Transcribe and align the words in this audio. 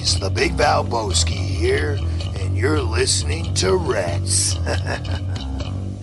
boys, 0.00 0.18
the 0.18 0.30
Big 0.30 0.52
Valboski 0.52 1.32
here, 1.32 1.98
and 2.36 2.56
you're 2.56 2.80
listening 2.80 3.52
to 3.54 3.76
Rats. 3.76 4.56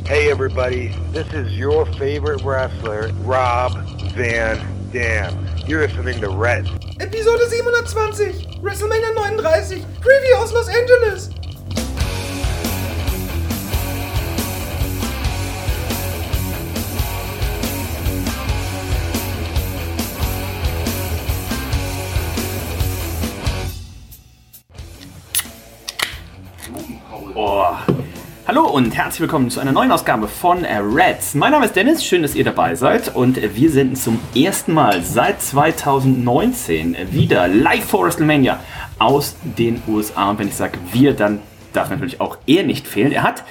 Hey 0.08 0.32
everybody, 0.32 0.96
this 1.12 1.28
is 1.34 1.58
your 1.58 1.86
favorite 1.96 2.42
wrestler, 2.42 3.12
Rob 3.24 3.74
Van 4.14 4.90
Dam. 4.94 5.46
You're 5.68 5.86
listening 5.86 6.22
to 6.22 6.30
Reds. 6.30 6.70
Episode 7.02 7.42
720, 7.42 8.62
WrestleMania 8.62 9.14
39, 9.16 9.84
Preview 10.00 10.36
aus 10.38 10.54
Los 10.54 10.70
Angeles. 10.70 11.30
Und 28.78 28.96
herzlich 28.96 29.22
willkommen 29.22 29.50
zu 29.50 29.60
einer 29.60 29.72
neuen 29.72 29.92
Ausgabe 29.92 30.28
von 30.28 30.64
äh, 30.64 30.78
Reds. 30.78 31.34
Mein 31.34 31.52
Name 31.52 31.66
ist 31.66 31.76
Dennis, 31.76 32.06
schön, 32.06 32.22
dass 32.22 32.36
ihr 32.36 32.44
dabei 32.44 32.76
seid 32.76 33.16
und 33.16 33.42
wir 33.56 33.72
senden 33.72 33.96
zum 33.96 34.20
ersten 34.36 34.72
Mal 34.72 35.02
seit 35.02 35.42
2019 35.42 36.96
wieder 37.10 37.48
live 37.48 37.84
vor 37.84 38.06
WrestleMania 38.06 38.60
aus 39.00 39.36
den 39.42 39.82
USA. 39.88 40.30
Und 40.30 40.38
wenn 40.38 40.50
ich 40.50 40.56
sage 40.56 40.78
wir, 40.92 41.16
dann 41.16 41.42
darf 41.74 41.90
natürlich 41.90 42.22
auch 42.22 42.38
er 42.46 42.62
nicht 42.66 42.88
fehlen. 42.88 43.12
Er 43.12 43.24
hat 43.24 43.44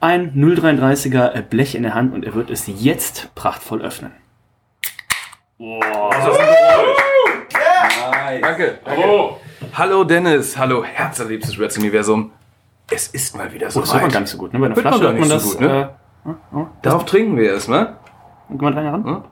ein 0.00 0.32
033er 0.36 1.34
äh, 1.34 1.42
Blech 1.42 1.74
in 1.74 1.82
der 1.82 1.94
Hand 1.94 2.14
und 2.14 2.24
er 2.24 2.34
wird 2.34 2.48
es 2.48 2.66
jetzt 2.68 3.34
prachtvoll 3.34 3.82
öffnen. 3.82 4.12
Danke. 8.40 8.78
danke. 8.84 9.36
Hallo 9.74 10.04
Dennis, 10.04 10.56
hallo 10.56 10.84
herzerliebstes 10.84 11.58
Reds-Universum. 11.58 12.30
Es 12.94 13.08
ist 13.08 13.36
mal 13.36 13.52
wieder 13.52 13.70
so 13.70 13.80
Oh, 13.80 13.82
das 13.82 13.92
hört 13.92 14.02
man 14.02 14.10
gar 14.12 14.20
nicht 14.20 14.30
so 14.30 14.38
gut, 14.38 14.52
ne? 14.52 14.58
Bei 14.58 14.66
einer 14.66 14.76
Flasche 14.76 15.02
hört 15.02 15.18
man 15.18 15.28
das. 15.28 15.42
so 15.44 15.50
gut, 15.58 15.60
ne? 15.60 15.90
äh, 16.26 16.30
oh, 16.54 16.66
Darauf 16.82 17.04
trinken 17.04 17.36
wir 17.36 17.52
erstmal. 17.52 17.96
Geh 18.50 18.56
mal 18.64 18.74
heran. 18.74 19.04
Hm? 19.04 19.24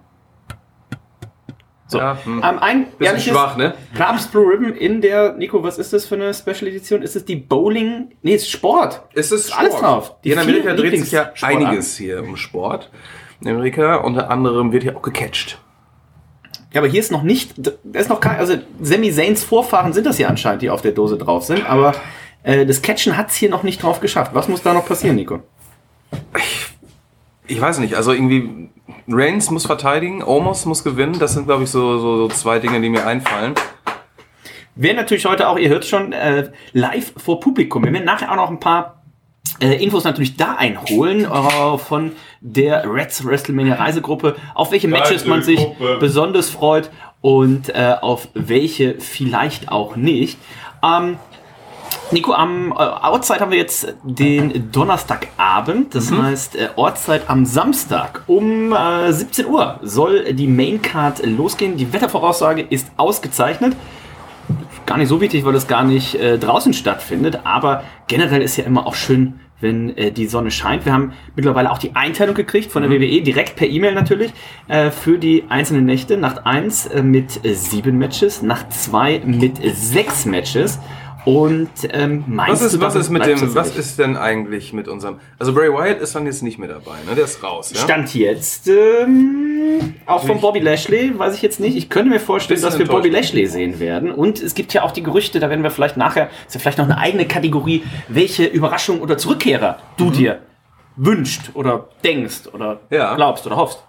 So. 1.86 1.98
Ja, 1.98 2.16
hm. 2.25 2.41
Ähm, 2.48 2.58
ein 2.61 2.86
Bisschen 2.98 3.19
schwach, 3.19 3.56
ne? 3.56 3.75
Krabs 3.97 4.28
Blue 4.28 4.44
Ribbon 4.48 4.75
in 4.75 5.00
der, 5.00 5.33
Nico, 5.33 5.62
was 5.64 5.77
ist 5.77 5.92
das 5.92 6.06
für 6.06 6.14
eine 6.14 6.33
Special 6.33 6.69
Edition? 6.69 7.03
Ist 7.03 7.16
es 7.16 7.25
die 7.25 7.34
Bowling? 7.34 8.12
Nee, 8.22 8.34
es 8.34 8.42
ist 8.42 8.50
Sport. 8.50 9.03
Es 9.12 9.33
ist 9.33 9.53
Alles 9.58 9.72
Sport. 9.75 9.83
drauf. 9.84 10.14
Die 10.22 10.28
Hier 10.28 10.41
in 10.41 10.48
Amerika 10.48 10.72
dreht 10.75 10.98
sich 11.00 11.11
ja 11.11 11.22
Lieblingssportarten. 11.22 11.66
einiges 11.66 11.97
hier 11.97 12.22
um 12.22 12.36
Sport. 12.36 12.91
In 13.41 13.48
Amerika 13.48 13.97
unter 13.97 14.31
anderem 14.31 14.70
wird 14.72 14.84
hier 14.84 14.97
auch 14.97 15.03
gecatcht. 15.03 15.61
Ja, 16.72 16.81
aber 16.81 16.88
hier 16.88 17.00
ist 17.00 17.11
noch 17.11 17.25
nicht, 17.25 17.55
da 17.56 17.98
ist 17.98 18.08
noch 18.08 18.20
kein, 18.20 18.36
also 18.36 18.55
Sami 18.81 19.11
Zayn's 19.11 19.42
Vorfahren 19.42 19.92
sind 19.92 20.06
das 20.06 20.19
ja 20.19 20.28
anscheinend, 20.28 20.62
die 20.62 20.70
auf 20.70 20.83
der 20.83 20.92
Dose 20.92 21.19
drauf 21.19 21.42
sind, 21.42 21.69
aber 21.69 21.92
äh, 22.42 22.66
das 22.66 22.83
Catchen 22.83 23.16
hat's 23.16 23.36
hier 23.36 23.50
noch 23.50 23.62
nicht 23.62 23.83
drauf 23.83 24.00
geschafft. 24.00 24.34
Was 24.34 24.48
muss 24.48 24.62
da 24.62 24.72
noch 24.72 24.86
passieren, 24.86 25.16
Nico? 25.16 25.41
Ich 27.47 27.60
weiß 27.60 27.78
nicht, 27.78 27.94
also 27.94 28.12
irgendwie 28.12 28.70
Reigns 29.08 29.50
muss 29.50 29.66
verteidigen, 29.66 30.22
Omos 30.22 30.66
muss 30.66 30.84
gewinnen. 30.84 31.19
Das 31.19 31.34
sind, 31.34 31.47
glaube 31.47 31.64
ich, 31.64 31.70
so, 31.70 31.98
so, 31.98 32.16
so 32.16 32.28
zwei 32.28 32.58
Dinge, 32.58 32.80
die 32.80 32.88
mir 32.88 33.06
einfallen. 33.06 33.55
Wer 34.77 34.94
natürlich 34.94 35.27
heute 35.27 35.48
auch, 35.48 35.58
ihr 35.58 35.69
hört 35.69 35.84
schon, 35.84 36.12
äh, 36.12 36.50
live 36.72 37.12
vor 37.16 37.41
Publikum. 37.41 37.84
Wir 37.84 37.92
werden 37.92 38.05
nachher 38.05 38.30
auch 38.30 38.36
noch 38.36 38.50
ein 38.50 38.60
paar 38.60 39.02
äh, 39.60 39.82
Infos 39.82 40.04
natürlich 40.04 40.36
da 40.36 40.54
einholen 40.54 41.25
äh, 41.25 41.78
von 41.78 42.12
der 42.41 42.84
Reds 42.91 43.25
WrestleMania 43.25 43.75
Reisegruppe, 43.75 44.36
auf 44.54 44.72
welche 44.72 44.88
Matches 44.88 45.27
man 45.27 45.42
sich 45.42 45.60
besonders 45.98 46.50
freut 46.50 46.91
und 47.20 47.69
äh, 47.70 47.97
auf 48.00 48.28
welche 48.34 49.00
vielleicht 49.00 49.70
auch 49.70 49.97
nicht. 49.97 50.38
Ähm, 50.82 51.19
Nico, 52.12 52.33
am 52.33 52.72
äh, 52.72 52.75
Outside 52.75 53.41
haben 53.41 53.53
wir 53.53 53.58
jetzt 53.58 53.94
den 54.03 54.70
Donnerstagabend, 54.72 55.94
das 55.94 56.10
heißt 56.10 56.56
äh, 56.56 56.69
Ortszeit 56.76 57.28
am 57.28 57.47
Samstag 57.47 58.22
um 58.26 58.72
äh, 58.72 59.12
17 59.12 59.47
Uhr 59.47 59.78
soll 59.82 60.32
die 60.34 60.47
Maincard 60.48 61.25
losgehen. 61.25 61.76
Die 61.76 61.93
Wettervoraussage 61.93 62.62
ist 62.62 62.88
ausgezeichnet 62.97 63.76
gar 64.91 64.98
nicht 64.98 65.09
so 65.09 65.21
wichtig, 65.21 65.44
weil 65.44 65.54
es 65.54 65.69
gar 65.69 65.84
nicht 65.84 66.16
äh, 66.16 66.37
draußen 66.37 66.72
stattfindet. 66.72 67.41
Aber 67.44 67.84
generell 68.09 68.42
ist 68.42 68.56
ja 68.56 68.65
immer 68.65 68.88
auch 68.88 68.97
schön, 68.97 69.38
wenn 69.60 69.97
äh, 69.97 70.10
die 70.10 70.27
Sonne 70.27 70.50
scheint. 70.50 70.84
Wir 70.84 70.92
haben 70.92 71.12
mittlerweile 71.37 71.71
auch 71.71 71.78
die 71.78 71.94
Einteilung 71.94 72.34
gekriegt 72.34 72.72
von 72.72 72.82
der 72.82 72.91
WWE, 72.91 73.22
direkt 73.22 73.54
per 73.54 73.69
E-Mail 73.69 73.94
natürlich, 73.94 74.32
äh, 74.66 74.91
für 74.91 75.19
die 75.19 75.44
einzelnen 75.48 75.84
Nächte. 75.84 76.16
Nacht 76.16 76.44
1 76.44 76.87
äh, 76.87 77.03
mit 77.03 77.44
äh, 77.44 77.54
sieben 77.54 77.98
Matches, 77.98 78.42
Nacht 78.42 78.72
2 78.72 79.22
mit 79.25 79.62
äh, 79.65 79.71
sechs 79.71 80.27
Matches. 80.27 80.81
Und 81.25 81.70
ähm, 81.91 82.25
meinst 82.26 82.62
Was 82.62 82.72
ist, 82.72 82.76
du, 82.76 82.81
was 82.81 82.94
ist 82.94 83.10
mit 83.10 83.26
dem, 83.26 83.54
was 83.54 83.76
ist 83.76 83.98
denn 83.98 84.16
eigentlich 84.16 84.72
mit 84.72 84.88
unserem, 84.88 85.20
also 85.38 85.53
Bray 85.53 85.70
Wyatt 85.70 86.00
ist 86.00 86.14
dann 86.14 86.25
jetzt 86.26 86.42
nicht 86.42 86.58
mehr 86.58 86.69
dabei, 86.69 86.97
ne? 87.06 87.14
Der 87.14 87.25
ist 87.25 87.42
raus, 87.42 87.72
ja? 87.75 87.81
Stand 87.81 88.14
jetzt 88.14 88.69
ähm, 88.69 89.94
auch 90.06 90.25
von 90.25 90.41
Bobby 90.41 90.60
Lashley, 90.60 91.19
weiß 91.19 91.34
ich 91.34 91.42
jetzt 91.42 91.60
nicht. 91.60 91.76
Ich 91.76 91.91
könnte 91.91 92.10
mir 92.10 92.20
vorstellen, 92.20 92.60
dass 92.62 92.78
wir 92.78 92.86
Bobby. 92.86 93.10
Lashley 93.10 93.47
sehen 93.47 93.80
werden. 93.80 94.12
Und 94.12 94.41
es 94.41 94.54
gibt 94.54 94.72
ja 94.72 94.82
auch 94.82 94.92
die 94.92 95.03
Gerüchte, 95.03 95.41
da 95.41 95.50
werden 95.50 95.62
wir 95.62 95.70
vielleicht 95.70 95.97
nachher, 95.97 96.30
ist 96.47 96.54
ja 96.54 96.60
vielleicht 96.60 96.78
noch 96.78 96.86
eine 96.86 96.98
eigene 96.98 97.26
Kategorie, 97.26 97.82
welche 98.09 98.47
Überraschung 98.47 99.00
oder 99.00 99.19
Zurückkehrer 99.19 99.78
du 99.97 100.10
dir 100.10 100.41
wünscht 100.97 101.50
oder 101.54 101.88
denkst 102.04 102.48
oder 102.53 102.75
Mhm. 102.75 102.78
Ja. 102.97 103.14
glaubst 103.14 103.47
oder 103.47 103.56
hoffst. 103.56 103.84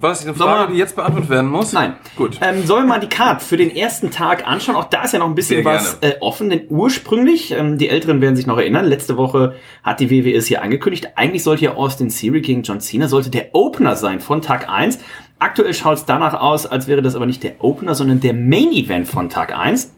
War 0.00 0.10
das 0.10 0.22
eine 0.24 0.32
Frage, 0.34 0.68
wir- 0.68 0.74
die 0.74 0.78
jetzt 0.78 0.94
beantwortet 0.94 1.28
werden 1.28 1.50
muss? 1.50 1.72
Nein. 1.72 1.96
Gut. 2.16 2.38
Ähm, 2.40 2.64
sollen 2.66 2.84
wir 2.84 2.88
mal 2.94 3.00
die 3.00 3.08
Card 3.08 3.42
für 3.42 3.56
den 3.56 3.74
ersten 3.74 4.10
Tag 4.12 4.46
anschauen? 4.46 4.76
Auch 4.76 4.84
da 4.84 5.02
ist 5.02 5.12
ja 5.12 5.18
noch 5.18 5.26
ein 5.26 5.34
bisschen 5.34 5.64
was 5.64 5.98
äh, 6.02 6.14
offen, 6.20 6.50
denn 6.50 6.62
ursprünglich, 6.68 7.50
ähm, 7.50 7.78
die 7.78 7.88
Älteren 7.88 8.20
werden 8.20 8.36
sich 8.36 8.46
noch 8.46 8.58
erinnern, 8.58 8.84
letzte 8.84 9.16
Woche 9.16 9.56
hat 9.82 9.98
die 9.98 10.08
WWE 10.10 10.34
es 10.36 10.46
hier 10.46 10.62
angekündigt, 10.62 11.08
eigentlich 11.16 11.42
sollte 11.42 11.64
ja 11.64 11.74
Austin 11.74 12.10
Theory 12.10 12.40
gegen 12.42 12.62
John 12.62 12.80
Cena, 12.80 13.08
sollte 13.08 13.30
der 13.30 13.48
Opener 13.54 13.96
sein 13.96 14.20
von 14.20 14.40
Tag 14.40 14.68
1. 14.68 15.00
Aktuell 15.40 15.74
schaut 15.74 15.98
es 15.98 16.04
danach 16.04 16.34
aus, 16.34 16.64
als 16.66 16.86
wäre 16.86 17.02
das 17.02 17.16
aber 17.16 17.26
nicht 17.26 17.42
der 17.42 17.62
Opener, 17.64 17.94
sondern 17.96 18.20
der 18.20 18.34
Main 18.34 18.70
Event 18.72 19.08
von 19.08 19.28
Tag 19.28 19.56
1. 19.56 19.92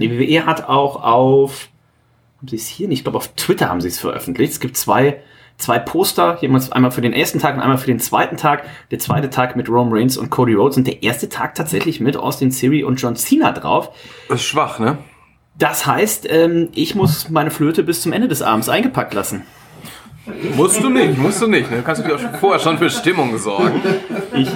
Die 0.00 0.10
WWE 0.10 0.46
hat 0.46 0.68
auch 0.68 1.02
auf, 1.02 1.68
haben 2.38 2.48
sie 2.48 2.56
es 2.56 2.66
hier 2.66 2.88
nicht, 2.88 2.98
ich 3.00 3.04
glaube 3.04 3.18
auf 3.18 3.28
Twitter 3.28 3.68
haben 3.68 3.80
sie 3.82 3.88
es 3.88 3.98
veröffentlicht. 3.98 4.52
Es 4.52 4.60
gibt 4.60 4.76
zwei, 4.78 5.20
zwei 5.58 5.78
Poster, 5.78 6.38
jemals 6.40 6.72
einmal 6.72 6.90
für 6.90 7.00
den 7.00 7.12
ersten 7.12 7.40
Tag 7.40 7.54
und 7.54 7.60
einmal 7.60 7.78
für 7.78 7.86
den 7.86 8.00
zweiten 8.00 8.36
Tag. 8.36 8.64
Der 8.90 8.98
zweite 8.98 9.28
Tag 9.28 9.56
mit 9.56 9.68
Rome 9.68 9.94
Reigns 9.94 10.16
und 10.16 10.30
Cody 10.30 10.54
Rhodes 10.54 10.78
und 10.78 10.86
der 10.86 11.02
erste 11.02 11.28
Tag 11.28 11.54
tatsächlich 11.54 12.00
mit 12.00 12.16
Austin 12.16 12.50
Theory 12.50 12.84
und 12.84 12.96
John 13.00 13.16
Cena 13.16 13.52
drauf. 13.52 13.90
Das 14.28 14.40
ist 14.40 14.46
schwach, 14.46 14.78
ne? 14.78 14.98
Das 15.58 15.86
heißt, 15.86 16.26
ähm, 16.30 16.68
ich 16.72 16.94
muss 16.94 17.28
meine 17.30 17.50
Flöte 17.50 17.82
bis 17.82 18.00
zum 18.00 18.12
Ende 18.12 18.28
des 18.28 18.42
Abends 18.42 18.68
eingepackt 18.68 19.12
lassen. 19.12 19.42
Musst 20.56 20.82
du 20.82 20.90
nicht, 20.90 21.18
musst 21.18 21.40
du 21.40 21.46
nicht. 21.46 21.70
Ne? 21.70 21.78
Du 21.78 21.82
kannst 21.82 22.02
natürlich 22.02 22.26
auch 22.26 22.38
vorher 22.38 22.60
schon 22.60 22.78
für 22.78 22.90
Stimmung 22.90 23.36
sorgen. 23.38 23.80
Ich 24.34 24.48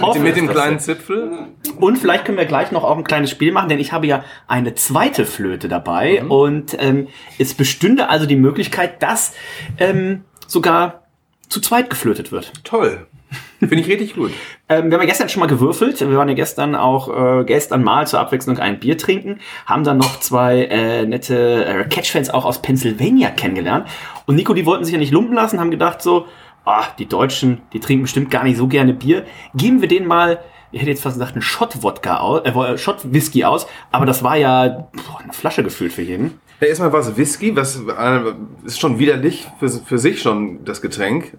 hoffe, 0.00 0.18
Mit 0.18 0.36
dem 0.36 0.46
dass 0.46 0.56
kleinen 0.56 0.78
Zipfel. 0.78 1.30
Und 1.78 1.98
vielleicht 1.98 2.24
können 2.24 2.38
wir 2.38 2.46
gleich 2.46 2.72
noch 2.72 2.84
auch 2.84 2.96
ein 2.96 3.04
kleines 3.04 3.30
Spiel 3.30 3.52
machen, 3.52 3.68
denn 3.68 3.78
ich 3.78 3.92
habe 3.92 4.06
ja 4.06 4.24
eine 4.48 4.74
zweite 4.74 5.26
Flöte 5.26 5.68
dabei 5.68 6.24
und 6.24 6.76
ähm, 6.80 7.08
es 7.38 7.54
bestünde 7.54 8.08
also 8.08 8.26
die 8.26 8.36
Möglichkeit, 8.36 9.02
dass 9.02 9.34
ähm, 9.78 10.24
sogar 10.50 11.04
zu 11.48 11.60
zweit 11.60 11.90
geflötet 11.90 12.32
wird. 12.32 12.52
Toll. 12.64 13.06
Finde 13.58 13.76
ich 13.76 13.88
richtig 13.88 14.14
gut. 14.14 14.32
Ähm, 14.72 14.88
wir 14.88 14.92
haben 14.92 15.02
ja 15.02 15.08
gestern 15.08 15.28
schon 15.28 15.40
mal 15.40 15.48
gewürfelt. 15.48 15.98
Wir 15.98 16.16
waren 16.16 16.28
ja 16.28 16.34
gestern 16.36 16.76
auch 16.76 17.40
äh, 17.40 17.44
gestern 17.44 17.82
mal 17.82 18.06
zur 18.06 18.20
Abwechslung 18.20 18.58
ein 18.58 18.78
Bier 18.78 18.96
trinken, 18.96 19.40
haben 19.66 19.82
dann 19.82 19.98
noch 19.98 20.20
zwei 20.20 20.62
äh, 20.66 21.04
nette 21.06 21.64
äh, 21.64 21.88
Catch-Fans 21.88 22.30
auch 22.30 22.44
aus 22.44 22.62
Pennsylvania 22.62 23.30
kennengelernt. 23.30 23.88
Und 24.26 24.36
Nico, 24.36 24.54
die 24.54 24.66
wollten 24.66 24.84
sich 24.84 24.92
ja 24.92 25.00
nicht 25.00 25.10
lumpen 25.10 25.34
lassen, 25.34 25.58
haben 25.58 25.72
gedacht 25.72 26.02
so, 26.02 26.26
ah, 26.64 26.84
die 27.00 27.06
Deutschen, 27.06 27.62
die 27.72 27.80
trinken 27.80 28.02
bestimmt 28.02 28.30
gar 28.30 28.44
nicht 28.44 28.58
so 28.58 28.68
gerne 28.68 28.94
Bier. 28.94 29.24
Geben 29.56 29.80
wir 29.80 29.88
denen 29.88 30.06
mal, 30.06 30.38
ich 30.70 30.82
hätte 30.82 30.92
jetzt 30.92 31.02
fast 31.02 31.16
gesagt, 31.16 31.32
einen 31.32 31.42
Shot-Wodka 31.42 32.18
aus, 32.18 32.42
äh, 32.44 32.78
Shot-Whisky 32.78 33.42
aus, 33.42 33.66
aber 33.90 34.06
das 34.06 34.22
war 34.22 34.36
ja 34.36 34.88
boah, 34.92 35.20
eine 35.20 35.32
Flasche 35.32 35.64
gefühlt 35.64 35.92
für 35.92 36.02
jeden. 36.02 36.40
Ja, 36.60 36.66
erstmal 36.66 36.92
war 36.92 37.00
es 37.00 37.16
Whisky, 37.16 37.56
was 37.56 37.76
äh, 37.76 38.20
ist 38.64 38.78
schon 38.78 38.98
widerlich 38.98 39.48
für, 39.58 39.68
für 39.68 39.98
sich 39.98 40.20
schon 40.20 40.64
das 40.64 40.82
Getränk. 40.82 41.38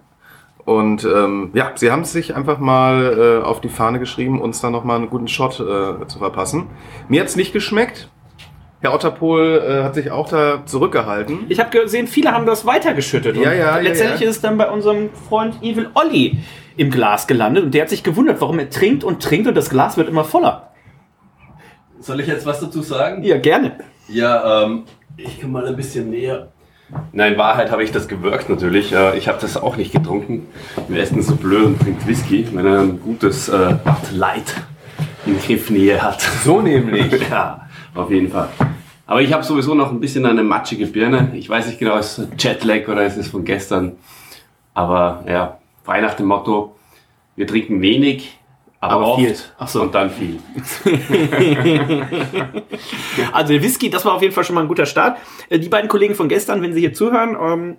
Und 0.64 1.04
ähm, 1.04 1.50
ja, 1.54 1.72
sie 1.74 1.90
haben 1.90 2.02
es 2.02 2.12
sich 2.12 2.36
einfach 2.36 2.58
mal 2.58 3.40
äh, 3.42 3.44
auf 3.44 3.60
die 3.60 3.68
Fahne 3.68 3.98
geschrieben, 3.98 4.40
uns 4.40 4.60
da 4.60 4.70
nochmal 4.70 4.96
einen 4.96 5.10
guten 5.10 5.28
Shot 5.28 5.60
äh, 5.60 6.06
zu 6.06 6.18
verpassen. 6.18 6.66
Mir 7.08 7.20
hat's 7.20 7.36
nicht 7.36 7.52
geschmeckt. 7.52 8.08
Herr 8.80 8.94
Otterpohl 8.94 9.62
äh, 9.64 9.84
hat 9.84 9.94
sich 9.94 10.10
auch 10.10 10.28
da 10.28 10.66
zurückgehalten. 10.66 11.46
Ich 11.48 11.60
habe 11.60 11.70
gesehen, 11.70 12.08
viele 12.08 12.32
haben 12.32 12.46
das 12.46 12.66
weitergeschüttet. 12.66 13.36
Ja, 13.36 13.42
und 13.42 13.46
ja, 13.46 13.54
ja, 13.54 13.78
letztendlich 13.78 14.20
ja. 14.22 14.28
ist 14.28 14.36
es 14.36 14.42
dann 14.42 14.58
bei 14.58 14.68
unserem 14.68 15.10
Freund 15.28 15.62
Evil 15.62 15.88
Olli 15.94 16.38
im 16.76 16.90
Glas 16.90 17.28
gelandet 17.28 17.64
und 17.64 17.74
der 17.74 17.82
hat 17.82 17.90
sich 17.90 18.02
gewundert, 18.02 18.40
warum 18.40 18.58
er 18.58 18.70
trinkt 18.70 19.04
und 19.04 19.22
trinkt 19.22 19.46
und 19.46 19.54
das 19.56 19.70
Glas 19.70 19.96
wird 19.96 20.08
immer 20.08 20.24
voller. 20.24 20.72
Soll 22.00 22.20
ich 22.20 22.26
jetzt 22.26 22.44
was 22.44 22.58
dazu 22.60 22.82
sagen? 22.82 23.22
Ja, 23.22 23.38
gerne. 23.38 23.78
Ja, 24.08 24.64
ähm, 24.64 24.84
ich 25.16 25.40
kann 25.40 25.52
mal 25.52 25.66
ein 25.66 25.76
bisschen 25.76 26.10
näher. 26.10 26.48
Nein, 27.12 27.32
in 27.34 27.38
Wahrheit 27.38 27.70
habe 27.70 27.82
ich 27.84 27.90
das 27.90 28.06
gewirkt 28.06 28.50
natürlich. 28.50 28.92
Äh, 28.92 29.16
Ich 29.16 29.28
habe 29.28 29.38
das 29.40 29.56
auch 29.56 29.76
nicht 29.76 29.92
getrunken. 29.92 30.46
Wer 30.88 31.02
ist 31.02 31.14
denn 31.14 31.22
so 31.22 31.36
blöd 31.36 31.64
und 31.66 31.80
trinkt 31.80 32.06
Whisky, 32.06 32.46
wenn 32.52 32.66
er 32.66 32.80
ein 32.80 33.00
gutes 33.00 33.48
äh, 33.48 33.76
Bud 33.82 34.12
Light 34.12 34.54
in 35.24 35.38
Griffnähe 35.38 36.02
hat. 36.02 36.20
So 36.44 36.60
nämlich. 36.60 37.12
Ja, 37.30 37.66
auf 37.94 38.10
jeden 38.10 38.30
Fall. 38.30 38.48
Aber 39.06 39.20
ich 39.22 39.32
habe 39.32 39.42
sowieso 39.42 39.74
noch 39.74 39.90
ein 39.90 40.00
bisschen 40.00 40.26
eine 40.26 40.42
matschige 40.42 40.86
Birne. 40.86 41.32
Ich 41.34 41.48
weiß 41.48 41.66
nicht 41.66 41.78
genau, 41.78 41.96
ist 41.98 42.18
es 42.18 42.28
Jetlag 42.38 42.88
oder 42.88 43.04
ist 43.04 43.16
es 43.16 43.28
von 43.28 43.44
gestern. 43.44 43.92
Aber 44.74 45.24
ja, 45.28 45.58
frei 45.84 46.00
nach 46.00 46.14
dem 46.14 46.26
Motto, 46.26 46.76
wir 47.36 47.46
trinken 47.46 47.80
wenig, 47.82 48.38
aber, 48.82 48.94
Aber 48.94 49.06
oft 49.12 49.20
viel. 49.20 49.36
Ach 49.58 49.68
so. 49.68 49.82
und 49.82 49.94
dann 49.94 50.10
viel. 50.10 50.38
Also 53.32 53.52
der 53.52 53.62
Whisky, 53.62 53.90
das 53.90 54.04
war 54.04 54.14
auf 54.14 54.22
jeden 54.22 54.34
Fall 54.34 54.42
schon 54.44 54.54
mal 54.56 54.62
ein 54.62 54.68
guter 54.68 54.86
Start. 54.86 55.18
Äh, 55.48 55.58
Die 55.60 55.68
beiden 55.68 55.88
Kollegen 55.88 56.14
von 56.14 56.28
gestern, 56.28 56.62
wenn 56.62 56.72
sie 56.72 56.80
hier 56.80 56.92
zuhören, 56.92 57.36
ähm, 57.40 57.76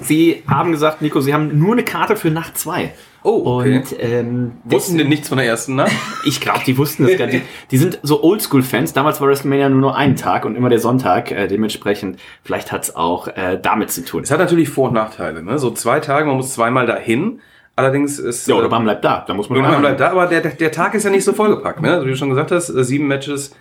sie 0.00 0.42
haben 0.46 0.72
gesagt, 0.72 1.00
Nico, 1.00 1.20
sie 1.20 1.32
haben 1.32 1.58
nur 1.58 1.72
eine 1.72 1.84
Karte 1.84 2.16
für 2.16 2.30
Nacht 2.30 2.58
2. 2.58 2.92
Oh, 3.22 3.60
okay. 3.60 3.78
Und 3.78 3.96
ähm, 3.98 4.52
Wussten 4.64 4.98
denn 4.98 5.08
nichts 5.08 5.28
von 5.28 5.38
der 5.38 5.46
ersten 5.46 5.74
Nacht? 5.76 5.92
ich 6.24 6.40
glaube, 6.40 6.60
die 6.66 6.76
wussten 6.76 7.06
das 7.06 7.16
gar 7.16 7.26
nicht. 7.26 7.42
Die 7.70 7.78
sind 7.78 7.98
so 8.02 8.22
Oldschool-Fans. 8.22 8.92
Damals 8.92 9.20
war 9.22 9.28
WrestleMania 9.28 9.68
nur 9.70 9.80
noch 9.80 9.94
einen 9.94 10.16
Tag 10.16 10.44
und 10.44 10.54
immer 10.54 10.68
der 10.68 10.80
Sonntag. 10.80 11.30
Äh, 11.30 11.46
dementsprechend, 11.48 12.18
vielleicht 12.42 12.72
hat 12.72 12.84
es 12.84 12.94
auch 12.96 13.28
äh, 13.28 13.58
damit 13.60 13.90
zu 13.90 14.04
tun. 14.04 14.22
Es 14.22 14.30
hat 14.30 14.38
natürlich 14.38 14.68
Vor- 14.68 14.88
und 14.88 14.94
Nachteile. 14.94 15.42
Ne? 15.42 15.58
So 15.58 15.70
zwei 15.70 16.00
Tage, 16.00 16.26
man 16.26 16.36
muss 16.36 16.52
zweimal 16.52 16.86
dahin. 16.86 17.40
Allerdings 17.80 18.18
ist. 18.18 18.46
Ja, 18.48 18.54
oder 18.54 18.66
äh, 18.66 18.70
man 18.70 18.84
bleibt 18.84 19.04
da. 19.04 19.24
Da 19.26 19.34
muss 19.34 19.48
man 19.48 19.58
einmal- 19.64 19.80
bleibt 19.80 20.00
da, 20.00 20.10
aber 20.10 20.26
der, 20.26 20.40
der, 20.40 20.52
der 20.52 20.72
Tag 20.72 20.94
ist 20.94 21.04
ja 21.04 21.10
nicht 21.10 21.24
so 21.24 21.32
vollgepackt. 21.32 21.80
Ne? 21.82 21.92
Also 21.92 22.06
wie 22.06 22.10
du 22.10 22.16
schon 22.16 22.30
gesagt 22.30 22.50
hast, 22.52 22.70
äh, 22.70 22.84
sieben 22.84 23.06
Matches, 23.06 23.54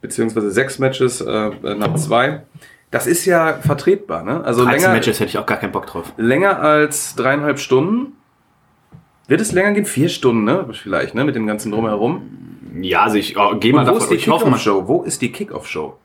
beziehungsweise 0.00 0.50
sechs 0.50 0.78
Matches 0.78 1.20
äh, 1.20 1.50
nach 1.62 1.94
zwei. 1.96 2.42
Das 2.90 3.06
ist 3.06 3.24
ja 3.24 3.54
vertretbar. 3.54 4.22
Ne? 4.22 4.42
Also 4.44 4.64
13 4.64 4.80
länger, 4.80 4.94
Matches 4.94 5.20
hätte 5.20 5.30
ich 5.30 5.38
auch 5.38 5.46
gar 5.46 5.58
keinen 5.58 5.72
Bock 5.72 5.86
drauf. 5.86 6.12
länger 6.16 6.60
als 6.60 7.14
dreieinhalb 7.16 7.58
Stunden. 7.58 8.12
Wird 9.28 9.40
es 9.40 9.52
länger 9.52 9.72
gehen? 9.72 9.86
Vier 9.86 10.08
Stunden, 10.08 10.44
ne? 10.44 10.66
Vielleicht, 10.72 11.14
ne? 11.16 11.24
Mit 11.24 11.34
dem 11.34 11.48
ganzen 11.48 11.72
Drumherum. 11.72 12.22
Ja, 12.80 13.02
also 13.02 13.16
ich 13.16 13.36
oh, 13.36 13.56
gehe 13.56 13.72
mal 13.72 13.82
wo 13.82 13.86
davon. 13.86 14.02
ist 14.02 14.10
die 14.10 14.14
Ich 14.14 14.28
hoffe 14.28 14.44
mal. 14.44 14.56
Kickoff-Show? 14.56 14.84
Wo 14.86 15.02
ist 15.02 15.20
die 15.20 15.32
Kickoff-Show? 15.32 15.96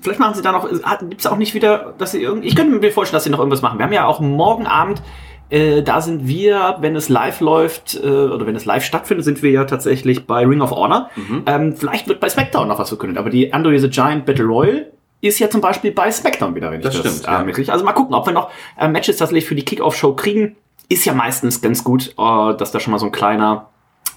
Vielleicht 0.00 0.20
machen 0.20 0.34
sie 0.34 0.42
da 0.42 0.52
noch. 0.52 0.68
Gibt 0.70 1.20
es 1.20 1.26
auch 1.26 1.36
nicht 1.36 1.54
wieder, 1.54 1.94
dass 1.98 2.12
sie 2.12 2.22
irgendwie. 2.22 2.46
Ich 2.46 2.54
könnte 2.54 2.78
mir 2.78 2.92
vorstellen, 2.92 3.16
dass 3.16 3.24
sie 3.24 3.30
noch 3.30 3.38
irgendwas 3.38 3.62
machen. 3.62 3.78
Wir 3.78 3.84
haben 3.86 3.92
ja 3.92 4.06
auch 4.06 4.20
morgen 4.20 4.66
Abend. 4.66 5.02
Äh, 5.48 5.82
da 5.82 6.00
sind 6.00 6.26
wir, 6.26 6.76
wenn 6.80 6.96
es 6.96 7.08
live 7.08 7.40
läuft 7.40 7.94
äh, 7.94 8.06
oder 8.06 8.46
wenn 8.46 8.56
es 8.56 8.64
live 8.64 8.84
stattfindet, 8.84 9.24
sind 9.24 9.42
wir 9.42 9.50
ja 9.50 9.64
tatsächlich 9.64 10.26
bei 10.26 10.44
Ring 10.44 10.60
of 10.60 10.72
Honor. 10.72 11.10
Ähm, 11.46 11.76
vielleicht 11.76 12.08
wird 12.08 12.20
bei 12.20 12.28
SmackDown 12.28 12.68
noch 12.68 12.78
was 12.78 12.88
verkündet, 12.88 13.18
aber 13.18 13.30
die 13.30 13.52
Andre 13.52 13.78
the 13.78 13.88
Giant 13.88 14.26
Battle 14.26 14.46
Royal 14.46 14.86
ist 15.20 15.38
ja 15.38 15.48
zum 15.48 15.60
Beispiel 15.60 15.92
bei 15.92 16.10
SmackDown 16.10 16.54
wieder, 16.54 16.70
wenn 16.70 16.80
ich 16.80 16.84
Das 16.84 17.00
das, 17.00 17.18
stimmt, 17.18 17.28
äh, 17.28 17.62
ja. 17.62 17.72
Also 17.72 17.84
mal 17.84 17.92
gucken, 17.92 18.14
ob 18.14 18.26
wir 18.26 18.32
noch 18.32 18.50
äh, 18.78 18.88
Matches 18.88 19.16
tatsächlich 19.16 19.46
für 19.46 19.54
die 19.54 19.64
Kickoff-Show 19.64 20.14
kriegen. 20.14 20.56
Ist 20.88 21.04
ja 21.04 21.14
meistens 21.14 21.60
ganz 21.60 21.84
gut, 21.84 22.14
äh, 22.18 22.54
dass 22.56 22.72
da 22.72 22.80
schon 22.80 22.92
mal 22.92 22.98
so 22.98 23.06
ein 23.06 23.12
kleiner 23.12 23.68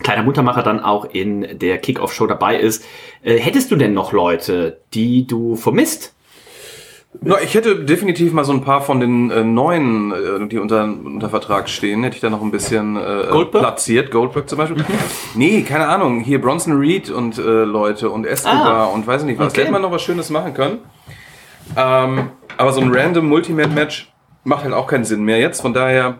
kleiner 0.02 0.24
Muttermacher 0.24 0.64
dann 0.64 0.80
auch 0.80 1.06
in 1.06 1.60
der 1.60 1.78
Kickoff-Show 1.78 2.26
dabei 2.28 2.58
ist. 2.58 2.86
Äh, 3.22 3.38
hättest 3.38 3.70
du 3.72 3.76
denn 3.76 3.94
noch 3.94 4.14
Leute, 4.14 4.80
die 4.94 5.28
du 5.28 5.56
vermisst? 5.56 6.16
Na, 7.22 7.42
ich 7.42 7.56
hätte 7.56 7.84
definitiv 7.86 8.34
mal 8.34 8.44
so 8.46 8.54
ein 8.54 8.62
paar 8.62 8.82
von 8.82 9.00
den 9.00 9.32
äh, 9.32 9.44
neuen, 9.44 10.12
äh, 10.12 10.48
die 10.48 10.60
unter, 10.60 10.84
unter 10.84 11.30
Vertrag 11.30 11.68
stehen, 11.68 12.04
hätte 12.04 12.16
ich 12.16 12.22
da 12.22 12.30
noch 12.30 12.42
ein 12.44 12.52
bisschen 12.52 12.96
äh, 12.98 13.26
Goldberg? 13.32 13.64
platziert. 13.64 14.12
Goldberg 14.12 14.48
zum 14.48 14.60
Beispiel. 14.60 14.86
Nee, 15.36 15.64
keine 15.64 15.88
Ahnung. 15.88 16.20
Hier 16.22 16.40
Bronson 16.40 16.78
Reed 16.78 17.10
und 17.10 17.38
äh, 17.40 17.42
Leute 17.42 18.10
und 18.12 18.26
Escobar 18.26 18.66
Ah, 18.66 18.86
und 18.86 19.08
weiß 19.08 19.24
nicht 19.24 19.40
was. 19.40 19.48
okay. 19.48 19.56
Da 19.58 19.62
hätte 19.64 19.72
man 19.72 19.82
noch 19.82 19.92
was 19.92 20.04
Schönes 20.04 20.30
machen 20.30 20.54
können. 20.54 20.80
Ähm, 21.76 22.30
aber 22.58 22.72
so 22.74 22.82
ein 22.82 22.94
random 22.94 23.28
Multiman-Match 23.28 24.12
macht 24.44 24.64
halt 24.64 24.74
auch 24.74 24.88
keinen 24.88 25.04
Sinn 25.04 25.24
mehr 25.24 25.40
jetzt. 25.40 25.62
Von 25.62 25.74
daher, 25.74 26.20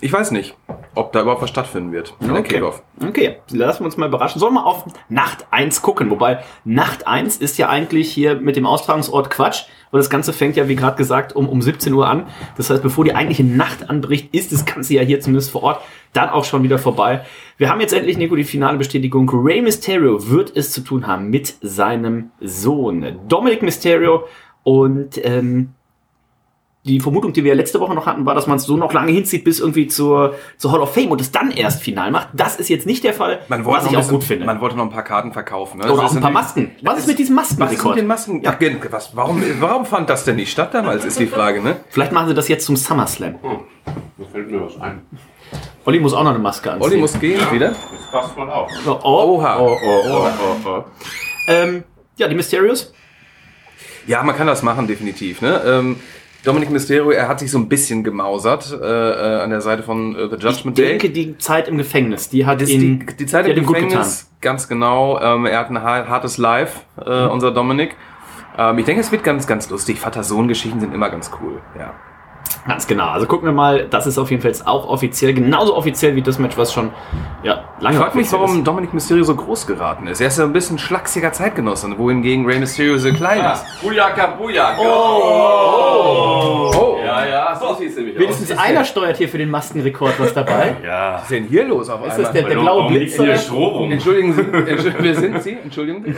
ich 0.00 0.12
weiß 0.12 0.30
nicht, 0.32 0.56
ob 0.94 1.12
da 1.12 1.22
überhaupt 1.22 1.42
was 1.42 1.50
stattfinden 1.50 1.92
wird. 1.92 2.14
in 2.20 2.28
der 2.28 2.38
Okay. 2.38 2.54
Kickoff. 2.54 2.82
Okay, 3.06 3.36
lassen 3.50 3.80
wir 3.80 3.86
uns 3.86 3.96
mal 3.96 4.08
überraschen. 4.08 4.40
Sollen 4.40 4.54
wir 4.54 4.66
auf 4.66 4.84
Nacht 5.08 5.46
1 5.50 5.82
gucken? 5.82 6.10
Wobei 6.10 6.42
Nacht 6.64 7.06
1 7.06 7.36
ist 7.36 7.58
ja 7.58 7.68
eigentlich 7.68 8.10
hier 8.12 8.36
mit 8.36 8.56
dem 8.56 8.66
Austragungsort 8.66 9.30
Quatsch, 9.30 9.64
weil 9.90 10.00
das 10.00 10.10
Ganze 10.10 10.32
fängt 10.32 10.56
ja, 10.56 10.68
wie 10.68 10.76
gerade 10.76 10.96
gesagt, 10.96 11.34
um, 11.36 11.48
um 11.48 11.62
17 11.62 11.92
Uhr 11.92 12.08
an. 12.08 12.26
Das 12.56 12.70
heißt, 12.70 12.82
bevor 12.82 13.04
die 13.04 13.14
eigentliche 13.14 13.44
Nacht 13.44 13.88
anbricht, 13.88 14.34
ist 14.34 14.52
das 14.52 14.64
Ganze 14.66 14.94
ja 14.94 15.02
hier 15.02 15.20
zumindest 15.20 15.50
vor 15.50 15.62
Ort 15.62 15.80
dann 16.12 16.30
auch 16.30 16.44
schon 16.44 16.62
wieder 16.62 16.78
vorbei. 16.78 17.24
Wir 17.56 17.68
haben 17.70 17.80
jetzt 17.80 17.92
endlich, 17.92 18.18
Nico, 18.18 18.34
die 18.34 18.44
finale 18.44 18.78
Bestätigung. 18.78 19.28
Rey 19.30 19.60
Mysterio 19.62 20.28
wird 20.30 20.56
es 20.56 20.72
zu 20.72 20.80
tun 20.82 21.06
haben 21.06 21.30
mit 21.30 21.54
seinem 21.60 22.30
Sohn 22.40 23.18
Dominic 23.28 23.62
Mysterio 23.62 24.24
und 24.64 25.24
ähm, 25.24 25.74
die 26.88 27.00
Vermutung, 27.00 27.32
die 27.32 27.44
wir 27.44 27.54
letzte 27.54 27.78
Woche 27.78 27.94
noch 27.94 28.06
hatten, 28.06 28.26
war, 28.26 28.34
dass 28.34 28.46
man 28.46 28.56
es 28.56 28.64
so 28.64 28.76
noch 28.76 28.92
lange 28.92 29.12
hinzieht 29.12 29.44
bis 29.44 29.60
irgendwie 29.60 29.86
zur, 29.86 30.34
zur 30.56 30.72
Hall 30.72 30.80
of 30.80 30.92
Fame 30.92 31.10
und 31.12 31.20
es 31.20 31.30
dann 31.30 31.50
erst 31.50 31.82
final 31.82 32.10
macht. 32.10 32.28
Das 32.32 32.56
ist 32.56 32.68
jetzt 32.68 32.86
nicht 32.86 33.04
der 33.04 33.14
Fall, 33.14 33.40
Man 33.48 33.64
wollte 33.64 33.78
was 33.78 33.84
noch 33.84 33.90
ich 33.92 33.96
ein 33.96 33.98
auch 33.98 34.00
bisschen- 34.06 34.14
gut 34.18 34.24
finde. 34.24 34.46
Man 34.46 34.60
wollte 34.60 34.76
noch 34.76 34.84
ein 34.84 34.90
paar 34.90 35.04
Karten 35.04 35.32
verkaufen. 35.32 35.78
Ne? 35.78 35.84
Oder 35.92 36.02
Das 36.02 36.10
auch 36.10 36.16
ein 36.16 36.22
paar 36.22 36.30
Masken. 36.30 36.72
Was 36.82 36.98
ist 36.98 37.06
mit 37.06 37.18
diesem 37.18 37.36
Was 37.36 37.50
ist 37.52 37.84
mit 37.84 37.96
den 37.96 38.06
Masken? 38.06 38.42
Ja, 38.42 38.56
was, 38.90 39.14
warum, 39.14 39.42
warum 39.60 39.86
fand 39.86 40.10
das 40.10 40.24
denn 40.24 40.36
nicht 40.36 40.50
statt 40.50 40.74
damals, 40.74 41.04
ist 41.04 41.20
die 41.20 41.26
Frage, 41.26 41.62
ne? 41.62 41.76
Vielleicht 41.90 42.12
machen 42.12 42.28
sie 42.28 42.34
das 42.34 42.48
jetzt 42.48 42.64
zum 42.66 42.74
SummerSlam. 42.76 43.36
Da 43.42 44.24
fällt 44.32 44.50
mir 44.50 44.60
was 44.64 44.80
ein. 44.80 45.02
Olli 45.84 46.00
muss 46.00 46.12
auch 46.12 46.22
noch 46.24 46.30
eine 46.30 46.38
Maske 46.38 46.70
anziehen. 46.72 46.86
Olli 46.90 46.96
muss 47.00 47.18
gehen 47.18 47.40
wieder. 47.52 47.68
Das 47.70 48.10
passt 48.10 48.34
voll 48.34 48.50
auf. 48.50 48.70
Oh, 48.86 48.98
oh, 49.02 49.36
Oha. 49.36 49.58
oh, 49.58 49.76
oh, 49.82 50.02
oh, 50.06 50.28
oh, 50.64 50.68
oh. 50.68 50.84
Ähm, 51.48 51.84
ja, 52.16 52.28
die 52.28 52.34
Mysterios. 52.34 52.92
Ja, 54.06 54.22
man 54.22 54.36
kann 54.36 54.46
das 54.46 54.62
machen, 54.62 54.86
definitiv. 54.86 55.40
Ne? 55.40 55.62
Ähm, 55.66 55.96
Dominic 56.48 56.70
Mysterio, 56.70 57.10
er 57.10 57.28
hat 57.28 57.38
sich 57.40 57.50
so 57.50 57.58
ein 57.58 57.68
bisschen 57.68 58.02
gemausert 58.02 58.72
äh, 58.72 58.84
äh, 58.84 59.40
an 59.42 59.50
der 59.50 59.60
Seite 59.60 59.82
von 59.82 60.16
äh, 60.16 60.28
The 60.30 60.36
Ich 60.36 60.42
Judgment 60.42 60.78
Day. 60.78 60.88
denke, 60.88 61.10
die 61.10 61.36
Zeit 61.38 61.68
im 61.68 61.76
Gefängnis, 61.78 62.28
die 62.30 62.46
hat 62.46 62.60
Das, 62.60 62.70
ihn, 62.70 63.00
die, 63.06 63.16
die 63.16 63.26
Zeit 63.26 63.46
im 63.46 63.66
Gefängnis, 63.66 64.30
ganz 64.40 64.66
genau. 64.68 65.20
Ähm, 65.20 65.46
er 65.46 65.58
hat 65.60 65.70
ein 65.70 65.82
ha- 65.82 66.06
hartes 66.08 66.38
Live, 66.38 66.84
äh, 67.04 67.24
Mhm. 67.26 67.30
unser 67.30 67.50
Dominic. 67.50 67.96
Ähm, 68.56 68.78
ich 68.78 68.84
denke, 68.86 69.00
es 69.02 69.12
wird 69.12 69.22
ganz, 69.24 69.46
ganz 69.46 69.68
lustig. 69.70 70.00
Vater-Sohn-Geschichten 70.00 70.80
sind 70.80 70.94
immer 70.94 71.10
ganz 71.10 71.30
cool. 71.40 71.60
Ja. 71.78 71.92
Ganz 72.66 72.86
genau. 72.86 73.06
Also 73.08 73.26
gucken 73.26 73.46
wir 73.48 73.52
mal, 73.52 73.86
das 73.88 74.06
ist 74.06 74.18
auf 74.18 74.30
jeden 74.30 74.42
Fall 74.42 74.50
jetzt 74.50 74.66
auch 74.66 74.86
offiziell, 74.88 75.32
genauso 75.32 75.74
offiziell 75.76 76.14
wie 76.16 76.22
das 76.22 76.38
Match, 76.38 76.56
was 76.58 76.72
schon 76.72 76.90
ja, 77.42 77.64
lange 77.80 77.96
Ich 77.96 78.02
frage 78.02 78.16
mich, 78.18 78.32
warum 78.32 78.58
ist. 78.58 78.66
Dominic 78.66 78.92
Mysterio 78.92 79.24
so 79.24 79.34
groß 79.34 79.66
geraten 79.66 80.06
ist. 80.06 80.20
Er 80.20 80.26
ist 80.28 80.38
ja 80.38 80.44
ein 80.44 80.52
bisschen 80.52 80.78
schlachsiger 80.78 81.32
Zeitgenosse, 81.32 81.88
wohingegen 81.96 82.44
Rey 82.46 82.58
Mysterio 82.58 82.98
so 82.98 83.10
klein 83.12 83.42
ist. 83.52 83.64
Bujaka, 83.82 84.26
Bujaka. 84.38 84.78
Oh, 85.78 86.98
Ja, 87.04 87.26
ja, 87.26 87.56
so 87.58 87.74
sieht 87.74 87.90
es 87.90 87.96
nämlich 87.96 88.18
Wenigstens 88.18 88.52
aus. 88.52 88.58
einer 88.58 88.84
steuert 88.84 89.16
hier 89.16 89.28
für 89.28 89.38
den 89.38 89.50
Maskenrekord 89.50 90.18
was 90.20 90.34
dabei. 90.34 90.76
Ja. 90.84 91.14
was 91.14 91.22
ist 91.22 91.30
denn 91.30 91.44
hier 91.44 91.64
los 91.64 91.88
auf 91.88 92.00
Ist 92.04 92.12
einmal? 92.12 92.22
das 92.24 92.32
der, 92.32 92.42
der 92.42 92.54
blaue 92.60 92.82
warum 92.82 92.92
Blitz? 92.94 93.16
hier 93.16 93.38
rum? 93.50 93.90
Entschuldigen 93.92 94.32
Sie, 94.34 94.40
Entschuldigen, 94.70 94.96
wer 95.00 95.14
sind 95.14 95.42
Sie? 95.42 95.56
Entschuldigen 95.64 96.04
Sie. 96.04 96.14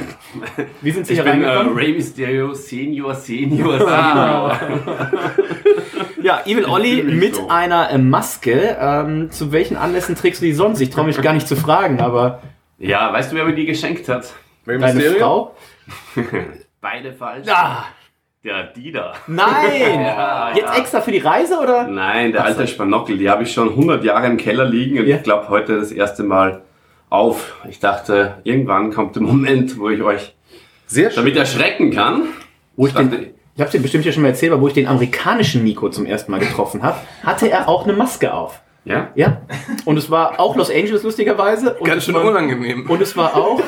Wie 0.81 0.91
sind 0.91 1.07
Sie 1.07 1.13
Ich 1.15 1.21
hier 1.21 1.31
bin 1.31 1.43
äh, 1.43 1.47
reingekommen? 1.49 1.77
Rey 1.79 1.93
Mysterio 1.93 2.53
Senior, 2.55 3.15
Senior, 3.15 3.81
Ah. 3.89 4.59
Ja, 6.31 6.43
Evil 6.47 6.65
Olli 6.67 7.03
mit 7.03 7.35
so. 7.35 7.49
einer 7.49 7.91
äh, 7.91 7.99
Maske. 7.99 8.77
Ähm, 8.81 9.33
zu 9.33 9.51
welchen 9.51 9.77
Anlässen 9.77 10.15
trägst 10.15 10.41
du 10.41 10.47
die 10.47 10.53
sonst? 10.53 10.81
Ich 10.81 10.91
traue 10.91 11.07
mich 11.07 11.21
gar 11.21 11.33
nicht 11.33 11.49
zu 11.49 11.57
fragen, 11.57 12.01
aber 12.01 12.41
Ja, 12.79 13.13
weißt 13.13 13.33
du, 13.33 13.37
wer 13.37 13.45
mir 13.47 13.53
die 13.57 13.67
geschenkt 13.67 14.09
hat? 14.09 14.33
Rey 14.65 14.79
deine 14.79 15.01
Frau? 15.01 15.57
Beide 16.81 17.13
falsch. 17.15 17.49
Ah, 17.51 17.85
Der 18.45 18.63
Dieter. 18.69 19.15
nein! 19.27 19.51
Ja, 20.01 20.53
Jetzt 20.55 20.73
ja. 20.73 20.77
extra 20.77 21.01
für 21.01 21.11
die 21.11 21.19
Reise 21.19 21.59
oder? 21.59 21.89
Nein, 21.89 22.31
der 22.31 22.45
alte 22.45 22.69
Spanockel, 22.69 23.19
die 23.19 23.29
habe 23.29 23.43
ich 23.43 23.53
schon 23.53 23.71
100 23.71 24.05
Jahre 24.05 24.29
im 24.29 24.37
Keller 24.37 24.67
liegen 24.67 25.01
und 25.01 25.07
Ja. 25.09 25.17
ich 25.17 25.25
glaube 25.25 25.49
heute 25.49 25.81
das 25.81 25.91
erste 25.91 26.23
Mal 26.23 26.63
auf. 27.09 27.57
Ich 27.69 27.81
dachte, 27.81 28.37
irgendwann 28.45 28.93
kommt 28.93 29.17
der 29.17 29.23
Moment, 29.25 29.81
wo 29.81 29.89
ich 29.91 30.01
euch 30.01 30.37
Sehr 30.87 31.11
schön. 31.11 31.25
damit 31.25 31.37
erschrecken 31.37 31.91
kann. 31.91 32.23
Wo 32.77 32.87
ich 32.87 32.93
dachte, 32.93 33.09
den, 33.09 33.35
ich 33.61 33.63
habe 33.63 33.73
dir 33.73 33.83
bestimmt 33.83 34.07
ja 34.07 34.13
schon 34.13 34.23
mal 34.23 34.31
erzählt, 34.31 34.53
aber 34.53 34.63
wo 34.63 34.69
ich 34.69 34.73
den 34.73 34.87
amerikanischen 34.87 35.63
Nico 35.63 35.91
zum 35.91 36.07
ersten 36.07 36.33
Mal 36.33 36.41
getroffen 36.41 36.83
habe, 36.83 36.97
hatte 37.23 37.51
er 37.51 37.69
auch 37.69 37.85
eine 37.85 37.93
Maske 37.93 38.33
auf. 38.33 38.63
ja? 38.87 39.11
Ja. 39.15 39.43
Und 39.85 39.99
es 39.99 40.11
war 40.11 40.41
auch 40.41 40.57
Los 40.57 40.71
Angeles 40.71 41.03
lustigerweise. 41.03 41.75
Und 41.75 41.87
Ganz 41.87 42.05
schön 42.05 42.15
war, 42.15 42.25
unangenehm. 42.25 42.89
Und 42.89 43.03
es 43.03 43.15
war 43.19 43.37
auch 43.37 43.61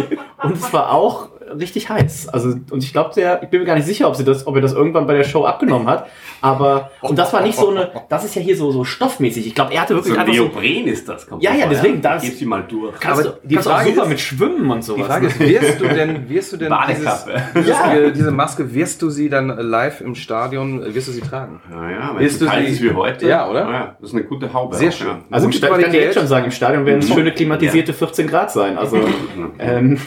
und 0.44 0.56
es 0.56 0.72
war 0.72 0.92
auch 0.92 1.30
richtig 1.58 1.88
heiß. 1.88 2.28
Also 2.28 2.54
und 2.70 2.82
ich 2.84 2.92
glaube, 2.92 3.10
der, 3.14 3.42
ich 3.42 3.48
bin 3.48 3.60
mir 3.60 3.66
gar 3.66 3.74
nicht 3.76 3.86
sicher, 3.86 4.08
ob 4.08 4.16
sie 4.16 4.24
das, 4.24 4.46
ob 4.46 4.54
er 4.56 4.62
das 4.62 4.72
irgendwann 4.72 5.06
bei 5.06 5.14
der 5.14 5.24
Show 5.24 5.44
abgenommen 5.44 5.88
hat. 5.88 6.06
Aber 6.40 6.90
und 7.02 7.18
das 7.18 7.32
war 7.32 7.42
nicht 7.42 7.58
so 7.58 7.68
eine, 7.70 7.90
das 8.08 8.24
ist 8.24 8.34
ja 8.34 8.42
hier 8.42 8.56
so 8.56 8.70
so 8.70 8.84
stoffmäßig. 8.84 9.46
Ich 9.46 9.54
glaube, 9.54 9.74
er 9.74 9.82
hatte 9.82 9.94
wirklich 9.94 10.14
So 10.14 10.20
einfach 10.20 10.32
so. 10.34 10.42
Neopren 10.44 10.86
ist 10.86 11.08
das. 11.08 11.26
Kommt 11.26 11.42
Ja, 11.42 11.54
ja, 11.54 11.66
deswegen, 11.68 12.00
das- 12.00 12.22
Gib 12.22 12.34
sie 12.34 12.46
mal 12.46 12.62
durch. 12.66 12.98
Kannst 13.00 13.20
Aber 13.26 13.36
du, 13.42 13.46
die 13.46 13.54
kannst 13.54 13.66
du 13.66 13.70
auch 13.72 13.76
Frage 13.76 13.90
super 13.90 14.02
ist- 14.04 14.08
mit 14.08 14.20
Schwimmen 14.20 14.70
und 14.70 14.82
sowas. 14.84 14.98
Die 15.00 15.04
Frage 15.04 15.26
ist, 15.26 15.40
wirst 15.40 15.80
du 15.80 15.88
denn, 15.88 16.28
wirst 16.28 16.52
du 16.52 16.56
denn 16.56 16.68
Badekappe. 16.70 17.42
dieses, 17.56 17.68
Ja. 17.68 18.10
diese, 18.10 18.30
Maske, 18.30 18.74
wirst 18.74 19.02
du 19.02 19.10
sie 19.10 19.28
dann 19.28 19.48
live 19.48 20.00
im 20.00 20.14
Stadion, 20.14 20.82
wirst 20.94 21.08
du 21.08 21.12
sie 21.12 21.20
tragen? 21.20 21.60
Ja, 21.70 21.90
ja, 21.90 22.12
wenn 22.16 22.24
Ist 22.24 22.32
es 22.34 22.38
so 22.38 22.44
du 22.46 22.50
kalt 22.50 22.66
sie- 22.66 22.72
ist 22.72 22.82
wie 22.82 22.92
heute. 22.92 23.26
Ja, 23.28 23.48
oder? 23.50 23.60
Ja, 23.70 23.96
das 24.00 24.10
ist 24.10 24.14
eine 24.16 24.24
gute 24.24 24.52
Haube. 24.52 24.76
Sehr 24.76 24.92
schön. 24.92 25.08
Ja. 25.08 25.18
Also 25.30 25.46
im 25.46 25.50
Gute 25.50 25.58
Stadion, 25.58 25.78
ich 25.80 25.84
kann 25.84 25.92
dir 25.92 26.00
jetzt 26.02 26.14
schon 26.18 26.26
sagen, 26.26 26.44
im 26.46 26.50
Stadion 26.52 26.86
werden 26.86 26.98
es 27.00 27.08
schöne 27.08 27.32
klimatisierte 27.32 27.92
14 27.92 28.26
Grad 28.28 28.50
sein. 28.50 28.78
Also 28.78 28.98
ähm, 29.58 29.98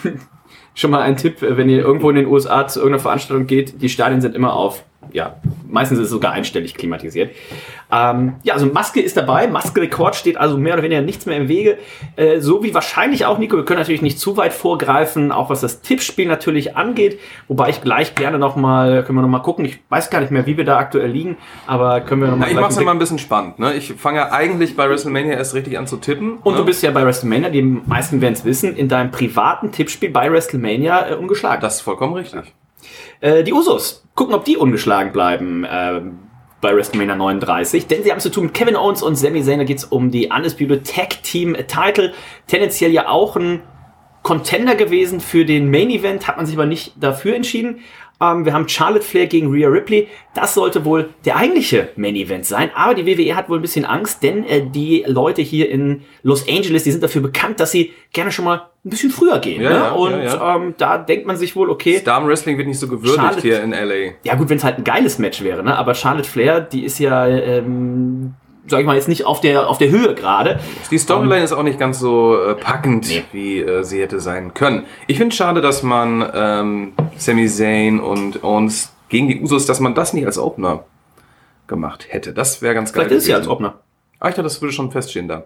schon 0.76 0.92
mal 0.92 1.02
ein 1.02 1.18
Tipp, 1.18 1.38
wenn 1.42 1.70
ihr 1.70 1.80
irgendwo 1.80 2.10
in 2.10 2.16
den 2.16 2.28
USA 2.28 2.68
zu 2.68 2.80
irgendeiner 2.80 3.02
Veranstaltung 3.02 3.48
geht, 3.48 3.82
die 3.82 3.90
Stadien 3.90 4.22
sind 4.22 4.36
immer 4.36 4.54
auf 4.54 4.84
ja, 5.12 5.36
meistens 5.68 6.00
ist 6.00 6.06
es 6.06 6.12
sogar 6.12 6.32
einstellig 6.32 6.76
klimatisiert. 6.76 7.32
Ähm, 7.92 8.36
ja, 8.44 8.54
also 8.54 8.66
Maske 8.66 9.02
ist 9.02 9.18
dabei. 9.18 9.48
Maske-Rekord 9.48 10.16
steht 10.16 10.38
also 10.38 10.58
mehr 10.58 10.74
oder 10.74 10.84
weniger 10.84 11.02
nichts 11.02 11.26
mehr 11.26 11.38
im 11.38 11.48
Wege. 11.48 11.78
Äh, 12.16 12.40
so 12.40 12.64
wie 12.64 12.74
wahrscheinlich 12.74 13.26
auch, 13.26 13.38
Nico, 13.38 13.56
wir 13.56 13.66
können 13.66 13.80
natürlich 13.80 14.02
nicht 14.02 14.20
zu 14.20 14.38
weit 14.38 14.54
vorgreifen, 14.54 15.32
auch 15.32 15.50
was 15.50 15.62
das 15.62 15.82
Tippspiel 15.82 16.28
natürlich 16.28 16.76
angeht. 16.76 17.20
Wobei 17.48 17.70
ich 17.70 17.82
gleich 17.82 18.16
gerne 18.16 18.40
nochmal, 18.40 19.04
können 19.04 19.18
wir 19.18 19.22
nochmal 19.22 19.42
gucken. 19.42 19.66
Ich 19.66 19.80
weiß 19.90 20.10
gar 20.10 20.22
nicht 20.22 20.32
mehr, 20.32 20.46
wie 20.46 20.58
wir 20.58 20.66
da 20.66 20.78
aktuell 20.78 21.10
liegen, 21.10 21.38
aber 21.68 22.02
können 22.02 22.22
wir 22.22 22.30
nochmal 22.30 22.50
ich 22.50 22.60
mach's 22.60 22.78
immer 22.78 22.92
ein 22.92 23.00
bisschen 23.00 23.20
spannend. 23.20 23.60
Ne? 23.60 23.74
Ich 23.74 23.94
fange 23.94 24.18
ja 24.18 24.32
eigentlich 24.32 24.76
bei 24.76 24.90
WrestleMania 24.90 25.34
erst 25.34 25.54
richtig 25.54 25.78
an 25.78 25.88
zu 25.88 25.98
tippen. 25.98 26.38
Und 26.44 26.54
ne? 26.54 26.60
du 26.60 26.66
bist 26.66 26.82
ja 26.82 26.92
bei 26.92 27.06
WrestleMania, 27.06 27.50
die 27.50 27.62
meisten 27.62 28.22
werden 28.22 28.34
es 28.34 28.46
wissen, 28.46 28.76
in 28.76 28.88
deinem 28.88 29.12
privaten 29.12 29.72
Tippspiel 29.72 30.10
bei 30.10 30.32
WrestleMania 30.32 31.12
äh, 31.12 31.16
ungeschlagen. 31.16 31.62
Das 31.62 31.76
ist 31.76 31.82
vollkommen 31.82 32.14
richtig. 32.14 32.54
Äh, 33.22 33.44
die 33.44 33.54
Usos, 33.54 34.06
gucken, 34.16 34.36
ob 34.36 34.46
die 34.46 34.58
ungeschlagen 34.58 35.12
bleiben 35.12 35.66
ähm, 35.70 36.20
bei 36.62 36.76
WrestleMania 36.76 37.16
39, 37.16 37.88
denn 37.88 38.04
sie 38.04 38.12
haben 38.12 38.20
zu 38.20 38.30
tun 38.30 38.46
mit 38.46 38.54
Kevin 38.54 38.76
Owens 38.76 39.04
und 39.04 39.16
Sami 39.16 39.44
Zayn, 39.44 39.60
da 39.60 39.66
geht's 39.66 39.84
um 39.84 40.12
die 40.12 40.30
Undisputed 40.36 40.88
Tag 40.88 41.22
Team 41.24 41.56
Title, 41.68 42.14
tendenziell 42.48 42.92
ja 42.92 43.10
auch 43.10 43.36
ein 43.36 43.62
Contender 44.24 44.76
gewesen 44.76 45.20
für 45.20 45.44
den 45.46 45.70
Main 45.70 45.90
Event, 45.90 46.28
hat 46.28 46.38
man 46.38 46.46
sich 46.46 46.56
aber 46.56 46.66
nicht 46.66 46.94
dafür 46.96 47.36
entschieden. 47.36 47.82
Ähm, 48.32 48.46
wir 48.46 48.54
haben 48.54 48.68
Charlotte 48.70 49.04
Flair 49.06 49.28
gegen 49.28 49.52
Rhea 49.52 49.68
Ripley. 49.68 50.08
Das 50.34 50.54
sollte 50.54 50.86
wohl 50.86 51.10
der 51.26 51.36
eigentliche 51.36 51.90
Main 51.96 52.16
Event 52.16 52.46
sein. 52.46 52.72
Aber 52.76 52.94
die 52.94 53.06
WWE 53.06 53.36
hat 53.36 53.50
wohl 53.50 53.60
ein 53.60 53.62
bisschen 53.62 53.86
Angst, 53.86 54.24
denn 54.24 54.46
äh, 54.46 54.62
die 54.66 55.04
Leute 55.08 55.42
hier 55.42 55.70
in 55.70 56.02
Los 56.24 56.48
Angeles, 56.48 56.84
die 56.84 56.92
sind 56.92 57.04
dafür 57.04 57.22
bekannt, 57.22 57.60
dass 57.60 57.72
sie 57.72 57.92
gerne 58.12 58.32
schon 58.32 58.46
mal 58.46 58.70
ein 58.86 58.90
bisschen 58.90 59.12
früher 59.12 59.40
gehen. 59.40 59.62
Ja, 59.62 59.70
ne? 59.70 59.76
ja, 59.76 59.92
Und 59.92 60.24
ja. 60.24 60.56
Ähm, 60.56 60.74
da 60.78 60.98
denkt 60.98 61.26
man 61.26 61.38
sich 61.38 61.56
wohl, 61.56 61.70
okay, 61.70 62.02
Damen 62.04 62.28
Wrestling 62.28 62.58
wird 62.58 62.68
nicht 62.68 62.80
so 62.80 62.88
gewürdigt 62.88 63.16
Charlotte- 63.16 63.42
hier 63.42 63.64
in 63.64 63.72
LA. 63.72 64.14
ja 64.24 64.36
gut, 64.36 64.50
wenn 64.50 64.58
es 64.58 64.64
halt 64.64 64.78
ein 64.78 64.84
geiles 64.84 65.20
Match 65.20 65.44
wäre, 65.44 65.64
ne? 65.64 65.78
Aber 65.78 65.96
Charlotte 65.96 66.30
Flair, 66.30 66.62
die 66.62 66.84
ist 66.84 67.00
ja, 67.00 67.26
ähm, 67.28 68.34
sag 68.68 68.80
ich 68.82 68.86
mal, 68.86 68.96
jetzt 68.96 69.08
nicht 69.08 69.26
auf 69.26 69.42
der 69.42 69.70
auf 69.70 69.78
der 69.78 69.90
Höhe 69.90 70.14
gerade. 70.16 70.60
Die 70.92 70.98
Storyline 70.98 71.44
ist 71.44 71.54
auch 71.54 71.64
nicht 71.64 71.80
ganz 71.80 72.00
so 72.00 72.38
äh, 72.38 72.56
packend, 72.56 73.08
Nee. 73.08 73.24
wie 73.32 73.60
äh, 73.60 73.84
sie 73.84 74.02
hätte 74.02 74.20
sein 74.20 74.54
können. 74.54 74.86
Ich 75.08 75.18
finde 75.18 75.36
schade, 75.36 75.62
dass 75.62 75.84
man 75.84 76.26
ähm, 76.34 76.94
Sami 77.24 77.48
Zayn 77.48 78.00
und 78.00 78.44
Owens 78.44 78.94
gegen 79.10 79.28
die 79.28 79.42
Usos, 79.42 79.66
dass 79.66 79.80
man 79.80 79.96
das 79.96 80.14
nicht 80.14 80.26
als 80.26 80.38
Opener 80.38 80.86
gemacht 81.68 82.08
hätte. 82.10 82.34
Das 82.34 82.62
wäre 82.62 82.74
ganz 82.74 82.94
geil. 82.94 83.06
Vielleicht 83.06 83.24
ist 83.24 83.28
ja 83.28 83.38
als. 83.38 83.48
Opener. 83.48 83.80
Ah, 84.20 84.30
ich 84.30 84.36
dachte, 84.36 84.44
das 84.44 84.62
würde 84.62 84.74
schon 84.74 84.92
feststehen 84.92 85.28
da. 85.28 85.44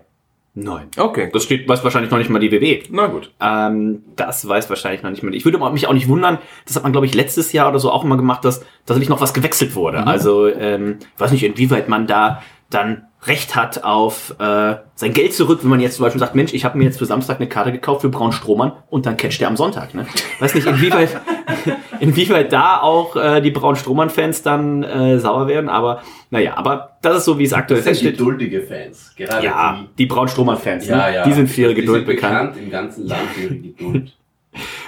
Nein. 0.60 0.88
Okay. 0.98 1.30
Das 1.32 1.44
steht, 1.44 1.68
weiß 1.68 1.84
wahrscheinlich 1.84 2.10
noch 2.10 2.18
nicht 2.18 2.32
mal 2.32 2.40
die 2.40 2.52
WWE. 2.52 2.82
Na 2.90 3.06
gut. 3.06 3.32
Ähm, 3.40 4.04
das 4.16 4.48
weiß 4.48 4.68
wahrscheinlich 4.70 5.04
noch 5.04 5.12
nicht 5.12 5.22
mal. 5.22 5.36
Ich 5.36 5.46
würde 5.46 5.60
mich 5.72 5.88
auch 5.88 5.94
nicht 5.94 6.08
wundern, 6.08 6.40
das 6.66 6.76
hat 6.76 6.82
man, 6.82 6.92
glaube 6.92 7.06
ich, 7.06 7.14
letztes 7.14 7.52
Jahr 7.52 7.70
oder 7.70 7.78
so 7.78 7.92
auch 7.92 8.04
immer 8.04 8.18
gemacht, 8.18 8.44
dass 8.44 8.62
tatsächlich 8.88 9.10
noch 9.10 9.22
was 9.22 9.36
gewechselt 9.36 9.76
wurde. 9.76 10.08
Also, 10.08 10.48
ähm, 10.48 10.98
ich 11.14 11.20
weiß 11.22 11.32
nicht, 11.32 11.44
inwieweit 11.44 11.90
man 11.90 12.08
da 12.08 12.42
dann 12.70 13.04
Recht 13.24 13.56
hat 13.56 13.84
auf 13.84 14.36
äh, 14.40 14.76
sein 14.96 15.14
Geld 15.14 15.34
zurück, 15.34 15.60
wenn 15.64 15.70
man 15.70 15.80
jetzt 15.80 15.96
zum 15.96 16.04
Beispiel 16.04 16.20
sagt, 16.20 16.36
Mensch, 16.36 16.54
ich 16.54 16.64
habe 16.64 16.78
mir 16.78 16.84
jetzt 16.86 17.00
für 17.00 17.06
Samstag 17.06 17.38
eine 17.38 17.50
Karte 17.50 17.72
gekauft 17.72 18.02
für 18.02 18.10
Braun 18.10 18.32
Strohmann 18.32 18.74
und 18.90 19.06
dann 19.06 19.18
catcht 19.18 19.42
er 19.42 19.48
am 19.48 19.58
Sonntag. 19.58 19.96
Ne? 19.96 20.06
Weiß 20.40 20.54
nicht, 20.54 20.68
inwieweit, 20.68 21.20
inwieweit 22.00 22.54
da 22.54 22.80
auch 22.80 23.16
äh, 23.16 23.42
die 23.42 23.50
Braun 23.52 23.76
Strohmann-Fans 23.76 24.44
dann 24.44 24.84
äh, 24.84 25.20
sauer 25.20 25.48
werden, 25.48 25.68
aber 25.68 26.04
naja, 26.30 26.56
aber 26.58 26.98
das 27.02 27.18
ist 27.18 27.26
so, 27.26 27.40
wie 27.40 27.46
es 27.46 27.54
aktuell 27.54 27.82
Das 27.82 27.98
sind 28.00 28.12
geduldige 28.12 28.62
Fans. 28.62 29.14
Gerade 29.16 29.46
Ja, 29.46 29.86
die 29.98 30.06
Braun 30.06 30.28
Strohmann-Fans, 30.28 30.84
die. 30.86 30.92
Ja, 30.92 31.08
ne? 31.08 31.16
ja. 31.16 31.24
die 31.24 31.34
sind 31.34 31.50
für 31.50 31.62
ihre 31.62 31.74
Die 31.74 31.82
Geduld 31.82 32.06
sind 32.06 32.16
bekannt. 32.16 32.56
im 32.56 32.70
ganzen 32.70 33.08
Land 33.08 33.30
für 33.34 33.42
ihre 33.42 33.56
Geduld. 33.56 34.14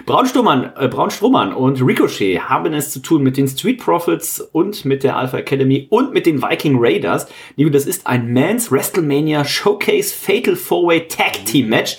Braun 0.05 0.25
Strohmann, 0.25 0.71
äh, 0.77 0.87
Braun 0.87 1.11
Strohmann 1.11 1.53
und 1.53 1.81
Ricochet 1.81 2.41
haben 2.41 2.73
es 2.73 2.91
zu 2.91 2.99
tun 2.99 3.23
mit 3.23 3.37
den 3.37 3.47
Street 3.47 3.79
Profits 3.79 4.39
und 4.39 4.85
mit 4.85 5.03
der 5.03 5.17
Alpha 5.17 5.37
Academy 5.37 5.87
und 5.89 6.13
mit 6.13 6.25
den 6.25 6.41
Viking 6.41 6.77
Raiders. 6.79 7.27
Nico, 7.55 7.69
das 7.69 7.85
ist 7.85 8.07
ein 8.07 8.33
Mans 8.33 8.71
WrestleMania 8.71 9.45
Showcase 9.45 10.13
Fatal 10.13 10.55
Four-Way 10.55 11.07
Tag 11.07 11.45
Team 11.45 11.69
Match. 11.69 11.97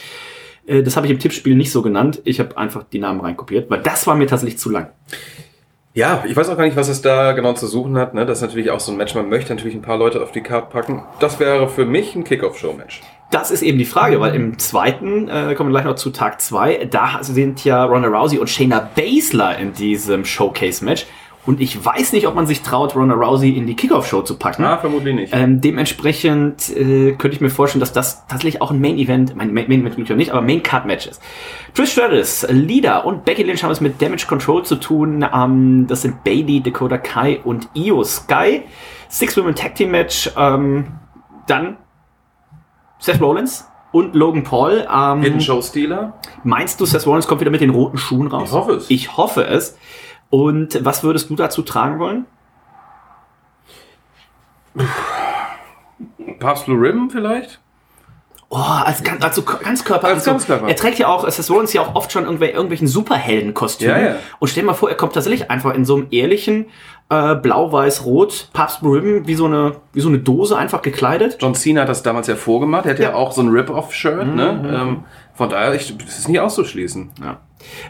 Äh, 0.66 0.82
das 0.82 0.96
habe 0.96 1.06
ich 1.06 1.12
im 1.12 1.18
Tippspiel 1.18 1.54
nicht 1.54 1.72
so 1.72 1.82
genannt. 1.82 2.22
Ich 2.24 2.40
habe 2.40 2.56
einfach 2.56 2.84
die 2.84 2.98
Namen 2.98 3.20
reinkopiert, 3.20 3.70
weil 3.70 3.80
das 3.80 4.06
war 4.06 4.14
mir 4.14 4.26
tatsächlich 4.26 4.58
zu 4.58 4.70
lang. 4.70 4.90
Ja, 5.92 6.24
ich 6.26 6.36
weiß 6.36 6.48
auch 6.48 6.56
gar 6.56 6.64
nicht, 6.64 6.76
was 6.76 6.88
es 6.88 7.02
da 7.02 7.32
genau 7.32 7.52
zu 7.54 7.66
suchen 7.66 7.98
hat. 7.98 8.14
Ne? 8.14 8.24
Das 8.24 8.38
ist 8.38 8.42
natürlich 8.42 8.70
auch 8.70 8.78
so 8.78 8.92
ein 8.92 8.96
Match. 8.96 9.14
Man 9.14 9.28
möchte 9.28 9.52
natürlich 9.52 9.74
ein 9.74 9.82
paar 9.82 9.98
Leute 9.98 10.22
auf 10.22 10.30
die 10.30 10.40
Karte 10.40 10.68
packen. 10.70 11.02
Das 11.18 11.40
wäre 11.40 11.68
für 11.68 11.84
mich 11.84 12.14
ein 12.14 12.22
Kickoff-Show-Match. 12.22 13.02
Das 13.30 13.52
ist 13.52 13.62
eben 13.62 13.78
die 13.78 13.84
Frage, 13.84 14.20
weil 14.20 14.34
im 14.34 14.58
zweiten, 14.58 15.28
äh, 15.28 15.54
kommen 15.54 15.70
wir 15.70 15.74
gleich 15.74 15.84
noch 15.84 15.94
zu 15.94 16.10
Tag 16.10 16.40
zwei, 16.40 16.88
da 16.90 17.20
sind 17.22 17.64
ja 17.64 17.84
Ronda 17.84 18.08
Rousey 18.08 18.38
und 18.38 18.50
Shayna 18.50 18.90
Baszler 18.96 19.56
in 19.56 19.72
diesem 19.72 20.24
Showcase-Match. 20.24 21.06
Und 21.46 21.60
ich 21.60 21.82
weiß 21.82 22.12
nicht, 22.12 22.26
ob 22.26 22.34
man 22.34 22.46
sich 22.46 22.60
traut, 22.62 22.94
Ronda 22.94 23.14
Rousey 23.14 23.50
in 23.50 23.66
die 23.66 23.74
Kickoff-Show 23.74 24.22
zu 24.22 24.36
packen. 24.36 24.62
Na, 24.62 24.76
vermutlich 24.78 25.14
nicht. 25.14 25.32
Ähm, 25.34 25.60
dementsprechend 25.60 26.68
äh, 26.76 27.12
könnte 27.12 27.34
ich 27.34 27.40
mir 27.40 27.50
vorstellen, 27.50 27.80
dass 27.80 27.92
das 27.92 28.26
tatsächlich 28.26 28.60
auch 28.60 28.72
ein 28.72 28.80
Main 28.80 28.98
Event, 28.98 29.34
mein 29.36 29.54
Main 29.54 29.68
Main 29.68 29.80
Event 29.80 29.98
natürlich 29.98 30.18
nicht, 30.18 30.32
aber 30.32 30.42
Main 30.42 30.62
Card 30.62 30.84
Match 30.84 31.06
ist. 31.06 31.22
Trish 31.74 31.92
Stratus, 31.92 32.46
Lida 32.50 32.98
und 32.98 33.24
Becky 33.24 33.42
Lynch 33.42 33.62
haben 33.62 33.70
es 33.70 33.80
mit 33.80 34.02
Damage 34.02 34.26
Control 34.26 34.64
zu 34.64 34.76
tun. 34.76 35.24
Ähm, 35.32 35.86
das 35.88 36.02
sind 36.02 36.24
Bailey, 36.24 36.60
Dakota 36.60 36.98
Kai 36.98 37.40
und 37.42 37.68
Io 37.74 38.02
Sky. 38.04 38.62
Six 39.08 39.36
Women 39.36 39.54
Tag 39.54 39.76
Team 39.76 39.92
Match. 39.92 40.30
Ähm, 40.36 40.88
dann 41.46 41.78
Seth 43.00 43.20
Rollins 43.20 43.66
und 43.92 44.14
Logan 44.14 44.44
Paul. 44.44 44.86
Ähm, 44.92 45.22
Hidden 45.22 45.40
Show-Stealer? 45.40 46.14
Meinst 46.44 46.80
du, 46.80 46.86
Seth 46.86 47.06
Rollins 47.06 47.26
kommt 47.26 47.40
wieder 47.40 47.50
mit 47.50 47.60
den 47.60 47.70
roten 47.70 47.98
Schuhen 47.98 48.28
raus? 48.28 48.50
Ich 48.50 48.52
hoffe 48.54 48.72
es. 48.74 48.90
Ich 48.90 49.16
hoffe 49.16 49.44
es. 49.44 49.76
Und 50.28 50.84
was 50.84 51.02
würdest 51.02 51.28
du 51.28 51.34
dazu 51.34 51.62
tragen 51.62 51.98
wollen? 51.98 52.26
Papst 56.38 56.66
Blue 56.66 56.80
Ribbon 56.80 57.10
vielleicht? 57.10 57.60
Oh, 58.52 58.56
als, 58.58 59.02
ganz- 59.04 59.22
also 59.22 59.42
ganz 59.42 59.84
Körper. 59.84 60.08
Als 60.08 60.18
also, 60.18 60.30
Ganzkörper. 60.32 60.68
Er 60.68 60.74
trägt 60.74 60.98
ja 60.98 61.06
auch, 61.06 61.28
Seth 61.28 61.48
Rollins 61.50 61.72
ja 61.72 61.82
auch 61.82 61.94
oft 61.94 62.10
schon 62.10 62.24
irgendwel, 62.24 62.48
irgendwelchen 62.48 62.88
Superheldenkostümen. 62.88 63.96
Ja, 63.96 64.02
ja. 64.10 64.16
Und 64.40 64.48
stell 64.48 64.62
dir 64.64 64.68
mal 64.68 64.74
vor, 64.74 64.88
er 64.90 64.96
kommt 64.96 65.12
tatsächlich 65.14 65.50
einfach 65.50 65.72
in 65.74 65.84
so 65.84 65.94
einem 65.96 66.08
ehrlichen 66.10 66.66
äh, 67.10 67.34
blau-weiß-rot 67.34 68.48
Papst 68.52 68.82
Ribbon, 68.82 69.26
wie 69.26 69.34
so, 69.34 69.46
eine, 69.46 69.72
wie 69.92 70.00
so 70.00 70.08
eine 70.08 70.18
Dose 70.20 70.56
einfach 70.56 70.80
gekleidet. 70.82 71.36
John 71.40 71.54
Cena 71.54 71.82
hat 71.82 71.88
das 71.88 72.02
damals 72.02 72.26
ja 72.28 72.36
vorgemacht. 72.36 72.86
Er 72.86 72.92
hatte 72.92 73.02
ja, 73.02 73.10
Ja. 73.10 73.14
auch 73.16 73.32
so 73.32 73.42
ein 73.42 73.48
Rip-Off-Shirt. 73.48 74.26
Ne? 74.34 74.72
Ähm, 74.72 75.04
von 75.34 75.48
daher, 75.48 75.74
ich, 75.74 75.96
das 75.98 76.18
ist 76.18 76.28
nicht 76.28 76.40
auszuschließen. 76.40 77.10
Ja. 77.22 77.38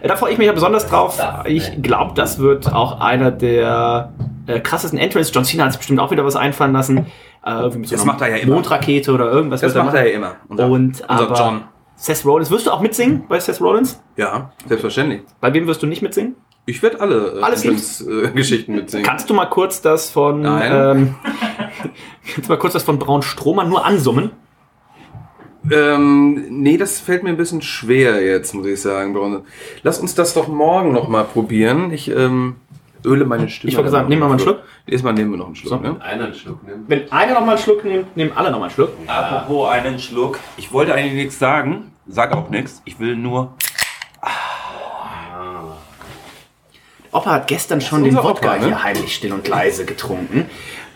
Äh, 0.01 0.09
Da 0.09 0.17
freue 0.17 0.33
ich 0.33 0.39
mich 0.39 0.47
ja 0.47 0.53
besonders 0.53 0.87
drauf. 0.87 1.19
Ich 1.45 1.83
glaube, 1.83 2.13
das 2.15 2.39
wird 2.39 2.73
auch 2.73 3.01
einer 3.01 3.31
der 3.31 4.13
äh, 4.47 4.59
krassesten 4.61 4.99
Entrance. 4.99 5.31
John 5.35 5.45
Cena 5.45 5.65
hat 5.65 5.73
sich 5.73 5.79
bestimmt 5.79 6.01
auch 6.01 6.11
wieder 6.11 6.25
was 6.25 6.37
einfallen 6.37 6.73
lassen. 6.73 7.07
Äh, 7.45 7.71
so 7.71 7.79
Das 7.79 8.05
macht 8.05 8.21
er 8.23 8.29
ja 8.29 8.37
immer. 8.37 8.55
Mondrakete 8.55 9.13
oder 9.13 9.31
irgendwas. 9.31 9.61
Das 9.61 9.75
macht 9.75 9.95
er 9.95 10.09
ja 10.09 10.15
immer. 10.17 10.37
Unser, 10.49 10.67
Und 10.67 11.01
unser 11.03 11.11
aber 11.11 11.35
John. 11.37 11.61
Seth 11.97 12.25
Rollins, 12.25 12.51
wirst 12.51 12.67
du 12.67 12.71
auch 12.71 12.81
mitsingen 12.81 13.25
bei 13.29 13.39
Seth 13.39 13.61
Rollins? 13.61 14.03
Ja, 14.17 14.53
selbstverständlich. 14.67 15.21
Bei 15.43 15.53
wem 15.53 15.67
wirst 15.67 15.83
du 15.83 15.87
nicht 15.87 16.01
mitsingen? 16.01 16.35
Ich 16.71 16.83
werde 16.83 17.01
alle 17.01 17.39
äh, 17.39 17.43
Alles 17.43 17.65
Entrance-Geschichten 17.65 18.75
mitsingen. 18.77 19.05
Kannst 19.05 19.29
du 19.29 19.35
mal 19.35 19.47
kurz 19.47 19.83
das 19.83 20.09
von 20.11 20.45
ähm, 20.45 21.17
kannst 22.33 22.49
du 22.49 22.53
mal 22.53 22.59
kurz 22.59 22.75
das 22.75 22.85
von 22.85 22.99
Braun 22.99 23.23
Strohmann 23.23 23.69
nur 23.69 23.85
ansummen? 23.85 24.31
Ähm, 25.71 26.47
nee, 26.49 26.77
das 26.77 27.01
fällt 27.01 27.25
mir 27.25 27.31
ein 27.31 27.37
bisschen 27.37 27.61
schwer 27.61 28.25
jetzt, 28.25 28.55
muss 28.55 28.67
ich 28.67 28.81
sagen. 28.81 29.13
Braun. 29.13 29.43
Lass 29.83 29.99
uns 29.99 30.15
das 30.15 30.33
doch 30.33 30.47
morgen 30.47 30.93
noch 30.93 31.09
mal 31.09 31.25
probieren. 31.25 31.93
Ich 31.93 32.09
ähm, 32.09 32.57
öle 33.05 33.27
meine 33.27 33.49
Stimme. 33.49 33.71
Ich 33.71 33.77
wollte 33.77 33.91
sagen, 33.91 34.09
nehmen 34.09 34.23
wir 34.23 34.27
mal 34.27 34.35
einen 34.35 34.41
Schluck. 34.41 34.61
Erstmal 34.87 35.13
nehmen 35.13 35.33
wir 35.33 35.39
noch 35.39 35.47
einen 35.47 35.57
Schluck. 35.57 35.71
So. 35.71 35.77
Ne? 35.79 36.01
Einer 36.01 36.27
einen 36.27 36.35
Schluck 36.35 36.63
nimmt. 36.67 36.89
Wenn 36.89 37.11
einer 37.11 37.35
noch 37.35 37.45
mal 37.45 37.53
einen 37.53 37.61
Schluck 37.61 37.85
nimmt, 37.85 38.17
nehmen 38.17 38.31
alle 38.35 38.53
noch 38.53 38.59
mal 38.59 38.67
einen 38.67 38.75
Schluck. 38.75 38.91
Apropos 39.09 39.69
einen 39.69 39.99
Schluck. 39.99 40.39
Ich 40.57 40.73
wollte 40.73 40.95
eigentlich 40.95 41.15
nichts 41.15 41.39
sagen, 41.39 41.91
sag 42.07 42.33
auch 42.33 42.49
nichts. 42.49 42.81
Ich 42.85 43.01
will 43.01 43.17
nur. 43.17 43.55
Opa 47.13 47.31
hat 47.33 47.49
gestern 47.49 47.81
schon 47.81 48.05
den 48.05 48.17
Wodka 48.17 48.31
Opa, 48.31 48.57
ne? 48.59 48.67
hier 48.67 48.83
heimlich 48.83 49.15
still 49.15 49.33
und 49.33 49.47
leise 49.49 49.85
getrunken. 49.85 50.47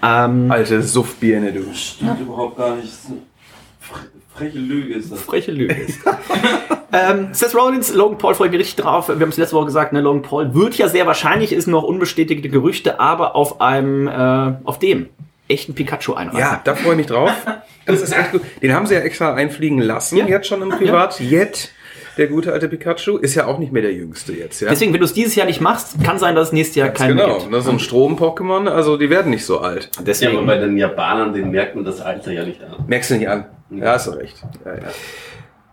Ähm, 0.03 0.51
Alte 0.51 0.83
Suffbirne, 0.83 1.53
du. 1.53 1.75
Stimmt 1.75 2.21
überhaupt 2.21 2.57
gar 2.57 2.77
nicht. 2.77 2.93
Freche 4.35 4.59
Lüge 4.59 4.95
ist 4.95 5.13
das. 5.13 5.21
freche 5.21 5.53
Lüge 5.53 5.75
ist. 5.75 6.01
ähm, 6.93 7.29
Seth 7.33 7.55
Rollins, 7.55 7.95
Logan 7.95 8.19
Paul 8.19 8.35
freue 8.35 8.49
ich 8.49 8.53
mich 8.53 8.61
richtig 8.61 8.77
drauf. 8.85 9.09
Wir 9.09 9.15
haben 9.15 9.29
es 9.29 9.37
letzte 9.37 9.55
Woche 9.57 9.67
gesagt, 9.67 9.93
ne, 9.93 10.01
Logan 10.01 10.23
Paul 10.23 10.55
wird 10.55 10.77
ja 10.77 10.89
sehr 10.89 11.07
wahrscheinlich, 11.07 11.53
ist 11.53 11.67
noch 11.69 11.85
unbestätigte 11.85 12.49
Gerüchte, 12.49 12.99
aber 13.01 13.37
auf 13.37 13.61
einem, 13.61 14.09
äh, 14.09 14.55
auf 14.65 14.79
dem 14.81 15.09
echten 15.49 15.75
Pikachu 15.75 16.15
einreißen. 16.15 16.41
Ja, 16.41 16.61
da 16.65 16.75
freue 16.75 16.93
ich 16.93 16.99
mich 16.99 17.07
drauf. 17.07 17.31
Das 17.87 18.01
ist 18.01 18.13
echt 18.13 18.33
gut. 18.33 18.41
Den 18.63 18.73
haben 18.75 18.87
sie 18.87 18.95
ja 18.95 19.01
extra 19.01 19.35
einfliegen 19.35 19.79
lassen, 19.79 20.17
Ja. 20.17 20.27
jetzt 20.27 20.49
schon 20.49 20.63
im 20.63 20.71
Privat. 20.71 21.21
Der 22.17 22.29
gute 22.29 22.53
alte 22.53 22.69
Pikachu, 22.69 23.17
ist 23.17 23.35
ja 23.35 23.47
auch 23.47 23.59
nicht 23.59 23.73
mehr 23.73 23.83
der 23.83 23.93
jüngste 23.93 24.33
jetzt. 24.33 24.61
Ja? 24.61 24.69
Deswegen, 24.69 24.93
wenn 24.93 25.01
du 25.01 25.05
es 25.05 25.13
dieses 25.13 25.35
Jahr 25.35 25.47
nicht 25.47 25.61
machst, 25.61 26.03
kann 26.05 26.19
sein, 26.19 26.35
dass 26.35 26.49
es 26.49 26.53
nächstes 26.53 26.77
Jahr 26.77 26.89
Ganz 26.89 26.99
keinen 26.99 27.17
mehr 27.17 27.27
genau. 27.27 27.39
gibt. 27.39 27.53
Das 27.53 27.61
ist 27.61 27.67
so 27.67 27.73
ein 27.73 27.79
Strom-Pokémon, 27.81 28.69
also 28.69 28.97
die 28.97 29.11
werden 29.11 29.31
nicht 29.31 29.45
so 29.45 29.59
alt. 29.61 29.85
Ja, 29.85 29.91
aber 29.97 30.05
Deswegen, 30.05 30.47
bei 30.47 30.59
den 30.59 30.77
Japanern, 30.77 31.33
den 31.33 31.51
merkt 31.51 31.75
man 31.75 31.85
das 31.85 32.01
Alter 32.01 32.33
ja 32.33 32.45
nicht 32.45 32.63
an. 32.63 32.85
Merkst 32.87 33.11
du 33.11 33.15
nicht 33.17 33.29
an. 33.29 33.47
Ja, 33.71 33.93
hast 33.93 34.07
du 34.07 34.13
recht. 34.13 34.37
Ja, 34.65 34.75
ja. 34.75 34.81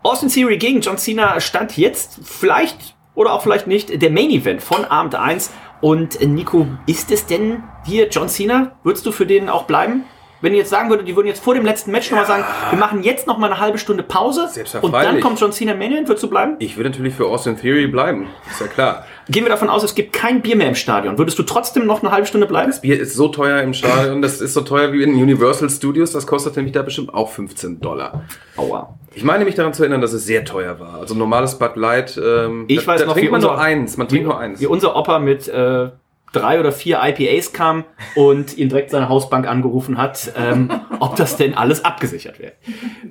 Austin 0.02 0.28
Theory 0.28 0.58
gegen 0.58 0.80
John 0.80 0.98
Cena 0.98 1.38
stand 1.40 1.76
jetzt 1.76 2.18
vielleicht 2.24 2.96
oder 3.14 3.32
auch 3.32 3.42
vielleicht 3.42 3.66
nicht 3.66 4.02
der 4.02 4.10
Main 4.10 4.30
Event 4.30 4.62
von 4.62 4.84
Abend 4.84 5.14
1 5.14 5.50
Und 5.80 6.20
äh, 6.20 6.26
Nico, 6.26 6.66
ist 6.86 7.10
es 7.12 7.26
denn 7.26 7.62
hier 7.84 8.08
John 8.08 8.28
Cena? 8.28 8.72
Würdest 8.82 9.06
du 9.06 9.12
für 9.12 9.26
den 9.26 9.48
auch 9.48 9.64
bleiben? 9.64 10.04
Wenn 10.42 10.52
ihr 10.52 10.58
jetzt 10.58 10.70
sagen 10.70 10.90
würdet, 10.90 11.08
die 11.08 11.16
würden 11.16 11.28
jetzt 11.28 11.42
vor 11.42 11.54
dem 11.54 11.64
letzten 11.64 11.90
Match 11.92 12.10
nochmal 12.10 12.26
sagen, 12.26 12.44
wir 12.70 12.78
machen 12.78 13.02
jetzt 13.02 13.26
noch 13.26 13.38
mal 13.38 13.46
eine 13.46 13.58
halbe 13.60 13.78
Stunde 13.78 14.02
Pause 14.02 14.48
und 14.82 14.92
dann 14.92 15.20
kommt 15.20 15.40
John 15.40 15.52
Cena 15.52 15.72
Mania, 15.74 16.00
würdest 16.06 16.22
du 16.22 16.28
bleiben? 16.28 16.56
Ich 16.58 16.76
würde 16.76 16.90
natürlich 16.90 17.14
für 17.14 17.26
Austin 17.26 17.56
Theory 17.56 17.86
bleiben. 17.86 18.26
Ist 18.50 18.60
ja 18.60 18.66
klar. 18.66 19.06
Gehen 19.28 19.44
wir 19.44 19.50
davon 19.50 19.68
aus, 19.70 19.84
es 19.84 19.94
gibt 19.94 20.12
kein 20.12 20.42
Bier 20.42 20.56
mehr 20.56 20.68
im 20.68 20.74
Stadion. 20.74 21.16
Würdest 21.16 21.38
du 21.38 21.44
trotzdem 21.44 21.86
noch 21.86 22.02
eine 22.02 22.10
halbe 22.10 22.26
Stunde 22.26 22.46
bleiben? 22.48 22.72
Bier 22.82 23.00
ist 23.00 23.14
so 23.14 23.28
teuer 23.28 23.62
im 23.62 23.72
Stadion, 23.72 24.20
das 24.20 24.40
ist 24.40 24.52
so 24.54 24.62
teuer 24.62 24.92
wie 24.92 25.02
in 25.04 25.14
Universal 25.14 25.70
Studios, 25.70 26.10
das 26.10 26.26
kostet 26.26 26.56
nämlich 26.56 26.72
da 26.74 26.82
bestimmt 26.82 27.14
auch 27.14 27.30
15 27.30 27.80
Dollar. 27.80 28.24
Aua. 28.56 28.98
Ich 29.14 29.22
meine 29.24 29.44
mich 29.44 29.54
daran 29.54 29.72
zu 29.74 29.82
erinnern, 29.82 30.00
dass 30.00 30.12
es 30.12 30.26
sehr 30.26 30.44
teuer 30.44 30.80
war. 30.80 30.94
Also 30.98 31.14
normales 31.14 31.56
Bud 31.58 31.76
Light, 31.76 32.20
ähm, 32.22 32.64
Ich 32.66 32.80
da, 32.80 32.86
weiß 32.88 33.00
da 33.02 33.06
noch, 33.06 33.12
trinkt 33.14 33.30
man 33.30 33.40
nur 33.40 33.50
unser- 33.52 33.62
eins, 33.62 33.96
man 33.96 34.08
trinkt 34.08 34.26
nur 34.26 34.38
eins. 34.38 34.60
Wie 34.60 34.66
unser 34.66 34.96
Opa 34.96 35.18
mit 35.20 35.46
äh, 35.48 35.90
drei 36.32 36.58
oder 36.58 36.72
vier 36.72 37.00
IPAs 37.02 37.52
kam 37.52 37.84
und 38.14 38.56
ihn 38.56 38.68
direkt 38.68 38.90
seine 38.90 39.08
Hausbank 39.08 39.46
angerufen 39.46 39.98
hat, 39.98 40.32
ähm, 40.36 40.70
ob 41.00 41.16
das 41.16 41.36
denn 41.36 41.54
alles 41.54 41.84
abgesichert 41.84 42.38
wäre. 42.38 42.52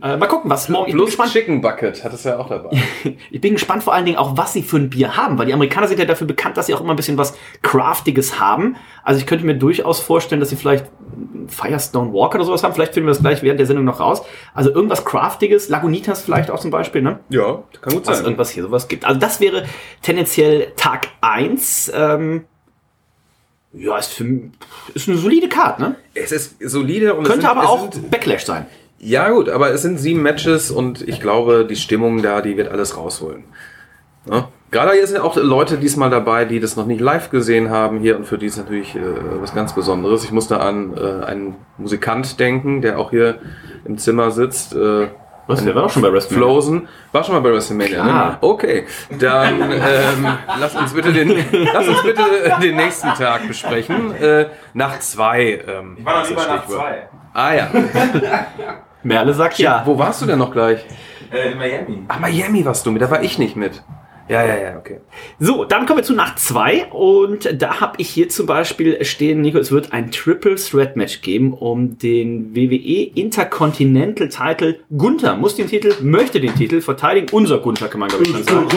Äh, 0.02 0.18
mal 0.18 0.28
gucken, 0.28 0.50
was 0.50 0.70
morgen. 0.70 0.92
Plus 0.92 1.08
gespannt. 1.08 1.32
Chicken 1.32 1.62
Bucket 1.62 2.04
hat 2.04 2.14
es 2.14 2.24
ja 2.24 2.38
auch 2.38 2.50
dabei. 2.50 2.70
Ich 3.30 3.40
bin 3.40 3.54
gespannt 3.54 3.84
vor 3.84 3.94
allen 3.94 4.06
Dingen 4.06 4.18
auch, 4.18 4.36
was 4.38 4.54
sie 4.54 4.62
für 4.64 4.78
ein 4.78 4.90
Bier 4.90 5.16
haben, 5.16 5.38
weil 5.38 5.46
die 5.46 5.54
Amerikaner 5.54 5.88
sind 5.88 6.00
ja 6.00 6.06
dafür 6.06 6.28
bekannt, 6.28 6.58
dass 6.58 6.66
sie 6.66 6.74
auch 6.74 6.82
immer 6.82 6.92
ein 6.92 6.96
bisschen 6.96 7.18
was 7.18 7.38
Craftiges 7.62 8.40
haben. 8.40 8.76
Also 9.04 9.20
ich 9.20 9.26
könnte 9.26 9.46
mir 9.46 9.56
durchaus 9.56 10.00
vorstellen, 10.00 10.40
dass 10.40 10.50
sie 10.50 10.56
vielleicht 10.56 10.86
Firestone 11.48 12.14
Walker 12.14 12.36
oder 12.36 12.46
sowas 12.46 12.64
haben. 12.64 12.74
Vielleicht 12.74 12.94
finden 12.94 13.08
wir 13.08 13.14
das 13.14 13.22
gleich 13.22 13.42
während 13.44 13.60
der 13.60 13.68
Sendung 13.68 13.86
noch 13.86 14.00
raus. 14.00 14.22
Also 14.54 14.72
irgendwas 14.74 15.06
Craftiges, 15.06 15.70
Lagunitas 15.70 16.22
vielleicht 16.22 16.52
auch 16.52 16.60
zum 16.60 16.72
Beispiel, 16.72 17.02
ne? 17.02 17.20
ja, 17.30 17.64
kann 17.82 17.94
gut 17.94 18.08
Dass 18.08 18.18
sein. 18.18 18.26
irgendwas 18.26 18.50
hier 18.52 18.64
sowas 18.64 18.88
gibt. 18.88 19.06
Also 19.06 19.20
das 19.20 19.40
wäre 19.40 19.66
tendenziell 20.02 20.74
Tag 20.76 21.08
1. 21.22 21.92
Ähm, 21.96 22.46
ja, 23.74 23.98
ist, 23.98 24.14
für, 24.14 24.26
ist 24.94 25.08
eine 25.08 25.18
solide 25.18 25.48
Karte, 25.50 25.82
ne? 25.82 25.96
Es 26.14 26.32
ist 26.32 26.58
solide 26.60 27.14
und 27.16 27.24
es 27.24 27.30
Könnte 27.30 27.48
sind, 27.48 27.58
aber 27.58 27.70
auch 27.70 27.92
Sind, 27.92 28.12
Backlash 28.12 28.46
sein. 28.46 28.66
ja 29.00 29.30
gut, 29.30 29.50
aber 29.50 29.72
es 29.72 29.82
sind 29.82 29.98
sieben 29.98 30.22
Matches 30.22 30.72
und 30.72 31.08
ich 31.08 31.22
glaube, 31.22 31.66
die 31.70 31.76
Stimmung 31.78 32.22
da, 32.22 32.42
die 32.42 32.58
wird 32.58 32.70
alles 32.70 32.98
rausholen. 32.98 33.44
Ja? 34.30 34.50
Gerade 34.72 34.94
hier 34.94 35.06
sind 35.08 35.20
auch 35.20 35.36
Leute 35.36 35.78
diesmal 35.78 36.10
dabei, 36.10 36.46
die 36.46 36.60
das 36.60 36.76
noch 36.78 36.86
nicht 36.86 37.02
live 37.02 37.30
gesehen 37.30 37.70
haben 37.70 38.00
hier 38.00 38.16
und 38.18 38.26
für 38.26 38.38
die 38.38 38.46
ist 38.46 38.58
natürlich 38.58 38.96
äh, 38.96 39.02
was 39.42 39.54
ganz 39.54 39.74
Besonderes. 39.74 40.24
Ich 40.24 40.32
musste 40.32 40.60
an 40.62 40.96
äh, 40.96 41.26
einen 41.26 41.56
Musikant 41.78 42.40
denken, 42.40 42.82
der 42.82 42.98
auch 42.98 43.10
hier 43.10 43.40
im 43.84 43.98
Zimmer 43.98 44.32
sitzt. 44.32 44.74
Äh, 44.74 45.08
Was, 45.48 45.64
der 45.64 45.74
war 45.76 45.82
doch 45.84 45.90
schon 45.90 46.02
bei 46.02 46.12
WrestleMania. 46.14 46.48
Flosen. 46.48 46.88
War 47.12 47.24
schon 47.24 47.34
mal 47.36 47.42
bei 47.42 47.52
WrestleMania. 47.52 48.04
Klar. 48.04 48.30
Ne? 48.32 48.38
Okay, 48.42 48.86
dann 49.20 49.62
ähm, 49.72 50.38
lass 50.60 50.76
uns 50.76 50.94
bitte 50.94 51.12
den, 51.12 51.30
lass 51.74 51.88
uns 51.88 52.04
bitte 52.04 52.22
den 52.62 52.76
nächsten 52.76 53.10
Tag 53.16 53.48
besprechen. 53.48 54.16
Äh, 54.16 54.48
Nacht 54.74 55.04
zwei. 55.04 55.62
Ähm, 55.68 55.96
Ich 56.00 56.06
war 56.06 56.20
noch 56.22 56.30
nie 56.30 56.36
das 56.36 56.48
bei 56.48 56.58
Stichwort. 56.58 56.80
2. 56.80 57.10
Ah 57.34 57.54
ja. 57.54 57.70
Merle 59.04 59.34
sagt 59.34 59.58
ja. 59.58 59.82
Wo 59.86 59.98
warst 59.98 60.22
du 60.22 60.26
denn 60.26 60.40
noch 60.40 60.52
gleich? 60.52 60.86
Äh, 61.32 61.52
in 61.52 61.58
Miami. 61.58 62.04
Ach, 62.08 62.20
Miami 62.20 62.66
warst 62.66 62.86
du 62.86 62.92
mit, 62.92 63.02
da 63.02 63.10
war 63.10 63.24
ich 63.24 63.38
nicht 63.40 63.56
mit. 63.56 63.82
Ja, 64.32 64.46
ja, 64.46 64.58
ja, 64.58 64.78
okay. 64.78 65.02
So, 65.40 65.66
dann 65.66 65.86
kommen 65.86 66.00
wir 66.00 66.04
zu 66.06 66.14
Nacht 66.14 66.40
2 66.40 66.86
und 66.86 67.62
da 67.62 67.82
habe 67.82 67.96
ich 67.98 68.08
hier 68.08 68.30
zum 68.30 68.46
Beispiel 68.46 69.04
stehen, 69.04 69.42
Nico, 69.42 69.58
es 69.58 69.74
wird 69.74 69.92
ein 69.92 70.10
Triple 70.10 70.56
Threat 70.56 70.96
Match 70.96 71.20
geben 71.20 71.54
um 71.54 71.98
den 71.98 72.56
WWE 72.56 73.12
Intercontinental 73.14 74.30
Title. 74.30 74.80
Gunther 74.98 75.36
muss 75.36 75.58
den 75.58 75.68
Titel, 75.68 75.94
möchte 76.02 76.40
den 76.40 76.56
Titel 76.56 76.80
verteidigen. 76.80 77.28
Unser 77.34 77.58
Gunther 77.58 77.90
kann 77.90 78.00
man 78.00 78.08
glaube 78.08 78.24
ich 78.24 78.32
schon 78.32 78.46
sagen. 78.46 78.72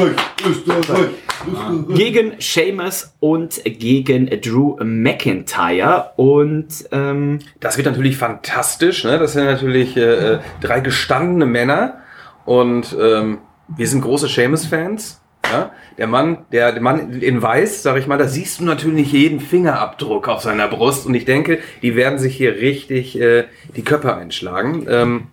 Gegen 1.94 2.32
Sheamus 2.40 3.14
und 3.20 3.62
gegen 3.64 4.26
Drew 4.40 4.76
McIntyre 4.82 6.10
und 6.16 6.66
ähm, 6.90 7.38
Das 7.60 7.76
wird 7.76 7.86
natürlich 7.86 8.16
fantastisch, 8.16 9.04
ne? 9.04 9.20
Das 9.20 9.34
sind 9.34 9.44
natürlich 9.44 9.96
äh, 9.96 10.00
äh, 10.32 10.38
drei 10.60 10.80
gestandene 10.80 11.46
Männer 11.46 11.98
und 12.44 12.96
ähm, 13.00 13.38
wir 13.68 13.86
sind 13.86 14.00
große 14.00 14.26
Seamus-Fans. 14.26 15.20
Ja? 15.52 15.70
Der 15.98 16.06
Mann, 16.06 16.38
der, 16.52 16.72
der 16.72 16.82
Mann 16.82 17.20
in 17.20 17.40
Weiß, 17.40 17.82
sag 17.82 17.96
ich 17.96 18.06
mal, 18.06 18.18
da 18.18 18.26
siehst 18.26 18.60
du 18.60 18.64
natürlich 18.64 19.12
jeden 19.12 19.40
Fingerabdruck 19.40 20.28
auf 20.28 20.42
seiner 20.42 20.68
Brust 20.68 21.06
und 21.06 21.14
ich 21.14 21.24
denke, 21.24 21.60
die 21.82 21.94
werden 21.96 22.18
sich 22.18 22.36
hier 22.36 22.56
richtig 22.56 23.20
äh, 23.20 23.44
die 23.76 23.82
Köpfe 23.82 24.14
einschlagen. 24.14 24.86
Ähm, 24.88 25.26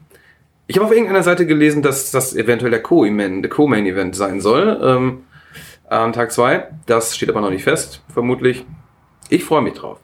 ich 0.68 0.78
habe 0.78 0.86
auf 0.86 0.92
irgendeiner 0.92 1.24
Seite 1.24 1.46
gelesen, 1.46 1.82
dass 1.82 2.12
das 2.12 2.36
eventuell 2.36 2.72
der 2.72 2.82
Co-Main 2.82 3.50
Co 3.50 3.74
Event 3.74 4.16
sein 4.16 4.40
soll. 4.40 4.80
Ähm, 4.84 5.24
am 5.90 6.14
Tag 6.14 6.32
zwei. 6.32 6.70
Das 6.86 7.16
steht 7.16 7.30
aber 7.30 7.42
noch 7.42 7.50
nicht 7.50 7.64
fest, 7.64 8.02
vermutlich. 8.14 8.66
Ich 9.30 9.44
freue 9.44 9.62
mich 9.62 9.74
drauf. 9.74 10.00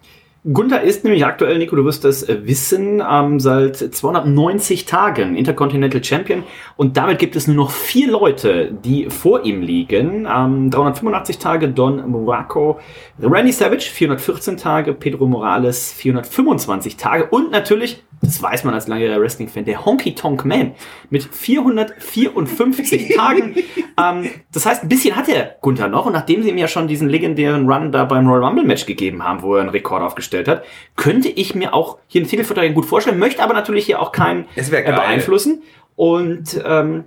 Gunther 0.54 0.82
ist 0.82 1.04
nämlich 1.04 1.26
aktuell, 1.26 1.58
Nico, 1.58 1.76
du 1.76 1.84
wirst 1.84 2.06
das 2.06 2.24
äh, 2.24 2.48
wissen, 2.48 3.04
ähm, 3.06 3.40
seit 3.40 3.76
290 3.76 4.86
Tagen 4.86 5.36
Intercontinental 5.36 6.02
Champion 6.02 6.44
und 6.78 6.96
damit 6.96 7.20
gibt 7.20 7.36
es 7.36 7.48
nur 7.48 7.56
noch 7.56 7.72
vier 7.72 8.10
Leute, 8.10 8.72
die 8.72 9.10
vor 9.10 9.44
ihm 9.44 9.62
liegen. 9.62 10.26
Ähm, 10.26 10.70
385 10.70 11.40
Tage 11.40 11.68
Don 11.68 12.10
Muraco, 12.10 12.80
Randy 13.22 13.52
Savage 13.52 13.90
414 13.92 14.56
Tage, 14.56 14.94
Pedro 14.94 15.26
Morales 15.26 15.92
425 15.92 16.96
Tage 16.96 17.26
und 17.26 17.52
natürlich, 17.52 18.04
das 18.22 18.42
weiß 18.42 18.64
man 18.64 18.74
als 18.74 18.88
langjähriger 18.88 19.22
Wrestling-Fan, 19.22 19.66
der 19.66 19.86
Honky 19.86 20.16
Tonk 20.16 20.46
Man 20.46 20.74
mit 21.10 21.24
454 21.24 23.16
Tagen. 23.16 23.56
Ähm, 23.98 24.30
das 24.52 24.66
heißt, 24.66 24.84
ein 24.84 24.90
bisschen 24.90 25.16
hat 25.16 25.28
der 25.28 25.58
Gunther 25.62 25.88
noch 25.88 26.06
und 26.06 26.14
nachdem 26.14 26.44
sie 26.44 26.50
ihm 26.50 26.58
ja 26.58 26.68
schon 26.68 26.88
diesen 26.88 27.10
legendären 27.10 27.70
Run 27.70 27.92
da 27.92 28.06
beim 28.06 28.28
Royal 28.28 28.46
Rumble 28.46 28.66
Match 28.66 28.86
gegeben 28.86 29.24
haben, 29.24 29.42
wo 29.42 29.56
er 29.56 29.62
einen 29.62 29.70
Rekord 29.70 30.02
aufgestellt 30.02 30.48
hat, 30.48 30.64
könnte 30.96 31.30
ich 31.30 31.56
mir 31.56 31.74
auch 31.74 32.00
hier 32.08 32.22
einen 32.22 32.30
Titelverteidiger 32.30 32.74
gut 32.74 32.86
vorstellen, 32.86 33.20
möchte 33.20 33.44
aber 33.44 33.54
natürlich 33.54 33.86
hier 33.86 34.02
auch 34.02 34.12
keinen 34.12 34.46
äh, 34.56 34.64
beeinflussen. 34.70 35.64
Und 35.96 36.62
ähm, 36.66 37.06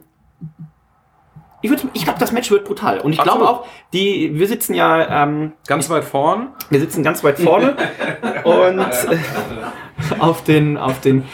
ich, 1.63 1.71
würd- 1.71 1.89
ich 1.95 2.05
glaube, 2.05 2.19
das 2.19 2.33
Match 2.33 2.51
wird 2.51 2.65
brutal. 2.65 3.01
Und 3.01 3.13
ich 3.13 3.21
glaube 3.23 3.49
auch, 3.49 3.67
die, 3.93 4.31
wir 4.39 4.47
sitzen 4.47 4.75
ja, 4.75 5.23
ähm, 5.25 5.53
Ganz 5.67 5.89
weit 5.91 6.05
vorn. 6.05 6.49
wir 6.71 6.81
sitzen 6.81 7.03
ganz 7.03 7.23
weit 7.25 7.39
vorne 7.39 7.77
und 8.45 8.79
äh, 8.81 9.19
auf 10.19 10.43
den, 10.45 10.77
auf 10.77 11.01
den. 11.01 11.25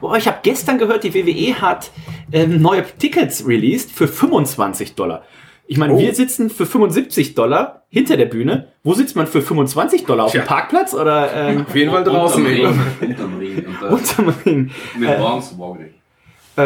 Boah, 0.00 0.16
ich 0.16 0.26
habe 0.26 0.38
gestern 0.42 0.78
gehört, 0.78 1.04
die 1.04 1.14
WWE 1.14 1.60
hat 1.60 1.90
ähm, 2.32 2.60
neue 2.60 2.84
Tickets 2.98 3.46
released 3.46 3.90
für 3.92 4.06
25 4.08 4.94
Dollar. 4.94 5.22
Ich 5.66 5.78
meine, 5.78 5.94
Oh. 5.94 5.98
wir 6.00 6.12
sitzen 6.14 6.50
für 6.50 6.66
75 6.66 7.34
Dollar 7.36 7.84
hinter 7.90 8.16
der 8.16 8.24
Bühne. 8.26 8.72
Wo 8.82 8.92
sitzt 8.92 9.14
man 9.14 9.28
für 9.28 9.40
25 9.40 10.04
Dollar? 10.04 10.24
Auf 10.26 10.32
dem. 10.32 10.44
Parkplatz 10.44 10.94
oder 10.94 11.32
ähm, 11.32 11.64
Auf 11.68 11.76
jeden 11.76 11.92
Fall 11.92 12.02
draußen. 12.02 12.44
Unterm 12.44 12.58
Ring. 12.66 13.08
Unterm 13.08 13.38
Ring. 13.38 13.66
Unter, 13.68 13.90
unterm 13.92 14.34
Ring? 14.44 14.70
mit 14.98 15.16
Bronze 15.16 15.56
Woggle. 15.58 15.94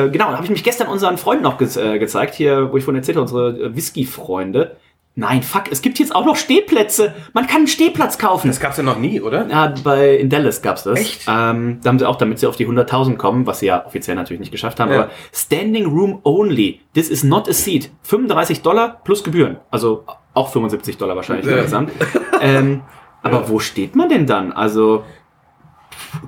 Äh, 0.07 0.11
genau, 0.11 0.27
da 0.31 0.35
habe 0.35 0.45
ich 0.45 0.51
mich 0.51 0.65
gestern 0.65 0.89
unseren 0.89 1.19
Freunden 1.19 1.43
noch 1.45 1.59
ge 1.59 1.69
äh, 1.77 1.99
gezeigt, 1.99 2.35
hier, 2.35 2.73
wo 2.73 2.77
ich 2.77 2.85
vorhin 2.85 2.99
erzählt 3.01 3.17
habe, 3.17 3.23
unsere 3.23 3.51
äh, 3.51 3.77
Whisky-Freunde. 3.77 4.77
Nein, 5.17 5.43
fuck, 5.45 5.65
es 5.71 5.81
gibt 5.81 6.01
jetzt 6.01 6.13
auch 6.13 6.25
noch 6.27 6.35
Stehplätze. 6.35 7.15
Man 7.35 7.47
kann 7.47 7.59
einen 7.59 7.67
Stehplatz 7.69 8.19
kaufen. 8.19 8.49
Das 8.49 8.59
gab's 8.59 8.79
ja 8.79 8.83
noch 8.83 8.99
nie, 8.99 9.21
oder? 9.21 9.47
Ja, 9.49 9.73
bei 9.85 10.17
in 10.17 10.29
Dallas 10.29 10.61
gab's 10.61 10.83
das. 10.83 10.99
Echt? 10.99 11.23
Ähm, 11.29 11.79
da 11.85 11.91
haben 11.91 12.01
sie 12.01 12.09
auch, 12.09 12.17
damit 12.17 12.41
sie 12.41 12.49
auf 12.49 12.57
die 12.57 12.67
100.000 12.67 13.17
kommen, 13.17 13.47
was 13.47 13.61
sie 13.61 13.67
ja 13.67 13.87
offiziell 13.87 14.17
natürlich 14.17 14.41
nicht 14.41 14.51
geschafft 14.51 14.81
haben, 14.81 14.91
Ja. 14.91 15.03
aber 15.03 15.11
Standing 15.33 15.87
Room 15.87 16.19
Only. 16.25 16.81
This 16.95 17.11
is 17.11 17.23
not 17.23 17.49
a 17.49 17.53
seat. 17.53 17.91
35 18.03 18.63
Dollar 18.63 19.01
plus 19.05 19.23
Gebühren. 19.23 19.59
Also 19.71 20.05
auch 20.35 20.49
75 20.49 20.99
Dollar 20.99 21.15
wahrscheinlich 21.15 21.47
Ja. 21.47 21.59
insgesamt. 21.59 21.93
ähm, 22.41 22.83
aber 23.23 23.49
wo 23.49 23.61
steht 23.61 23.95
man 23.95 24.09
denn 24.09 24.27
dann? 24.27 24.51
Also 24.53 25.05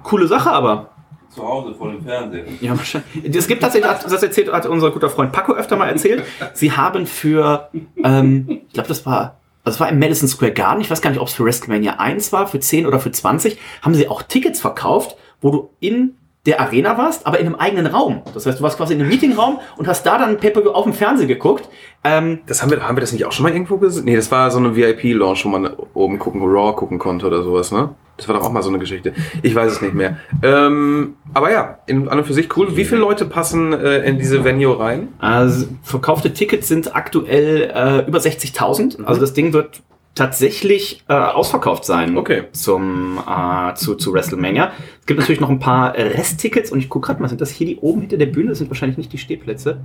coole 0.04 0.28
Sache, 0.28 0.50
aber 0.52 0.90
Zu 1.36 1.46
Hause 1.46 1.74
vor 1.74 1.90
dem 1.90 2.02
Fernseher. 2.02 2.44
ja, 2.62 2.76
wahrscheinlich. 2.76 3.36
Es 3.36 3.46
gibt 3.46 3.60
tatsächlich, 3.60 3.92
das 3.92 4.22
erzählt, 4.22 4.50
hat 4.50 4.64
unser 4.64 4.90
guter 4.90 5.10
Freund 5.10 5.32
Paco 5.32 5.52
öfter 5.52 5.76
mal 5.76 5.88
erzählt. 5.88 6.24
Sie 6.54 6.72
haben 6.72 7.06
für, 7.06 7.68
ähm, 8.02 8.62
ich 8.66 8.72
glaube, 8.72 8.88
das 8.88 9.04
war, 9.04 9.36
also 9.62 9.80
war 9.80 9.90
im 9.90 9.98
Madison 9.98 10.28
Square 10.28 10.52
Garden. 10.52 10.80
Ich 10.80 10.90
weiß 10.90 11.02
gar 11.02 11.10
nicht, 11.10 11.20
ob 11.20 11.28
es 11.28 11.34
für 11.34 11.44
WrestleMania 11.44 11.96
1 11.98 12.32
war, 12.32 12.46
für 12.46 12.58
10 12.58 12.86
oder 12.86 13.00
für 13.00 13.10
20. 13.10 13.58
Haben 13.82 13.94
sie 13.94 14.08
auch 14.08 14.22
Tickets 14.22 14.60
verkauft, 14.60 15.16
wo 15.42 15.50
du 15.50 15.70
in 15.78 16.16
der 16.46 16.60
Arena 16.60 16.96
warst, 16.96 17.26
aber 17.26 17.38
in 17.38 17.46
einem 17.46 17.56
eigenen 17.56 17.86
Raum. 17.86 18.22
Das 18.34 18.46
heißt, 18.46 18.58
du 18.58 18.62
warst 18.62 18.76
quasi 18.76 18.94
in 18.94 19.00
einem 19.00 19.08
Meetingraum 19.08 19.58
und 19.76 19.88
hast 19.88 20.04
da 20.06 20.18
dann 20.18 20.38
Pay-Per-View 20.38 20.70
auf 20.70 20.84
dem 20.84 20.92
Fernseher 20.92 21.26
geguckt. 21.26 21.68
Ähm, 22.04 22.40
Das 22.46 22.62
haben 22.62 22.70
wir, 22.70 22.86
haben 22.86 22.96
wir 22.96 23.00
das 23.00 23.12
nicht 23.12 23.24
auch 23.24 23.32
schon 23.32 23.42
mal 23.44 23.52
irgendwo 23.52 23.76
gesehen? 23.78 24.04
Nee, 24.04 24.16
das 24.16 24.30
war 24.30 24.50
so 24.50 24.58
eine 24.58 24.76
VIP-Launch, 24.76 25.44
wo 25.44 25.48
man 25.48 25.70
oben 25.94 26.18
gucken, 26.18 26.42
Raw 26.42 26.74
gucken 26.74 26.98
konnte 26.98 27.26
oder 27.26 27.42
sowas, 27.42 27.72
ne? 27.72 27.90
Das 28.16 28.28
war 28.28 28.34
doch 28.34 28.44
auch 28.44 28.52
mal 28.52 28.62
so 28.62 28.70
eine 28.70 28.78
Geschichte. 28.78 29.12
Ich 29.42 29.54
weiß 29.54 29.72
es 29.72 29.82
nicht 29.82 29.92
mehr. 29.94 30.16
Ähm, 30.42 31.16
aber 31.34 31.52
ja, 31.52 31.80
in, 31.86 32.08
an 32.08 32.18
und 32.18 32.24
für 32.26 32.32
sich 32.32 32.56
cool. 32.56 32.74
Wie 32.74 32.86
viele 32.86 33.02
Leute 33.02 33.26
passen 33.26 33.74
äh, 33.74 33.98
in 34.08 34.18
diese 34.18 34.42
Venue 34.42 34.78
rein? 34.78 35.08
Also 35.18 35.66
verkaufte 35.82 36.32
Tickets 36.32 36.66
sind 36.66 36.96
aktuell 36.96 37.70
äh, 37.74 38.08
über 38.08 38.18
60.000. 38.18 39.04
Also 39.04 39.20
das 39.20 39.34
Ding 39.34 39.52
wird 39.52 39.82
tatsächlich 40.16 41.04
äh, 41.08 41.12
ausverkauft 41.14 41.84
sein 41.84 42.16
Okay. 42.16 42.44
zum 42.50 43.18
äh, 43.24 43.74
zu, 43.74 43.94
zu 43.94 44.12
WrestleMania. 44.12 44.72
Es 45.00 45.06
gibt 45.06 45.20
natürlich 45.20 45.40
noch 45.40 45.50
ein 45.50 45.60
paar 45.60 45.94
äh, 45.94 46.02
Resttickets 46.02 46.72
und 46.72 46.80
ich 46.80 46.88
gucke 46.88 47.06
gerade 47.06 47.22
mal, 47.22 47.28
sind 47.28 47.40
das 47.40 47.50
hier 47.50 47.66
die 47.68 47.76
oben 47.76 48.00
hinter 48.00 48.16
der 48.16 48.26
Bühne? 48.26 48.48
Das 48.48 48.58
sind 48.58 48.68
wahrscheinlich 48.70 48.98
nicht 48.98 49.12
die 49.12 49.18
Stehplätze. 49.18 49.80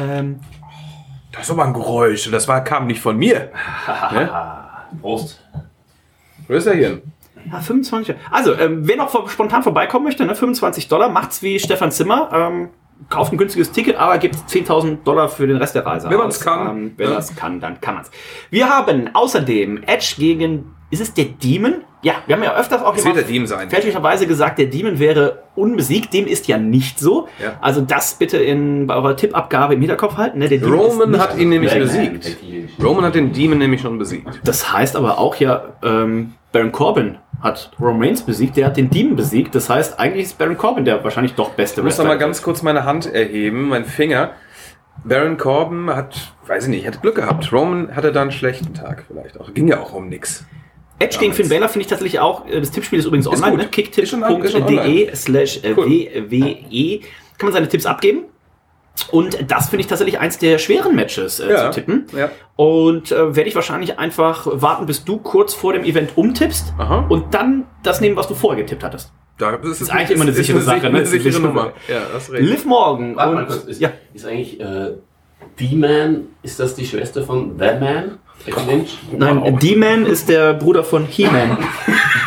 Ähm, 0.00 0.40
Das 1.30 1.42
ist 1.42 1.50
aber 1.50 1.64
ein 1.64 1.74
Geräusch. 1.74 2.26
und 2.26 2.32
Das 2.32 2.48
war, 2.48 2.64
kam 2.64 2.86
nicht 2.88 3.00
von 3.00 3.16
mir. 3.16 3.52
ne? 4.12 4.30
Prost. 5.00 5.40
Wo 6.48 6.54
ist 6.54 6.66
er 6.66 6.74
hier? 6.74 7.02
Ja, 7.52 7.60
25. 7.60 8.14
Also, 8.30 8.54
ähm, 8.54 8.80
wer 8.88 8.96
noch 8.96 9.10
vor, 9.10 9.28
spontan 9.28 9.62
vorbeikommen 9.62 10.04
möchte, 10.04 10.24
ne, 10.24 10.34
25 10.34 10.88
Dollar, 10.88 11.08
macht's 11.08 11.42
wie 11.42 11.58
Stefan 11.60 11.92
Zimmer. 11.92 12.30
Ähm, 12.32 12.68
kauft 13.08 13.32
ein 13.32 13.38
günstiges 13.38 13.70
Ticket, 13.72 13.96
aber 13.96 14.18
gibt 14.18 14.34
10.000 14.36 14.98
Dollar 15.04 15.28
für 15.28 15.46
den 15.46 15.56
Rest 15.56 15.74
der 15.74 15.86
Reise. 15.86 16.10
Wenn 16.10 16.18
man's 16.18 16.36
aus. 16.38 16.44
kann. 16.44 16.68
Ähm, 16.76 16.92
wenn 16.96 17.08
Ja. 17.08 17.14
man's 17.14 17.34
kann, 17.36 17.60
dann 17.60 17.80
kann 17.80 17.94
man's. 17.96 18.10
Wir 18.50 18.68
haben 18.68 19.10
außerdem 19.14 19.82
Edge 19.86 20.14
gegen, 20.18 20.74
ist 20.90 21.00
es 21.00 21.14
der 21.14 21.26
Demon? 21.26 21.82
Ja, 22.02 22.14
wir 22.26 22.36
haben 22.36 22.44
ja 22.44 22.54
öfters 22.56 22.80
auch 22.82 22.96
Es 22.96 23.04
wird 23.04 23.16
der 23.16 23.24
Demon 23.24 23.48
sein. 23.48 23.68
fälschlicherweise 23.70 24.28
gesagt, 24.28 24.58
der 24.60 24.66
Demon 24.66 25.00
wäre 25.00 25.42
unbesiegt. 25.56 26.14
Dem 26.14 26.28
ist 26.28 26.46
ja 26.46 26.56
nicht 26.56 27.00
so. 27.00 27.26
Ja. 27.42 27.54
Also 27.60 27.80
das 27.80 28.14
bitte 28.14 28.36
in, 28.38 28.86
bei 28.86 28.94
eurer 28.94 29.16
Tippabgabe 29.16 29.74
im 29.74 29.80
Hinterkopf 29.80 30.16
halten. 30.16 30.38
Ne? 30.38 30.48
Roman 30.64 31.18
hat 31.18 31.36
ihn 31.36 31.48
nämlich 31.48 31.74
besiegt. 31.74 32.36
Roman 32.80 33.04
hat 33.04 33.16
den 33.16 33.32
Demon 33.32 33.58
nämlich 33.58 33.80
schon 33.80 33.98
besiegt. 33.98 34.28
Das 34.44 34.72
heißt 34.72 34.94
aber 34.94 35.18
auch 35.18 35.34
ja, 35.36 35.74
ähm, 35.82 36.34
Baron 36.52 36.72
Corbin 36.72 37.18
hat 37.40 37.70
Roman 37.78 38.02
Reigns 38.02 38.22
besiegt, 38.22 38.56
der 38.56 38.66
hat 38.66 38.76
den 38.76 38.90
Demon 38.90 39.16
besiegt. 39.16 39.54
Das 39.54 39.70
heißt, 39.70 39.98
eigentlich 39.98 40.26
ist 40.26 40.38
Baron 40.38 40.56
Corbin 40.56 40.84
der 40.84 41.04
wahrscheinlich 41.04 41.34
doch 41.34 41.50
beste 41.50 41.80
Ich 41.80 41.84
muss 41.84 41.98
noch 41.98 42.06
mal 42.06 42.18
ganz 42.18 42.42
kurz 42.42 42.62
meine 42.62 42.84
Hand 42.84 43.06
erheben, 43.06 43.68
meinen 43.68 43.84
Finger. 43.84 44.32
Baron 45.04 45.36
Corbin 45.36 45.88
hat, 45.90 46.32
weiß 46.46 46.64
ich 46.64 46.70
nicht, 46.70 46.86
hat 46.86 47.00
Glück 47.02 47.16
gehabt. 47.16 47.52
Roman 47.52 47.94
hatte 47.94 48.10
da 48.10 48.22
einen 48.22 48.32
schlechten 48.32 48.74
Tag 48.74 49.04
vielleicht 49.06 49.40
auch. 49.40 49.54
Ging 49.54 49.68
ja 49.68 49.80
auch 49.80 49.92
um 49.92 50.08
nix. 50.08 50.44
Edge 50.98 51.18
gegen 51.18 51.32
Finn 51.32 51.48
Balor 51.48 51.68
finde 51.68 51.82
ich 51.82 51.86
tatsächlich 51.86 52.18
auch, 52.18 52.46
äh, 52.46 52.58
das 52.58 52.72
Tippspiel 52.72 52.98
ist 52.98 53.04
übrigens 53.04 53.28
online, 53.28 53.56
ne? 53.56 53.62
Ist 53.64 54.56
online. 54.56 54.78
kicktipp.de 54.80 55.14
slash. 55.14 55.62
WWE. 55.62 57.00
Kann 57.38 57.46
man 57.46 57.52
seine 57.52 57.68
Tipps 57.68 57.86
abgeben. 57.86 58.24
Und 59.04 59.50
das 59.50 59.68
finde 59.68 59.82
ich 59.82 59.86
tatsächlich 59.86 60.18
eins 60.18 60.38
der 60.38 60.58
schweren 60.58 60.94
Matches 60.94 61.40
äh, 61.40 61.50
Ja, 61.50 61.70
zu 61.70 61.80
tippen. 61.80 62.06
ja. 62.16 62.30
Und 62.56 63.12
äh, 63.12 63.36
werde 63.36 63.48
ich 63.48 63.54
wahrscheinlich 63.54 63.98
einfach 63.98 64.46
warten, 64.50 64.86
bis 64.86 65.04
du 65.04 65.18
kurz 65.18 65.54
vor 65.54 65.72
dem 65.72 65.84
Event 65.84 66.12
umtippst 66.16 66.72
Aha. 66.78 67.06
und 67.08 67.34
dann 67.34 67.64
das 67.82 68.00
nehmen, 68.00 68.16
was 68.16 68.28
du 68.28 68.34
vorher 68.34 68.62
getippt 68.62 68.82
hattest. 68.82 69.12
Da, 69.38 69.56
das 69.56 69.80
ist, 69.80 69.90
eigentlich 69.90 70.10
immer 70.10 70.22
eine 70.22 70.32
sichere 70.32 70.60
Sache, 70.60 70.80
ne? 70.80 70.86
Eine 70.88 71.00
Das 71.00 71.12
ist 71.12 71.22
sichere 71.22 71.40
Nummer. 71.40 71.72
Ja, 71.86 72.00
das 72.12 72.24
ist 72.24 72.32
recht. 72.32 72.42
Liv 72.42 72.64
Morgan 72.64 73.14
Warte 73.14 73.34
mal 73.34 73.42
und 73.42 73.48
kurz, 73.48 73.64
ist, 73.64 73.80
ja, 73.80 73.90
ist 74.12 74.26
eigentlich 74.26 74.60
äh, 74.60 74.94
D-Man, 75.60 76.22
ist 76.42 76.58
das 76.58 76.74
die 76.74 76.84
Schwester 76.84 77.22
von 77.22 77.56
The 77.58 77.66
Man? 77.78 78.18
Nein, 79.16 79.58
D-Man 79.58 80.06
ist 80.06 80.28
der 80.28 80.54
Bruder 80.54 80.82
von 80.82 81.04
He-Man. 81.06 81.58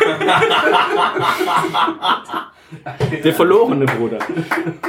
der 3.24 3.32
verlorene 3.34 3.86
Bruder. 3.86 4.18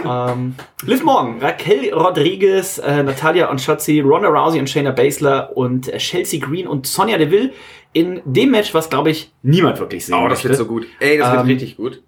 ähm, 0.05 0.55
Liv 0.85 1.03
Morgan, 1.03 1.39
Raquel 1.39 1.93
Rodriguez, 1.93 2.77
äh, 2.79 3.03
Natalia 3.03 3.49
und 3.49 3.61
Shotzi, 3.61 3.99
Ronda 3.99 4.29
Rousey 4.29 4.59
und 4.59 4.69
Shayna 4.69 4.91
Baszler 4.91 5.55
und 5.55 5.87
äh, 5.93 5.97
Chelsea 5.97 6.39
Green 6.39 6.67
und 6.67 6.87
Sonja 6.87 7.17
Deville 7.17 7.51
in 7.93 8.21
dem 8.25 8.51
Match, 8.51 8.73
was 8.73 8.89
glaube 8.89 9.11
ich 9.11 9.31
niemand 9.43 9.79
wirklich 9.79 10.05
sehen 10.05 10.15
Oh, 10.15 10.27
das 10.27 10.39
möchte. 10.39 10.49
wird 10.49 10.57
so 10.57 10.65
gut. 10.65 10.85
Ey, 10.99 11.17
das 11.17 11.31
wird 11.31 11.41
Ähm, 11.41 11.47
richtig 11.47 11.77
gut. 11.77 12.01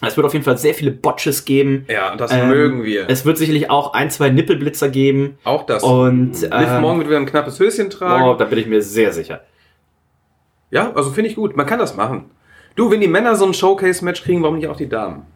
Es 0.00 0.16
wird 0.16 0.24
auf 0.26 0.32
jeden 0.32 0.44
Fall 0.44 0.56
sehr 0.58 0.74
viele 0.74 0.92
Botches 0.92 1.44
geben. 1.44 1.84
Ja, 1.88 2.14
das 2.14 2.30
Ähm, 2.32 2.46
mögen 2.48 2.84
wir. 2.84 3.10
Es 3.10 3.24
wird 3.24 3.36
sicherlich 3.36 3.68
auch 3.68 3.94
ein, 3.94 4.10
zwei 4.12 4.30
Nippelblitzer 4.30 4.90
geben. 4.90 5.38
auch 5.42 5.66
das. 5.66 5.82
Und 5.82 6.40
Liv 6.40 6.48
ähm, 6.52 6.80
Morgan 6.82 6.98
wird 6.98 7.08
wieder 7.08 7.18
ein 7.18 7.26
knappes 7.26 7.58
Höschen 7.58 7.90
tragen. 7.90 8.22
oh, 8.24 8.34
da 8.34 8.44
bin 8.44 8.60
ich 8.60 8.66
mir 8.66 8.80
sehr 8.80 9.12
sicher. 9.12 9.40
Ja, 10.70 10.92
also 10.94 11.10
finde 11.10 11.30
ich 11.30 11.34
gut. 11.36 11.56
Man 11.56 11.66
kann 11.66 11.80
das 11.80 11.96
machen. 11.96 12.26
Du, 12.78 12.92
wenn 12.92 13.00
die 13.00 13.08
Männer 13.08 13.34
so 13.34 13.44
ein 13.44 13.54
Showcase-Match 13.54 14.22
kriegen, 14.22 14.40
warum 14.40 14.54
nicht 14.54 14.68
auch 14.68 14.76
die 14.76 14.88
Damen? 14.88 15.26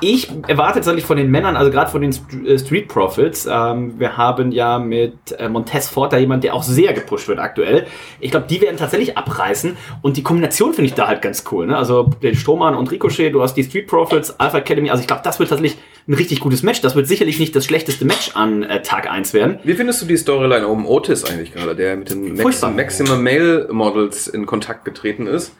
Ich 0.00 0.30
erwarte 0.48 0.76
tatsächlich 0.76 1.04
von 1.04 1.18
den 1.18 1.30
Männern, 1.30 1.54
also 1.54 1.70
gerade 1.70 1.90
von 1.90 2.00
den 2.00 2.14
äh, 2.46 2.58
Street 2.58 2.88
Profits, 2.88 3.46
ähm, 3.50 4.00
wir 4.00 4.16
haben 4.16 4.52
ja 4.52 4.78
mit 4.78 5.32
äh, 5.38 5.50
Montez 5.50 5.88
Ford 5.88 6.14
da 6.14 6.16
jemand, 6.16 6.44
der 6.44 6.54
auch 6.54 6.62
sehr 6.62 6.94
gepusht 6.94 7.28
wird 7.28 7.40
aktuell. 7.40 7.86
Ich 8.20 8.30
glaube, 8.30 8.46
die 8.48 8.62
werden 8.62 8.78
tatsächlich 8.78 9.18
abreißen 9.18 9.76
und 10.00 10.16
die 10.16 10.22
Kombination 10.22 10.72
finde 10.72 10.86
ich 10.86 10.94
da 10.94 11.08
halt 11.08 11.20
ganz 11.20 11.44
cool. 11.52 11.66
Ne? 11.66 11.76
Also 11.76 12.04
den 12.22 12.34
Strohmann 12.34 12.74
und 12.74 12.90
Ricochet, 12.90 13.34
du 13.34 13.42
hast 13.42 13.52
die 13.52 13.64
Street 13.64 13.86
Profits, 13.86 14.40
Alpha 14.40 14.56
Academy, 14.56 14.88
also 14.88 15.02
ich 15.02 15.06
glaube, 15.06 15.20
das 15.24 15.38
wird 15.38 15.50
tatsächlich 15.50 15.78
ein 16.08 16.14
richtig 16.14 16.40
gutes 16.40 16.62
Match. 16.62 16.80
Das 16.80 16.96
wird 16.96 17.06
sicherlich 17.06 17.38
nicht 17.38 17.54
das 17.54 17.66
schlechteste 17.66 18.06
Match 18.06 18.30
an 18.34 18.62
äh, 18.62 18.80
Tag 18.80 19.10
1 19.10 19.34
werden. 19.34 19.58
Wie 19.62 19.74
findest 19.74 20.00
du 20.00 20.06
die 20.06 20.16
Storyline 20.16 20.66
um 20.66 20.86
Otis 20.86 21.24
eigentlich 21.24 21.52
gerade, 21.52 21.76
der 21.76 21.96
mit 21.96 22.10
den 22.10 22.28
Max 22.28 22.40
Furchtbar. 22.40 22.70
Maximum 22.70 23.22
Male 23.22 23.68
Models 23.70 24.26
in 24.26 24.46
Kontakt 24.46 24.86
getreten 24.86 25.26
ist? 25.26 25.52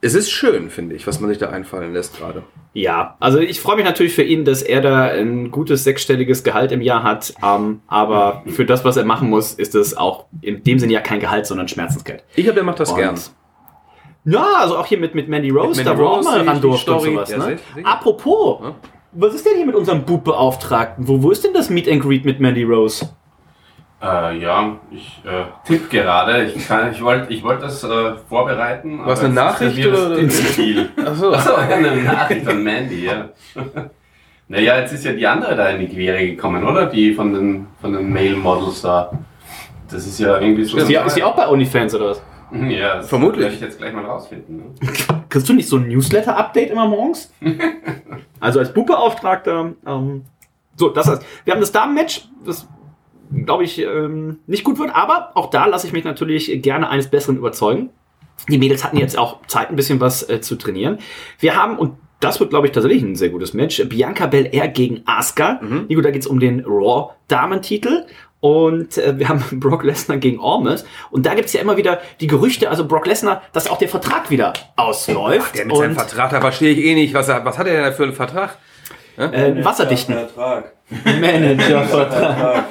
Es 0.00 0.14
ist 0.14 0.30
schön, 0.30 0.70
finde 0.70 0.94
ich, 0.94 1.06
was 1.08 1.18
man 1.20 1.28
sich 1.28 1.38
da 1.38 1.48
einfallen 1.50 1.92
lässt 1.92 2.18
gerade. 2.18 2.44
Ja, 2.72 3.16
also 3.18 3.38
ich 3.40 3.60
freue 3.60 3.74
mich 3.76 3.84
natürlich 3.84 4.14
für 4.14 4.22
ihn, 4.22 4.44
dass 4.44 4.62
er 4.62 4.80
da 4.80 5.06
ein 5.06 5.50
gutes 5.50 5.82
sechsstelliges 5.82 6.44
Gehalt 6.44 6.70
im 6.70 6.80
Jahr 6.82 7.02
hat. 7.02 7.34
Ähm, 7.44 7.80
aber 7.88 8.44
für 8.46 8.64
das, 8.64 8.84
was 8.84 8.96
er 8.96 9.04
machen 9.04 9.28
muss, 9.28 9.54
ist 9.54 9.74
es 9.74 9.96
auch 9.96 10.26
in 10.40 10.62
dem 10.62 10.78
Sinne 10.78 10.92
ja 10.92 11.00
kein 11.00 11.18
Gehalt, 11.18 11.46
sondern 11.46 11.66
Schmerzensgeld. 11.66 12.22
Ich 12.36 12.44
glaube, 12.44 12.54
der 12.54 12.64
macht 12.64 12.78
das 12.78 12.90
Und- 12.90 12.98
gern. 12.98 13.18
Ja, 14.24 14.46
also 14.58 14.76
auch 14.76 14.86
hier 14.86 14.98
mit, 14.98 15.14
mit 15.14 15.28
Mandy 15.28 15.50
Rose, 15.50 15.78
Mit 15.78 15.86
da 15.86 15.90
Mandy 15.94 16.04
wo 16.04 16.08
auch 16.08 16.16
Rose, 16.18 16.28
mal 16.28 16.40
ran 16.42 16.60
durfte 16.60 16.92
und 16.92 17.00
sowas. 17.02 17.30
Ja, 17.30 17.38
ne? 17.38 17.44
sicher, 17.44 17.58
sicher. 17.76 17.86
Apropos, 17.88 18.60
Ja. 18.62 18.74
was 19.12 19.34
ist 19.34 19.46
denn 19.46 19.56
hier 19.56 19.64
mit 19.66 19.74
unserem 19.74 20.04
Bub-Beauftragten? 20.04 21.08
Wo, 21.08 21.22
wo 21.22 21.30
ist 21.30 21.44
denn 21.44 21.54
das 21.54 21.70
Meet 21.70 21.88
and 21.88 22.02
Greet 22.02 22.24
mit 22.24 22.38
Mandy 22.38 22.62
Rose? 22.64 23.08
Äh, 24.00 24.38
ja, 24.38 24.76
ich 24.90 25.20
äh, 25.24 25.44
tipp 25.66 25.90
gerade. 25.90 26.44
Ich, 26.44 26.68
kann- 26.68 26.92
ich 26.92 27.02
wollte 27.02 27.32
ich 27.32 27.42
wollt 27.42 27.60
das 27.62 27.82
äh, 27.82 28.12
vorbereiten. 28.28 29.00
Was, 29.04 29.18
aber 29.18 29.26
eine 29.26 29.34
Nachricht 29.34 29.86
oder-. 29.86 30.16
Achso. 31.04 31.32
Achso, 31.32 31.54
eine 31.56 31.96
Nachricht 32.02 32.46
von 32.46 32.62
Mandy, 32.62 33.06
ja. 33.06 33.28
Naja, 34.50 34.78
jetzt 34.78 34.92
ist 34.94 35.04
ja 35.04 35.12
die 35.12 35.26
andere 35.26 35.54
da 35.56 35.68
in 35.68 35.80
die 35.80 35.88
Quere 35.88 36.26
gekommen, 36.26 36.64
oder? 36.64 36.86
Die 36.86 37.12
von 37.12 37.34
den, 37.34 37.66
von 37.82 37.92
den 37.92 38.10
Male 38.10 38.34
Models 38.36 38.80
da. 38.80 39.12
Das 39.90 40.06
ist 40.06 40.18
ja 40.20 40.38
irgendwie 40.40 40.64
so. 40.64 40.78
Ist 40.78 40.88
die, 40.88 40.94
ist 40.94 41.16
die 41.16 41.22
auch 41.22 41.36
bei 41.36 41.46
OnlyFans 41.46 41.94
oder 41.94 42.10
was? 42.10 42.22
Ja, 42.50 42.96
das 42.96 43.10
Vermutlich. 43.10 43.42
werde 43.42 43.54
ich 43.56 43.60
jetzt 43.60 43.76
gleich 43.76 43.92
mal 43.92 44.06
rausfinden. 44.06 44.56
Ne? 44.56 44.64
Kriegst 45.28 45.46
du 45.50 45.52
nicht 45.52 45.68
so 45.68 45.76
ein 45.76 45.86
Newsletter-Update 45.88 46.70
immer 46.70 46.86
morgens? 46.86 47.30
also 48.40 48.60
als 48.60 48.72
Bub-Beauftragter. 48.72 49.72
Ähm, 49.86 50.24
so, 50.76 50.88
das 50.88 51.08
heißt, 51.08 51.22
wir 51.44 51.52
haben 51.52 51.60
das 51.60 51.72
Damen-Match, 51.72 52.28
das 52.46 52.66
glaube 53.44 53.64
ich 53.64 53.78
ähm, 53.80 54.38
nicht 54.46 54.64
gut 54.64 54.78
wird, 54.78 54.94
aber 54.94 55.30
auch 55.34 55.50
da 55.50 55.66
lasse 55.66 55.86
ich 55.86 55.92
mich 55.92 56.04
natürlich 56.04 56.60
gerne 56.62 56.88
eines 56.88 57.08
Besseren 57.08 57.36
überzeugen. 57.36 57.90
Die 58.48 58.58
Mädels 58.58 58.84
hatten 58.84 58.96
jetzt 58.98 59.18
auch 59.18 59.38
Zeit, 59.46 59.70
ein 59.70 59.76
bisschen 59.76 60.00
was 60.00 60.28
äh, 60.28 60.40
zu 60.40 60.56
trainieren. 60.56 60.98
Wir 61.40 61.56
haben, 61.56 61.78
und 61.78 61.94
das 62.20 62.40
wird, 62.40 62.50
glaube 62.50 62.66
ich, 62.66 62.72
tatsächlich 62.72 63.02
ein 63.02 63.16
sehr 63.16 63.28
gutes 63.30 63.52
Match, 63.54 63.82
Bianca 63.88 64.26
Belair 64.26 64.68
gegen 64.68 65.02
Asuka. 65.06 65.60
Nico, 65.88 66.00
da 66.00 66.10
geht 66.10 66.22
es 66.22 66.26
um 66.26 66.40
den 66.40 66.64
Raw-Damentitel. 66.66 68.06
Und 68.40 68.96
äh, 68.98 69.18
wir 69.18 69.28
haben 69.28 69.42
Brock 69.60 69.82
Lesnar 69.82 70.18
gegen 70.18 70.38
Ormes. 70.38 70.84
Und 71.10 71.26
da 71.26 71.34
gibt 71.34 71.46
es 71.46 71.52
ja 71.52 71.60
immer 71.60 71.76
wieder 71.76 72.00
die 72.20 72.28
Gerüchte, 72.28 72.70
also 72.70 72.86
Brock 72.86 73.06
Lesnar, 73.06 73.42
dass 73.52 73.68
auch 73.68 73.78
der 73.78 73.88
Vertrag 73.88 74.30
wieder 74.30 74.52
ausläuft. 74.76 75.56
Der 75.56 75.66
mit 75.66 75.76
seinem 75.76 75.94
Vertrag, 75.94 76.30
da 76.30 76.40
verstehe 76.40 76.70
ich 76.72 76.78
eh 76.84 76.94
nicht. 76.94 77.14
Was, 77.14 77.28
er- 77.28 77.44
was 77.44 77.58
hat 77.58 77.66
er 77.66 77.74
denn 77.74 77.82
da 77.84 77.92
für 77.92 78.04
einen 78.04 78.12
Vertrag? 78.14 78.56
äh, 79.16 79.64
wasserdichten 79.64 80.14
Vertrag. 80.14 80.72
Managervertrag. 81.04 82.64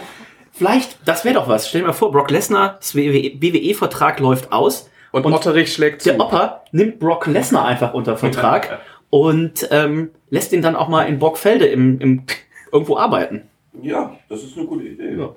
Vielleicht, 0.57 0.97
das 1.05 1.23
wäre 1.23 1.35
doch 1.35 1.47
was. 1.47 1.69
Stell 1.69 1.81
dir 1.81 1.87
mal 1.87 1.93
vor, 1.93 2.11
Brock 2.11 2.31
Lesnar's 2.31 2.95
WWE-Vertrag 2.95 4.19
läuft 4.19 4.51
aus. 4.51 4.89
Und, 5.11 5.25
Otterich 5.25 5.73
schlägt 5.73 6.01
zu. 6.01 6.09
Der 6.09 6.19
Opa 6.19 6.63
nimmt 6.71 6.99
Brock 6.99 7.27
Lesnar 7.27 7.65
einfach 7.65 7.93
unter 7.93 8.17
Vertrag 8.17 8.79
und 9.09 9.67
ähm, 9.71 10.09
lässt 10.29 10.51
ihn 10.53 10.61
dann 10.61 10.75
auch 10.75 10.89
mal 10.89 11.03
in 11.03 11.17
Brockfelde 11.17 11.65
im, 11.65 11.99
im 11.99 12.23
irgendwo 12.71 12.97
arbeiten. 12.97 13.43
Ja, 13.81 14.15
das 14.27 14.43
ist 14.43 14.57
eine 14.57 14.65
gute 14.65 14.83
Idee. 14.85 15.15
Ja. 15.17 15.29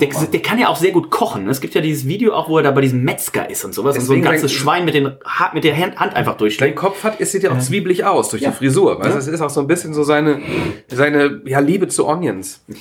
Der, 0.00 0.08
der 0.08 0.42
kann 0.42 0.58
ja 0.58 0.68
auch 0.68 0.76
sehr 0.76 0.90
gut 0.90 1.10
kochen. 1.10 1.48
Es 1.48 1.60
gibt 1.60 1.74
ja 1.74 1.80
dieses 1.80 2.06
Video 2.08 2.34
auch, 2.34 2.48
wo 2.48 2.56
er 2.58 2.64
da 2.64 2.72
bei 2.72 2.80
diesem 2.80 3.02
Metzger 3.04 3.48
ist 3.48 3.64
und 3.64 3.72
sowas 3.72 3.96
und 3.96 4.02
so 4.02 4.12
ein 4.12 4.16
Deswegen 4.16 4.32
ganzes 4.32 4.52
Schwein 4.52 4.84
mit, 4.84 4.94
den, 4.94 5.12
mit 5.52 5.64
der 5.64 5.76
Hand 5.78 5.96
einfach 5.98 6.32
Dein 6.32 6.38
durchschlägt. 6.38 6.76
Kopf 6.76 7.04
hat, 7.04 7.20
es 7.20 7.30
sieht 7.30 7.44
ja 7.44 7.52
auch 7.52 7.58
zwiebelig 7.60 8.04
aus 8.04 8.30
durch 8.30 8.42
Ja. 8.42 8.50
die 8.50 8.56
Frisur. 8.56 8.98
Weißt? 8.98 9.10
du? 9.10 9.14
Das 9.14 9.28
ist 9.28 9.40
auch 9.40 9.50
so 9.50 9.60
ein 9.60 9.68
bisschen 9.68 9.94
so 9.94 10.02
seine, 10.02 10.40
seine 10.88 11.40
ja, 11.44 11.60
Liebe 11.60 11.86
zu 11.86 12.06
Onions. 12.06 12.64
Äh, 12.68 12.74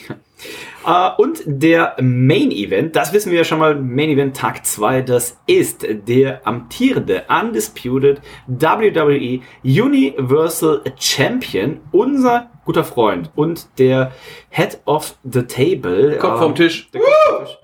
und 1.17 1.43
der 1.45 1.95
Main 2.01 2.51
Event, 2.51 2.95
das 2.95 3.13
wissen 3.13 3.31
wir 3.31 3.39
ja 3.39 3.43
schon 3.43 3.59
mal, 3.59 3.75
Main 3.75 4.09
Event 4.09 4.35
Tag 4.35 4.65
2, 4.65 5.01
das 5.01 5.37
ist 5.47 5.85
der 5.89 6.45
amtierende 6.45 7.23
Undisputed 7.29 8.21
WWE 8.47 9.41
Universal 9.63 10.81
Champion, 10.99 11.79
unser 11.91 12.49
guter 12.65 12.83
Freund 12.83 13.31
und 13.35 13.67
der 13.79 14.11
Head 14.49 14.79
of 14.85 15.15
the 15.23 15.43
Table. 15.43 16.17
Kopf 16.17 16.35
äh, 16.35 16.43
vom 16.43 16.55
Tisch. 16.55 16.89
Der 16.91 17.01
Kopf 17.01 17.13
vom 17.29 17.45
Tisch. 17.45 17.57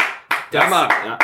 Das, 0.51 0.63
ja, 0.67 1.19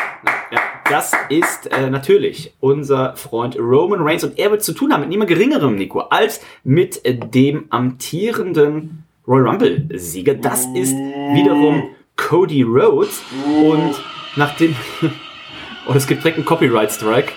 ja, 0.52 0.60
das 0.90 1.14
ist 1.30 1.72
äh, 1.72 1.90
natürlich 1.90 2.54
unser 2.60 3.16
Freund 3.16 3.58
Roman 3.58 4.02
Reigns 4.02 4.24
und 4.24 4.38
er 4.38 4.52
wird 4.52 4.64
zu 4.64 4.74
tun 4.74 4.94
haben 4.94 5.02
mit 5.02 5.10
niemand 5.10 5.30
geringerem, 5.30 5.76
Nico, 5.76 6.02
als 6.02 6.42
mit 6.64 7.04
äh, 7.06 7.16
dem 7.16 7.66
amtierenden 7.72 9.05
Royal 9.28 9.48
Rumble 9.48 9.88
Sieger. 9.98 10.36
Das 10.36 10.66
ist 10.74 10.94
wiederum 10.94 11.90
Cody 12.16 12.64
Rhodes 12.64 13.22
und 13.60 13.96
nachdem 14.36 14.76
oh, 15.88 15.94
es 15.94 16.08
gibt 16.08 16.24
direkt 16.24 16.38
einen 16.38 16.46
Copyright 16.46 16.92
Strike. 16.92 17.34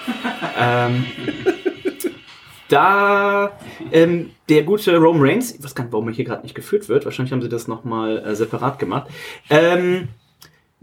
ähm, 0.58 1.04
da 2.68 3.58
ähm, 3.92 4.30
der 4.48 4.62
gute 4.62 4.96
Roman 4.96 5.22
Reigns, 5.22 5.54
ich 5.54 5.64
weiß 5.64 5.74
gar 5.74 5.84
nicht, 5.84 5.92
warum 5.92 6.08
er 6.08 6.14
hier 6.14 6.24
gerade 6.24 6.42
nicht 6.42 6.54
geführt 6.54 6.88
wird, 6.88 7.04
wahrscheinlich 7.04 7.32
haben 7.32 7.42
sie 7.42 7.48
das 7.48 7.66
nochmal 7.66 8.18
äh, 8.18 8.34
separat 8.36 8.78
gemacht, 8.78 9.08
ähm, 9.48 10.08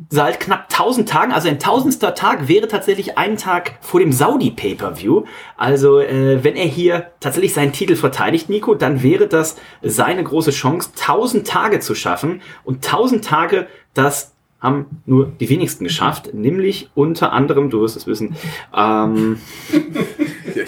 seit 0.10 0.41
knapp 0.41 0.67
1000 0.69 1.08
Tagen, 1.08 1.31
also 1.31 1.47
ein 1.47 1.60
tausendster 1.60 2.15
Tag 2.15 2.47
wäre 2.47 2.67
tatsächlich 2.67 3.17
ein 3.17 3.38
Tag 3.38 3.77
vor 3.79 4.01
dem 4.01 4.12
Saudi 4.12 4.51
Pay-Per-View. 4.51 5.23
Also 5.55 5.99
äh, 5.99 6.43
wenn 6.43 6.55
er 6.55 6.65
hier 6.65 7.12
tatsächlich 7.21 7.53
seinen 7.53 7.71
Titel 7.71 7.95
verteidigt, 7.95 8.49
Nico, 8.49 8.75
dann 8.75 9.03
wäre 9.03 9.27
das 9.27 9.55
seine 9.81 10.23
große 10.23 10.51
Chance, 10.51 10.89
1000 10.99 11.47
Tage 11.47 11.79
zu 11.79 11.95
schaffen. 11.95 12.41
Und 12.65 12.86
1000 12.86 13.23
Tage, 13.23 13.67
das 13.93 14.34
haben 14.60 15.01
nur 15.05 15.27
die 15.27 15.49
wenigsten 15.49 15.84
geschafft, 15.84 16.34
nämlich 16.34 16.89
unter 16.95 17.31
anderem, 17.31 17.69
du 17.69 17.81
wirst 17.81 17.95
es 17.97 18.08
wissen, 18.08 18.36
ähm, 18.75 19.39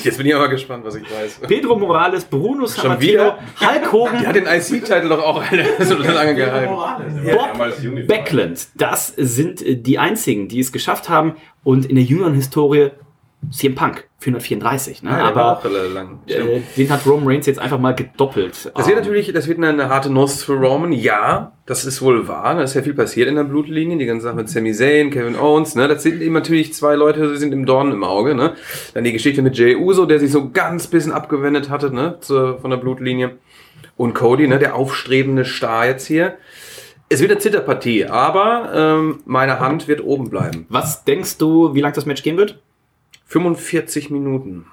Jetzt 0.07 0.17
bin 0.17 0.27
ich 0.27 0.35
aber 0.35 0.47
gespannt, 0.49 0.83
was 0.85 0.95
ich 0.95 1.03
weiß. 1.03 1.41
Pedro 1.47 1.75
Morales, 1.77 2.25
Bruno 2.25 2.65
Sammartino? 2.65 3.33
Hulk 3.59 3.91
Hogan, 3.91 4.19
Die 4.21 4.27
hat 4.27 4.35
den 4.35 4.45
IC-Titel 4.45 5.09
doch 5.09 5.21
auch 5.23 5.43
so 5.79 5.95
lange 5.95 6.35
gehalten. 6.35 6.73
Bob. 6.73 8.07
Backlund. 8.07 8.67
Das 8.75 9.13
sind 9.15 9.61
äh, 9.61 9.75
die 9.75 9.99
einzigen, 9.99 10.47
die 10.47 10.59
es 10.59 10.71
geschafft 10.71 11.09
haben. 11.09 11.35
Und 11.63 11.85
in 11.85 11.95
der 11.95 12.03
jüngeren 12.05 12.33
Historie 12.33 12.91
CM 13.51 13.75
Punk, 13.75 14.07
434. 14.19 15.03
Ne? 15.03 15.11
Ja, 15.11 15.17
war 15.17 15.25
Aber 15.27 15.57
auch 15.59 15.63
relativ 15.63 15.93
lang. 15.93 16.19
äh, 16.27 16.61
den 16.75 16.89
hat 16.89 17.05
Roman 17.05 17.27
Reigns 17.27 17.45
jetzt 17.45 17.59
einfach 17.59 17.79
mal 17.79 17.93
gedoppelt. 17.95 18.71
Das 18.75 18.87
wird 18.87 18.97
Ähm, 18.97 19.03
natürlich, 19.03 19.31
das 19.31 19.47
wird 19.47 19.63
eine 19.63 19.89
harte 19.89 20.09
Nuss 20.09 20.43
für 20.43 20.53
Roman. 20.53 20.91
Ja, 20.91 21.53
das 21.65 21.85
ist 21.85 22.01
wohl 22.01 22.27
wahr. 22.27 22.55
Da 22.55 22.63
ist 22.63 22.73
ja 22.73 22.81
viel 22.81 22.93
passiert 22.93 23.29
in 23.29 23.35
der 23.35 23.43
Blutlinie. 23.43 23.97
Die 23.97 24.05
ganze 24.05 24.23
Sache 24.25 24.35
mit 24.35 24.49
Sami 24.49 24.73
Zayn, 24.73 25.11
Kevin 25.11 25.37
Owens. 25.37 25.75
Ne, 25.75 25.87
das 25.87 26.03
sind 26.03 26.21
eben 26.21 26.33
natürlich 26.33 26.73
zwei 26.73 26.95
Leute, 26.95 27.31
die 27.31 27.37
sind 27.37 27.53
im 27.53 27.65
Dorn 27.65 27.91
im 27.91 28.03
Auge. 28.03 28.35
Ne, 28.35 28.53
dann 28.93 29.03
die 29.03 29.13
Geschichte 29.13 29.41
mit 29.41 29.57
Jay 29.57 29.75
Uso, 29.75 30.05
der 30.05 30.19
sich 30.19 30.31
so 30.31 30.49
ganz 30.49 30.87
bisschen 30.87 31.11
abgewendet 31.13 31.69
hatte, 31.69 31.93
ne, 31.93 32.17
zur, 32.19 32.59
von 32.59 32.69
der 32.71 32.77
Blutlinie. 32.77 33.37
Und 33.95 34.13
Cody, 34.13 34.47
ne, 34.47 34.59
der 34.59 34.75
aufstrebende 34.75 35.45
Star 35.45 35.85
jetzt 35.85 36.05
hier. 36.07 36.35
Es 37.09 37.21
wird 37.21 37.31
eine 37.31 37.39
Zitterpartie, 37.39 38.05
aber 38.05 38.71
ähm, 38.75 39.19
meine 39.25 39.59
Hand 39.61 39.87
wird 39.87 40.03
oben 40.03 40.29
bleiben. 40.29 40.65
Was 40.67 41.05
denkst 41.05 41.37
du, 41.37 41.73
wie 41.73 41.79
lang 41.79 41.93
das 41.93 42.05
Match 42.05 42.21
gehen 42.21 42.35
wird? 42.35 42.59
45 43.27 44.09
Minuten. 44.09 44.65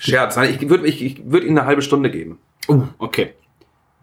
Scherz. 0.00 0.36
Nein, 0.36 0.56
ich 0.58 0.68
würde 0.68 0.86
ich, 0.86 1.02
ich 1.02 1.22
würd 1.24 1.44
ihnen 1.44 1.58
eine 1.58 1.66
halbe 1.66 1.82
Stunde 1.82 2.10
geben. 2.10 2.38
Uh, 2.68 2.84
okay. 2.98 3.34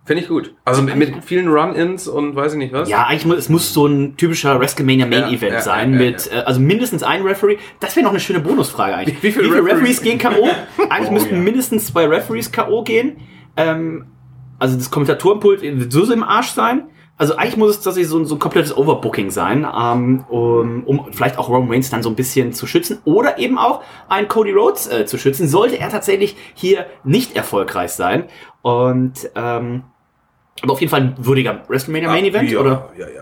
Finde 0.05 0.23
ich 0.23 0.29
gut. 0.29 0.55
Also 0.65 0.81
mit, 0.81 0.95
mit 0.95 1.23
vielen 1.23 1.49
Run-Ins 1.49 2.07
und 2.07 2.35
weiß 2.35 2.53
ich 2.53 2.57
nicht 2.57 2.73
was. 2.73 2.89
Ja, 2.89 3.05
eigentlich 3.05 3.27
muss, 3.27 3.37
es 3.37 3.49
muss 3.49 3.73
so 3.73 3.85
ein 3.85 4.17
typischer 4.17 4.59
WrestleMania 4.59 5.05
Main 5.05 5.21
Ja, 5.21 5.29
Event 5.29 5.53
ja, 5.53 5.61
sein 5.61 5.93
ja, 5.93 5.99
mit, 5.99 6.31
äh, 6.31 6.37
also 6.37 6.59
mindestens 6.59 7.03
ein 7.03 7.21
Referee. 7.21 7.57
Das 7.79 7.95
wäre 7.95 8.05
noch 8.05 8.11
eine 8.11 8.19
schöne 8.19 8.39
Bonusfrage 8.39 8.95
eigentlich. 8.95 9.21
Wie 9.21 9.31
viele 9.31 9.53
Referees 9.53 9.73
Referees? 9.75 10.01
gehen 10.01 10.17
K.O.? 10.17 10.49
Eigentlich 10.89 11.09
Oh, 11.09 11.13
müssten 11.13 11.43
mindestens 11.43 11.85
zwei 11.85 12.07
Referees 12.07 12.51
K.O. 12.51 12.83
gehen. 12.83 13.17
Ähm, 13.55 14.05
also 14.57 14.77
das 14.77 14.89
Kommentatorenpult 14.89 15.61
wird 15.61 15.91
so 15.91 16.11
im 16.11 16.23
Arsch 16.23 16.49
sein. 16.49 16.89
Also 17.19 17.35
eigentlich 17.35 17.57
muss 17.57 17.71
es 17.71 17.81
tatsächlich 17.81 18.09
so, 18.09 18.17
ein- 18.17 18.25
so 18.25 18.35
ein 18.35 18.39
komplettes 18.39 18.75
Overbooking 18.75 19.29
sein, 19.29 19.67
ähm, 19.79 20.25
um, 20.29 20.83
um 20.85 21.05
vielleicht 21.11 21.37
auch 21.37 21.49
Roman 21.49 21.69
Reigns 21.69 21.89
dann 21.91 22.01
so 22.01 22.09
ein 22.09 22.15
bisschen 22.15 22.53
zu 22.53 22.65
schützen 22.65 22.99
oder 23.05 23.37
eben 23.37 23.57
auch 23.59 23.83
einen 24.07 24.27
Cody 24.27 24.51
Rhodes 24.53 24.87
äh, 24.87 25.05
zu 25.05 25.17
schützen, 25.17 25.47
sollte 25.47 25.77
er 25.77 25.89
tatsächlich 25.89 26.35
hier 26.55 26.85
nicht 27.03 27.35
erfolgreich 27.35 27.91
sein. 27.91 28.23
Und 28.63 29.29
ähm, 29.35 29.83
aber 30.61 30.73
auf 30.73 30.79
jeden 30.81 30.89
Fall 30.89 31.01
ein 31.01 31.15
würdiger 31.17 31.61
WrestleMania 31.67 32.09
Main 32.09 32.25
Event, 32.25 32.49
ja, 32.51 32.59
oder? 32.59 32.89
Ja, 32.97 33.07
ja. 33.07 33.21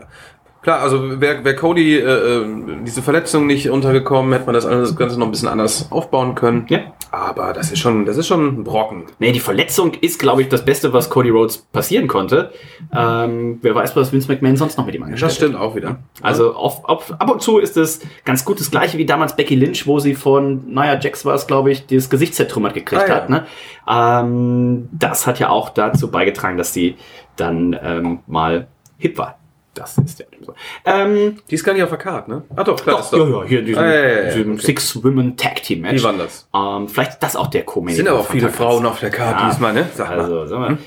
Klar, 0.67 0.81
also 0.81 1.21
wäre 1.21 1.45
wär 1.45 1.55
Cody 1.55 1.95
äh, 1.97 2.01
äh, 2.01 2.45
diese 2.85 3.01
Verletzung 3.01 3.47
nicht 3.47 3.69
untergekommen, 3.69 4.33
hätte 4.33 4.47
man 4.47 4.53
das 4.53 4.65
Ganze 4.97 5.17
noch 5.17 5.27
ein 5.27 5.31
bisschen 5.31 5.47
anders 5.47 5.89
aufbauen 5.93 6.35
können. 6.35 6.65
Ja. 6.67 6.79
Aber 7.09 7.53
das 7.53 7.71
ist 7.71 7.79
schon, 7.79 8.05
das 8.05 8.17
ist 8.17 8.27
schon 8.27 8.45
ein 8.47 8.63
Brocken. 8.65 9.05
Nee, 9.19 9.31
die 9.31 9.39
Verletzung 9.39 9.93
ist, 9.93 10.19
glaube 10.19 10.41
ich, 10.41 10.49
das 10.49 10.65
Beste, 10.65 10.91
was 10.91 11.09
Cody 11.09 11.29
Rhodes 11.29 11.59
passieren 11.71 12.09
konnte. 12.09 12.51
Ähm, 12.93 13.59
wer 13.61 13.75
weiß, 13.75 13.95
was 13.95 14.11
Vince 14.11 14.27
McMahon 14.29 14.57
sonst 14.57 14.77
noch 14.77 14.85
mit 14.85 14.93
ihm 14.93 15.03
angestellt 15.03 15.29
Das 15.29 15.37
stimmt 15.37 15.55
auch 15.55 15.73
wieder. 15.73 15.87
hat. 15.91 15.99
Also 16.21 16.53
auf, 16.53 16.83
auf, 16.83 17.13
ab 17.17 17.31
und 17.31 17.41
zu 17.41 17.59
ist 17.59 17.77
es 17.77 18.01
ganz 18.25 18.43
gut 18.43 18.59
das 18.59 18.69
gleiche 18.69 18.97
wie 18.97 19.05
damals 19.05 19.37
Becky 19.37 19.55
Lynch, 19.55 19.87
wo 19.87 19.99
sie 19.99 20.15
von 20.15 20.67
Nia 20.67 20.99
Jax 20.99 21.23
war 21.23 21.35
es, 21.35 21.47
glaube 21.47 21.71
ich, 21.71 21.87
das 21.87 22.09
Gesicht 22.09 22.35
zertrümmert 22.35 22.73
gekriegt 22.73 23.03
Ah, 23.03 23.07
ja. 23.07 23.15
hat. 23.15 23.29
Ne? 23.29 23.45
Ähm, 23.89 24.89
das 24.91 25.27
hat 25.27 25.39
ja 25.39 25.47
auch 25.47 25.69
dazu 25.69 26.11
beigetragen, 26.11 26.57
dass 26.57 26.73
sie 26.73 26.97
dann 27.37 27.73
ähm, 27.81 28.19
mal 28.27 28.67
hip 28.97 29.17
war. 29.17 29.37
Das 29.77 29.97
ist 29.97 30.23
so. 30.41 30.53
Ähm, 30.85 31.37
Die 31.49 31.55
ist 31.55 31.63
gar 31.63 31.73
nicht 31.73 31.83
auf 31.83 31.89
der 31.89 31.97
Karte, 31.97 32.29
ne? 32.31 32.43
Ah 32.55 32.63
doch, 32.63 32.75
klar. 32.81 32.97
doch, 32.97 33.03
ist 33.03 33.13
doch. 33.13 33.27
ja, 33.27 33.41
ja, 33.41 33.43
hier 33.45 33.59
in 33.59 33.65
diesem, 33.65 33.83
Ah, 33.83 33.87
ja, 33.87 33.99
ja, 34.01 34.21
ja, 34.27 34.33
diesem 34.35 34.53
okay. 34.53 34.61
Six-Women-Tag-Team-Match. 34.61 35.93
Wie 35.99 36.03
waren 36.03 36.17
das? 36.17 36.47
Ähm, 36.53 36.87
vielleicht 36.87 37.11
ist 37.11 37.19
das 37.23 37.35
auch 37.35 37.47
der 37.47 37.63
co 37.63 37.85
Es 37.87 37.95
sind 37.95 38.07
aber 38.07 38.19
auch 38.19 38.27
viele 38.27 38.49
Frauen 38.49 38.85
auf 38.85 38.99
der 38.99 39.09
Karte 39.09 39.45
diesmal, 39.49 39.73
ne? 39.73 39.87
Sag 39.93 40.09
mal. 40.09 40.19
Also, 40.19 40.45
sag 40.47 40.59
mal. 40.59 40.77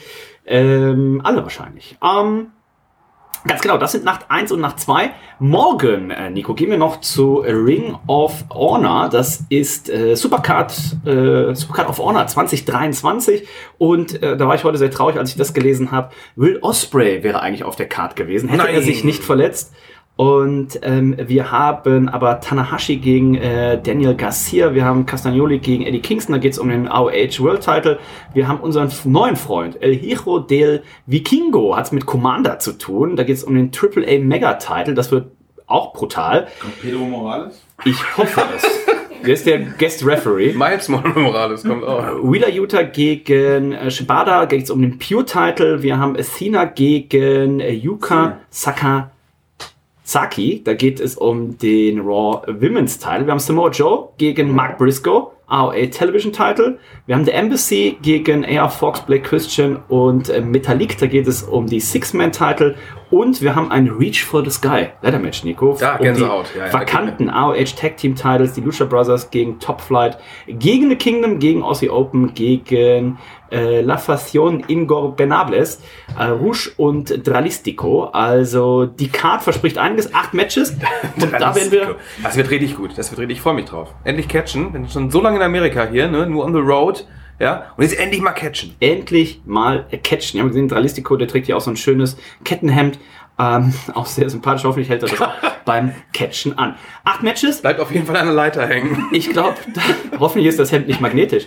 Ähm, 0.47 1.21
alle 1.25 1.43
wahrscheinlich. 1.43 1.97
Ähm, 2.03 2.49
ganz 3.47 3.63
genau, 3.63 3.79
das 3.79 3.93
sind 3.93 4.05
Nacht 4.05 4.27
1 4.29 4.53
und 4.53 4.61
Nacht 4.61 4.81
2. 4.81 5.11
Morgen, 5.39 6.11
äh, 6.11 6.31
Nico, 6.31 6.55
gehen 6.55 6.71
wir 6.71 6.79
noch 6.79 7.01
zu 7.01 7.39
Ring 7.39 7.97
of 8.07 8.45
Honor. 8.51 9.09
Das 9.09 9.45
ist 9.49 9.89
äh, 9.89 10.15
Supercard, 10.15 10.73
äh, 11.07 11.55
Supercard 11.55 11.89
of 11.89 11.99
Honor 11.99 12.27
2023. 12.27 13.47
Und 13.79 14.23
äh, 14.23 14.37
da 14.37 14.47
war 14.47 14.55
ich 14.55 14.65
heute 14.65 14.79
sehr 14.79 14.91
traurig, 14.91 15.17
als 15.17 15.31
ich 15.31 15.37
das 15.37 15.55
gelesen 15.55 15.91
habe. 15.91 16.11
Will 16.37 16.59
Osprey 16.61 17.23
wäre 17.23 17.41
eigentlich 17.41 17.65
auf 17.65 17.77
der 17.77 17.89
Card 17.89 18.17
gewesen. 18.17 18.49
Hätte 18.49 18.67
er 18.67 18.75
Nein. 18.75 18.83
sich 18.83 19.05
nicht 19.05 19.23
verletzt. 19.23 19.73
Und 20.21 20.79
ähm, 20.83 21.17
wir 21.17 21.51
haben 21.51 22.11
aber 22.11 22.41
Tanahashi 22.41 22.97
gegen 22.97 23.37
äh, 23.37 23.81
Daniel 23.83 24.15
Garcia, 24.15 24.75
wir 24.75 24.85
haben 24.85 25.07
Castagnoli 25.07 25.61
gegen 25.61 25.87
Eddie 25.87 26.01
Kingston, 26.01 26.35
da 26.35 26.39
geht 26.39 26.53
es 26.53 26.59
um 26.59 26.69
den 26.69 26.89
AOH 26.89 27.41
World 27.41 27.63
Title. 27.65 27.99
Wir 28.35 28.47
haben 28.47 28.61
unseren 28.61 28.93
neuen 29.05 29.37
Freund 29.37 29.83
El 29.83 29.95
Hijo 29.95 30.39
del 30.39 30.83
Vikingo, 31.07 31.75
hat 31.75 31.87
es 31.87 31.93
mit 31.93 32.05
Commander 32.05 32.59
zu 32.59 32.77
tun. 32.77 33.17
Da 33.17 33.23
geht 33.23 33.39
es 33.39 33.45
um 33.45 33.55
den 33.55 33.71
AAA 33.75 34.19
Mega 34.19 34.53
Title, 34.59 34.93
das 34.93 35.11
wird 35.11 35.31
auch 35.67 35.95
brutal. 35.95 36.49
Pedro 36.83 37.07
Morales? 37.07 37.63
Ich 37.87 37.97
hoffe 38.19 38.43
es. 38.55 38.63
Der 39.25 39.33
ist 39.33 39.47
der 39.47 39.61
Guest 39.79 40.05
Referee. 40.05 40.53
Miles 40.53 40.91
Morales 40.91 41.65
kommt 41.65 41.83
auch. 41.83 42.23
Wheeler 42.23 42.51
Utah 42.51 42.83
gegen 42.83 43.73
äh, 43.73 43.91
Shibata, 43.91 44.45
geht 44.45 44.65
es 44.65 44.71
um 44.71 44.83
den 44.83 44.99
Pure-Title. 44.99 45.83
Wir 45.83 45.97
haben 45.97 46.15
Athena 46.15 46.67
gegen 46.67 47.61
äh, 47.61 47.73
Yuka 47.73 48.41
Sakazaki. 50.11 50.63
Da 50.65 50.75
geht 50.75 51.01
es 51.01 51.17
um 51.17 51.57
den 51.59 52.01
Raw 52.01 52.43
Women's 52.47 52.99
Title. 52.99 53.27
Wir 53.27 53.33
haben 53.33 53.39
Samoa 53.39 53.71
Joe 53.71 54.09
gegen 54.19 54.53
Mark 54.53 54.79
Briscoe, 54.79 55.31
AOA 55.51 55.87
Television 55.91 56.33
Title. 56.33 56.79
Wir 57.07 57.15
haben 57.15 57.25
The 57.25 57.33
Embassy 57.33 57.99
gegen 58.01 58.45
AR 58.45 58.71
Fox, 58.71 59.01
Blake 59.01 59.23
Christian 59.23 59.81
und 59.89 60.29
äh, 60.29 60.41
Metallic. 60.41 60.99
Da 60.99 61.07
geht 61.07 61.27
es 61.27 61.43
um 61.43 61.67
die 61.67 61.81
Six-Man-Title. 61.81 62.77
Und 63.11 63.43
wir 63.43 63.57
haben 63.57 63.73
ein 63.73 63.89
Reach 63.89 64.25
for 64.25 64.45
the 64.45 64.51
Sky 64.51 64.87
Ladder 65.03 65.19
Match, 65.19 65.43
Nico. 65.43 65.77
Ja, 65.81 65.97
um 65.97 66.03
Gänsehaut. 66.03 66.47
Ja, 66.57 66.67
ja, 66.67 66.73
vakanten 66.73 67.29
AOH 67.29 67.75
Tag 67.77 67.97
Team 67.97 68.15
Titles, 68.15 68.53
die 68.53 68.61
Lucha 68.61 68.85
Brothers 68.85 69.31
gegen 69.31 69.59
Top 69.59 69.81
Flight, 69.81 70.19
gegen 70.47 70.89
The 70.89 70.97
Kingdom, 70.97 71.41
gegen 71.41 71.63
Aussie 71.65 71.91
Open, 71.91 72.33
gegen 72.35 73.19
äh, 73.51 73.81
La 73.81 73.97
Facion 73.97 74.63
Ingorbenables, 74.69 75.83
äh, 76.17 76.25
Rouge 76.27 76.71
und 76.77 77.27
Dralistico. 77.27 78.05
Also 78.05 78.87
die 78.87 79.09
Card 79.09 79.43
verspricht 79.43 79.77
einiges, 79.79 80.15
acht 80.15 80.33
Matches. 80.33 80.71
Und 81.21 81.33
da 81.33 81.55
werden 81.55 81.73
wir. 81.73 81.97
Das 82.23 82.37
wird 82.37 82.51
richtig 82.51 82.77
gut. 82.77 82.97
Das 82.97 83.11
wird 83.11 83.21
richtig, 83.21 83.39
ich 83.39 83.43
freue 83.43 83.55
mich 83.55 83.65
drauf. 83.65 83.93
Endlich 84.05 84.29
catchen. 84.29 84.73
Bin 84.73 84.89
schon 84.89 85.11
so 85.11 85.21
lange 85.21 85.40
in 85.41 85.47
Amerika 85.47 85.89
hier, 85.89 86.09
ne? 86.09 86.27
Nur 86.27 86.45
on 86.45 86.53
the 86.53 86.61
road. 86.61 87.07
Ja. 87.39 87.73
Und 87.77 87.85
jetzt 87.85 87.99
endlich 87.99 88.21
mal 88.21 88.33
catchen. 88.33 88.75
endlich 88.81 89.41
mal 89.47 89.87
catchen. 90.03 90.35
Wir 90.35 90.43
haben 90.43 90.49
gesehen, 90.49 90.69
Dralistico, 90.69 91.17
der 91.17 91.27
trägt 91.27 91.47
hier 91.47 91.57
auch 91.57 91.63
so 91.63 91.71
ein 91.71 91.77
schönes 91.77 92.19
Kettenhemd. 92.45 92.99
Ähm, 93.39 93.73
auch 93.95 94.05
sehr 94.05 94.29
sympathisch. 94.29 94.65
Hoffentlich 94.65 94.91
hält 94.91 95.03
er 95.03 95.09
das 95.09 95.21
auch 95.21 95.33
beim 95.65 95.95
Catchen 96.13 96.59
an. 96.59 96.77
Acht 97.05 97.23
Matches. 97.23 97.63
Bleibt 97.63 97.81
auf 97.81 97.91
jeden 97.91 98.07
Fall 98.07 98.17
an 98.17 98.27
der 98.27 98.35
Leiter 98.35 98.67
hängen. 98.67 99.07
Ich 99.13 99.31
glaube, 99.31 99.57
hoffentlich 100.19 100.47
ist 100.47 100.59
das 100.59 100.71
Hemd 100.71 100.87
nicht 100.87 101.01
magnetisch. 101.01 101.47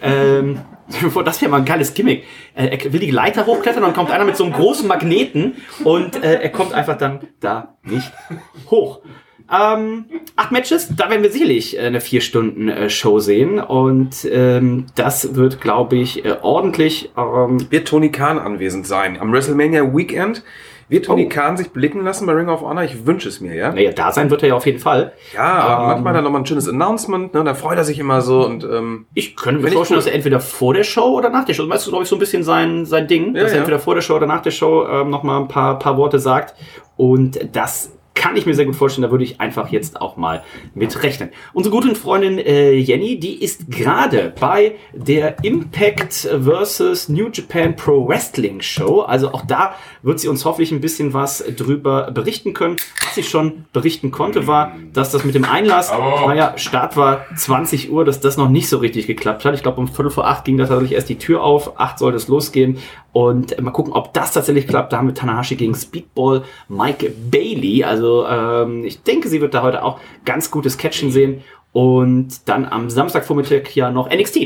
Ähm, 0.00 0.60
das 1.24 1.40
wäre 1.40 1.50
mal 1.50 1.58
ein 1.58 1.64
geiles 1.64 1.94
Gimmick. 1.94 2.24
Äh, 2.54 2.66
er 2.66 2.92
will 2.92 3.00
die 3.00 3.10
Leiter 3.10 3.46
hochklettern 3.46 3.82
und 3.82 3.90
dann 3.90 3.96
kommt 3.96 4.10
einer 4.10 4.24
mit 4.24 4.36
so 4.36 4.44
einem 4.44 4.52
großen 4.52 4.86
Magneten 4.86 5.56
und 5.84 6.22
äh, 6.22 6.40
er 6.40 6.50
kommt 6.50 6.72
einfach 6.72 6.96
dann 6.96 7.20
da 7.40 7.76
nicht 7.82 8.12
hoch. 8.70 9.00
Ähm, 9.52 10.06
acht 10.36 10.50
Matches, 10.50 10.88
da 10.96 11.10
werden 11.10 11.22
wir 11.22 11.30
sicherlich 11.30 11.76
äh, 11.76 11.82
eine 11.82 12.00
vier 12.00 12.20
Stunden 12.22 12.68
äh, 12.68 12.88
Show 12.88 13.18
sehen 13.18 13.58
und 13.60 14.26
ähm, 14.30 14.86
das 14.94 15.34
wird, 15.34 15.60
glaube 15.60 15.96
ich, 15.96 16.24
äh, 16.24 16.36
ordentlich. 16.40 17.10
Ähm, 17.18 17.66
Wird 17.70 17.86
Tony 17.88 18.10
Khan 18.10 18.38
anwesend 18.38 18.86
sein? 18.86 19.18
Am 19.20 19.30
WrestleMania 19.32 19.94
Weekend? 19.94 20.42
Wird 20.88 21.06
Tony 21.06 21.24
Oh. 21.26 21.28
Khan 21.28 21.56
sich 21.56 21.70
blicken 21.70 22.02
lassen 22.04 22.26
bei 22.26 22.32
Ring 22.32 22.48
of 22.48 22.60
Honor? 22.62 22.82
Ich 22.84 23.06
wünsche 23.06 23.28
es 23.28 23.40
mir, 23.40 23.54
ja? 23.54 23.72
naja, 23.72 23.92
da 23.92 24.12
sein 24.12 24.28
wird 24.30 24.42
er 24.42 24.50
ja 24.50 24.54
auf 24.56 24.66
jeden 24.66 24.78
Fall. 24.78 25.12
Ja, 25.34 25.42
aber 25.42 25.82
Ähm, 25.84 25.88
manchmal 25.90 26.12
dann 26.14 26.24
nochmal 26.24 26.42
ein 26.42 26.46
schönes 26.46 26.68
Announcement, 26.68 27.32
ne? 27.32 27.44
Da 27.44 27.54
freut 27.54 27.78
er 27.78 27.84
sich 27.84 27.98
immer 27.98 28.20
so 28.20 28.44
und 28.44 28.64
ähm, 28.64 29.06
Ich 29.14 29.36
könnte 29.36 29.62
mir 29.62 29.70
vorstellen, 29.70 29.98
dass 29.98 30.06
er 30.06 30.14
entweder 30.14 30.40
vor 30.40 30.74
der 30.74 30.84
Show 30.84 31.14
oder 31.16 31.30
nach 31.30 31.44
der 31.44 31.54
Show, 31.54 31.66
das 31.66 31.82
ist, 31.84 31.88
glaube 31.88 32.02
ich, 32.04 32.08
so 32.10 32.16
ein 32.16 32.18
bisschen 32.18 32.42
sein, 32.42 32.84
sein 32.84 33.06
Ding, 33.06 33.34
Ja, 33.34 33.42
dass 33.42 33.52
er 33.52 33.56
ja. 33.56 33.60
entweder 33.60 33.78
vor 33.78 33.94
der 33.94 34.02
Show 34.02 34.16
oder 34.16 34.26
nach 34.26 34.42
der 34.42 34.50
Show 34.50 34.86
ähm, 34.86 35.08
nochmal 35.10 35.40
ein 35.40 35.48
paar, 35.48 35.78
paar 35.78 35.96
Worte 35.96 36.18
sagt. 36.18 36.54
Und 36.96 37.38
das 37.54 37.90
kann 38.22 38.36
ich 38.36 38.46
mir 38.46 38.54
sehr 38.54 38.66
gut 38.66 38.76
vorstellen. 38.76 39.02
Da 39.02 39.10
würde 39.10 39.24
ich 39.24 39.40
einfach 39.40 39.70
jetzt 39.70 40.00
auch 40.00 40.16
mal 40.16 40.44
mit 40.74 41.02
rechnen. 41.02 41.30
Unsere 41.52 41.74
gute 41.74 41.92
Freundin 41.96 42.38
äh, 42.38 42.72
Jenny, 42.72 43.18
die 43.18 43.42
ist 43.42 43.68
gerade 43.68 44.32
bei 44.38 44.76
der 44.92 45.42
Impact 45.42 46.12
vs. 46.12 47.08
New 47.08 47.30
Japan 47.32 47.74
Pro 47.74 48.06
Wrestling 48.06 48.62
Show. 48.62 49.00
Also 49.00 49.32
auch 49.32 49.44
da 49.44 49.74
wird 50.02 50.20
sie 50.20 50.28
uns 50.28 50.44
hoffentlich 50.44 50.70
ein 50.70 50.80
bisschen 50.80 51.12
was 51.14 51.44
drüber 51.56 52.12
berichten 52.12 52.52
können. 52.52 52.76
Was 53.04 53.16
ich 53.16 53.28
schon 53.28 53.64
berichten 53.72 54.12
konnte, 54.12 54.46
war, 54.46 54.76
dass 54.92 55.10
das 55.10 55.24
mit 55.24 55.34
dem 55.34 55.44
Einlass, 55.44 55.90
naja, 55.90 56.56
Start 56.56 56.96
war 56.96 57.26
20 57.36 57.90
Uhr, 57.90 58.04
dass 58.04 58.20
das 58.20 58.36
noch 58.36 58.48
nicht 58.48 58.68
so 58.68 58.78
richtig 58.78 59.08
geklappt 59.08 59.44
hat. 59.44 59.54
Ich 59.54 59.64
glaube, 59.64 59.80
um 59.80 59.88
Viertel 59.88 60.10
vor 60.10 60.28
acht 60.28 60.44
ging 60.44 60.58
da 60.58 60.66
tatsächlich 60.66 60.92
erst 60.92 61.08
die 61.08 61.18
Tür 61.18 61.42
auf. 61.42 61.80
Acht 61.80 61.98
sollte 61.98 62.18
es 62.18 62.28
losgehen. 62.28 62.78
Und 63.12 63.60
mal 63.60 63.72
gucken, 63.72 63.92
ob 63.92 64.14
das 64.14 64.32
tatsächlich 64.32 64.66
klappt. 64.66 64.92
Da 64.92 64.98
haben 64.98 65.08
wir 65.08 65.14
Tanahashi 65.14 65.56
gegen 65.56 65.74
Speedball 65.74 66.44
Mike 66.68 67.12
Bailey. 67.30 67.84
Also 67.84 68.11
ähm, 68.28 68.84
ich 68.84 69.02
denke, 69.02 69.28
sie 69.28 69.40
wird 69.40 69.54
da 69.54 69.62
heute 69.62 69.82
auch 69.82 69.98
ganz 70.24 70.50
gutes 70.50 70.78
Catchen 70.78 71.10
sehen. 71.10 71.42
Und 71.72 72.48
dann 72.48 72.66
am 72.66 72.90
Samstagvormittag 72.90 73.74
ja 73.74 73.90
noch 73.90 74.10
NXT. 74.10 74.36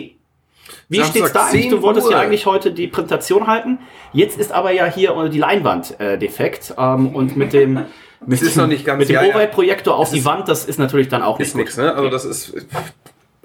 Wie 0.89 0.99
Samstag 0.99 1.11
steht's 1.17 1.33
da 1.33 1.47
eigentlich? 1.47 1.63
10 1.63 1.71
Du 1.73 1.83
wolltest 1.83 2.09
ja 2.11 2.17
Uhr. 2.17 2.23
eigentlich 2.23 2.47
heute 2.47 2.71
die 2.71 2.87
Präsentation 2.87 3.47
halten. 3.49 3.79
Jetzt 4.13 4.39
ist 4.39 4.53
aber 4.53 4.71
ja 4.71 4.87
hier 4.87 5.29
die 5.29 5.39
Leinwand 5.39 5.99
äh, 5.99 6.19
defekt. 6.19 6.75
Ähm, 6.79 7.15
und 7.15 7.37
mit 7.37 7.53
dem, 7.53 7.81
mit 8.27 8.41
ist 8.41 8.55
dem, 8.55 8.63
noch 8.63 8.69
nicht 8.69 8.85
ganz- 8.85 9.01
mit 9.01 9.09
dem 9.09 9.15
ja, 9.15 9.23
ja. 9.25 9.31
Overhead-Projektor 9.31 9.97
auf 9.97 10.11
die 10.11 10.25
Wand, 10.25 10.49
das 10.49 10.65
ist 10.65 10.79
natürlich 10.79 11.09
dann 11.09 11.23
auch 11.23 11.41
Ist 11.41 11.57
nicht 11.57 11.65
nix, 11.65 11.77
ne? 11.77 11.93
Also 11.95 12.09
das 12.11 12.25
ist. 12.25 12.55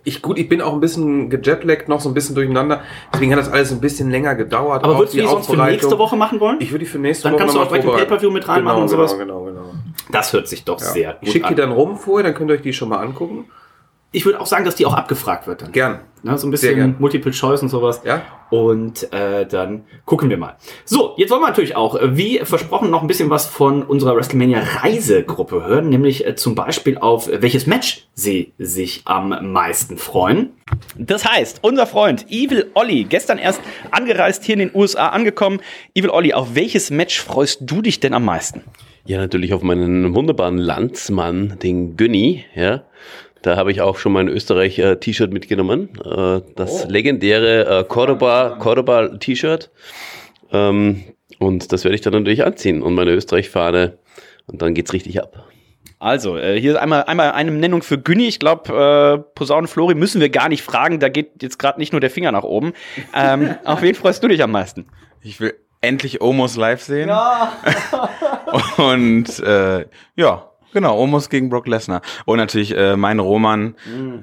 Ich 0.04 0.24
gut, 0.24 0.40
ich 0.40 0.50
bin 0.50 0.62
auch 0.62 0.74
ein 0.74 0.80
bisschen 0.80 1.30
gejetlaggt, 1.30 1.88
noch 1.88 2.02
so 2.02 2.10
ein 2.10 2.16
bisschen 2.16 2.34
durcheinander. 2.34 2.82
Deswegen 3.14 3.32
hat 3.34 3.40
das 3.40 3.50
alles 3.50 3.72
ein 3.72 3.82
bisschen 3.82 4.10
länger 4.10 4.34
gedauert. 4.34 4.84
Aber 4.84 4.98
würdest 4.98 5.14
du 5.16 5.22
die 5.22 5.28
sonst 5.28 5.48
für 5.48 5.58
nächste 5.58 5.98
Woche 6.00 6.16
machen 6.16 6.40
wollen? 6.40 6.58
Ich 6.60 6.72
würde 6.72 6.86
die 6.86 6.90
für 6.90 6.98
nächste 6.98 7.24
Dann 7.26 7.34
Woche 7.34 7.40
kannst 7.42 7.56
du 7.56 7.60
auch 7.60 7.68
direkt 7.68 7.84
vorbereiten. 7.86 8.10
Pay-Per-View 8.10 8.32
mit 8.32 8.48
reinmachen 8.48 8.76
genau, 8.78 8.82
und 8.82 8.90
sowas. 8.90 9.12
Genau, 9.18 9.42
genau, 9.42 9.46
genau. 9.46 9.51
Das 10.12 10.34
hört 10.34 10.48
sich 10.48 10.64
doch 10.64 10.80
sehr 10.80 11.02
Ja. 11.02 11.12
gut 11.14 11.20
Ich 11.24 11.32
schicke 11.32 11.48
die 11.48 11.54
an. 11.54 11.70
dann 11.70 11.72
rum 11.72 11.98
vorher, 11.98 12.24
dann 12.30 12.34
könnt 12.38 12.50
ihr 12.52 12.56
euch 12.56 12.62
die 12.62 12.74
schon 12.74 12.90
mal 12.90 13.00
angucken. 13.00 13.46
Ich 14.14 14.26
würde 14.26 14.42
auch 14.42 14.46
sagen, 14.46 14.66
dass 14.66 14.76
die 14.76 14.86
auch 14.86 14.94
abgefragt 14.94 15.48
wird 15.48 15.62
dann. 15.62 15.72
Gern. 15.72 16.02
Ne, 16.24 16.38
so 16.38 16.46
ein 16.46 16.52
bisschen 16.52 16.76
gern. 16.76 16.96
Multiple 17.00 17.32
Choice 17.32 17.62
und 17.62 17.70
sowas. 17.70 18.02
Ja. 18.04 18.24
Und 18.50 19.12
äh, 19.14 19.46
dann 19.46 19.86
gucken 20.06 20.30
wir 20.30 20.38
mal. 20.38 20.58
So, 20.84 21.14
jetzt 21.16 21.32
wollen 21.32 21.42
wir 21.42 21.48
natürlich 21.48 21.78
auch, 21.78 21.96
äh, 21.96 22.18
wie 22.18 22.40
versprochen, 22.40 22.92
noch 22.92 23.02
ein 23.02 23.08
bisschen 23.08 23.30
was 23.30 23.46
von 23.46 23.84
unserer 23.84 24.18
WrestleMania-Reisegruppe 24.18 25.66
hören, 25.66 25.88
nämlich 25.90 26.28
äh, 26.28 26.36
zum 26.36 26.54
Beispiel 26.54 26.98
auf 26.98 27.30
äh, 27.30 27.42
welches 27.42 27.66
Match 27.68 28.08
sie 28.14 28.52
sich 28.60 29.04
am 29.06 29.54
meisten 29.54 29.98
freuen. 29.98 30.52
Das 30.98 31.26
heißt, 31.26 31.60
unser 31.62 31.88
Freund 31.88 32.26
Evil 32.30 32.70
Olli, 32.74 33.06
gestern 33.06 33.38
erst 33.38 33.62
angereist, 33.92 34.44
hier 34.44 34.54
in 34.54 34.60
den 34.60 34.72
USA 34.76 35.08
angekommen. 35.08 35.62
Evil 35.96 36.10
Olli, 36.10 36.34
auf 36.34 36.54
welches 36.54 36.92
Match 36.92 37.22
freust 37.22 37.62
du 37.62 37.82
dich 37.82 38.02
denn 38.02 38.14
am 38.14 38.26
meisten? 38.26 38.64
Ja, 39.06 39.18
natürlich 39.18 39.54
auf 39.54 39.64
meinen 39.64 40.14
wunderbaren 40.14 40.58
Landsmann, 40.58 41.58
den 41.64 41.96
Günni, 41.98 42.46
ja. 42.54 42.84
Da 43.42 43.56
habe 43.58 43.72
ich 43.72 43.82
auch 43.82 43.98
schon 43.98 44.14
mein 44.14 44.28
Österreich-T-Shirt 44.28 45.32
mitgenommen. 45.32 45.90
Äh, 46.06 46.42
das 46.56 46.88
legendäre 46.88 47.80
äh, 47.80 47.84
Cordoba, 47.84 48.58
Cordoba 48.60 49.08
T-Shirt. 49.18 49.72
Ähm, 50.52 51.04
und 51.40 51.72
das 51.72 51.84
werde 51.84 51.96
ich 51.96 52.02
dann 52.02 52.14
natürlich 52.14 52.46
anziehen 52.46 52.84
und 52.84 52.94
meine 52.94 53.12
Österreich-Fahne. 53.12 53.98
Und 54.48 54.62
dann 54.62 54.74
geht's 54.74 54.94
richtig 54.94 55.22
ab. 55.22 55.48
Also, 55.98 56.38
äh, 56.38 56.60
hier 56.60 56.82
einmal, 56.82 57.04
einmal 57.04 57.32
eine 57.32 57.52
Nennung 57.52 57.84
für 57.84 58.00
Günni. 58.00 58.28
Ich 58.28 58.40
glaube, 58.40 58.74
äh, 58.74 59.18
Posaune 59.36 59.68
Flori 59.68 59.96
müssen 59.96 60.20
wir 60.20 60.30
gar 60.30 60.50
nicht 60.50 60.64
fragen. 60.64 61.00
Da 61.00 61.10
geht 61.10 61.42
jetzt 61.42 61.60
gerade 61.60 61.80
nicht 61.80 61.94
nur 61.94 62.02
der 62.02 62.10
Finger 62.10 62.32
nach 62.32 62.44
oben. 62.44 62.74
Ähm, 63.16 63.56
auf 63.66 63.82
wen 63.82 63.96
freust 63.96 64.24
du 64.24 64.28
dich 64.28 64.42
am 64.44 64.52
meisten? 64.52 64.88
Ich 65.22 65.40
will 65.40 65.54
endlich 65.80 66.22
Omos 66.22 66.56
live 66.58 66.82
sehen. 66.82 67.12
Und 68.78 69.40
äh, 69.40 69.86
ja, 70.16 70.51
genau, 70.74 70.98
Omos 70.98 71.30
gegen 71.30 71.50
Brock 71.50 71.68
Lesnar. 71.68 72.02
Und 72.26 72.38
natürlich 72.38 72.76
äh, 72.76 72.96
mein 72.96 73.20
Roman. 73.20 73.76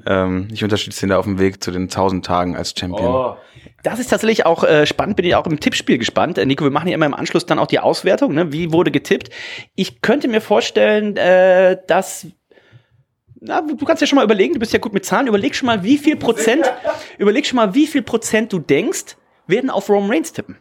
Ähm, 0.07 0.49
ich 0.53 0.65
unterstütze 0.65 1.07
ihn 1.07 1.11
da 1.11 1.19
auf 1.19 1.25
dem 1.25 1.39
Weg 1.39 1.63
zu 1.63 1.71
den 1.71 1.83
1000 1.85 2.25
Tagen 2.25 2.57
als 2.57 2.75
Champion. 2.77 3.37
Das 3.83 3.99
ist 3.99 4.09
tatsächlich 4.09 4.45
auch 4.45 4.65
äh, 4.65 4.87
spannend, 4.87 5.17
bin 5.17 5.25
ich 5.25 5.35
auch 5.35 5.47
im 5.47 5.61
Tippspiel 5.61 5.99
gespannt. 5.99 6.39
Äh, 6.39 6.47
Nico, 6.47 6.65
wir 6.65 6.71
machen 6.71 6.89
ja 6.89 6.95
immer 6.95 7.07
im 7.07 7.15
Anschluss 7.15 7.47
dann 7.47 7.59
auch 7.59 7.67
die 7.67 7.79
Auswertung, 7.79 8.35
ne? 8.35 8.53
wie 8.53 8.73
wurde 8.73 8.91
getippt. 8.91 9.31
Ich 9.77 10.03
könnte 10.03 10.29
mir 10.29 10.41
vorstellen, 10.41 11.17
äh, 11.17 11.77
dass 11.87 12.27
na, 13.41 13.63
du 13.63 13.85
kannst 13.85 14.01
ja 14.01 14.07
schon 14.07 14.17
mal 14.17 14.25
überlegen, 14.25 14.55
du 14.55 14.61
bist 14.61 14.73
ja 14.73 14.81
gut 14.81 14.93
mit 14.93 15.05
Zahlen, 15.05 15.29
überleg 15.29 15.55
schon 15.55 15.67
mal, 15.67 15.85
wie 15.85 15.97
viel 15.97 16.17
Prozent, 16.17 16.71
überleg 17.19 17.47
schon 17.47 17.57
mal, 17.57 17.75
wie 17.75 17.87
viel 17.87 18.03
Prozent 18.03 18.53
du 18.53 18.59
denkst, 18.59 19.17
werden 19.47 19.71
auf 19.71 19.89
Roman 19.89 20.11
Reigns 20.11 20.33
tippen. 20.33 20.57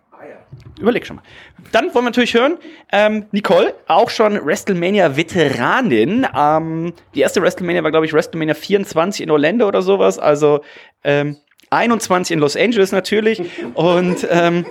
Überleg 0.80 1.06
schon 1.06 1.18
mal. 1.18 1.24
Dann 1.72 1.86
wollen 1.86 2.06
wir 2.06 2.10
natürlich 2.10 2.34
hören, 2.34 2.58
ähm, 2.92 3.26
Nicole, 3.32 3.74
auch 3.88 4.10
schon 4.10 4.34
WrestleMania-Veteranin. 4.36 6.28
Ähm, 6.36 6.94
die 7.16 7.22
erste 7.22 7.42
WrestleMania 7.42 7.84
war, 7.84 7.92
glaube 7.92 8.06
ich, 8.06 8.14
WrestleMania 8.14 8.54
24 8.54 9.22
in 9.22 9.32
Orlando 9.32 9.68
oder 9.68 9.82
sowas. 9.82 10.20
Also 10.20 10.62
ähm, 11.04 11.38
21 11.70 12.34
in 12.34 12.40
Los 12.40 12.56
Angeles 12.56 12.92
natürlich. 12.92 13.42
Und 13.76 14.28
ähm, 14.30 14.66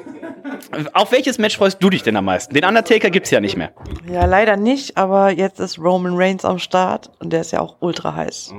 auf 0.92 1.12
welches 1.12 1.38
Match 1.38 1.56
freust 1.56 1.82
du 1.82 1.90
dich 1.90 2.02
denn 2.02 2.16
am 2.16 2.24
meisten? 2.24 2.54
Den 2.54 2.64
Undertaker 2.64 3.10
gibt's 3.10 3.30
ja 3.30 3.40
nicht 3.40 3.56
mehr. 3.56 3.72
Ja, 4.10 4.24
leider 4.24 4.56
nicht, 4.56 4.96
aber 4.96 5.30
jetzt 5.30 5.60
ist 5.60 5.78
Roman 5.78 6.14
Reigns 6.16 6.44
am 6.44 6.58
Start 6.58 7.10
und 7.18 7.32
der 7.32 7.40
ist 7.40 7.52
ja 7.52 7.60
auch 7.60 7.76
ultra 7.80 8.14
heiß. 8.14 8.54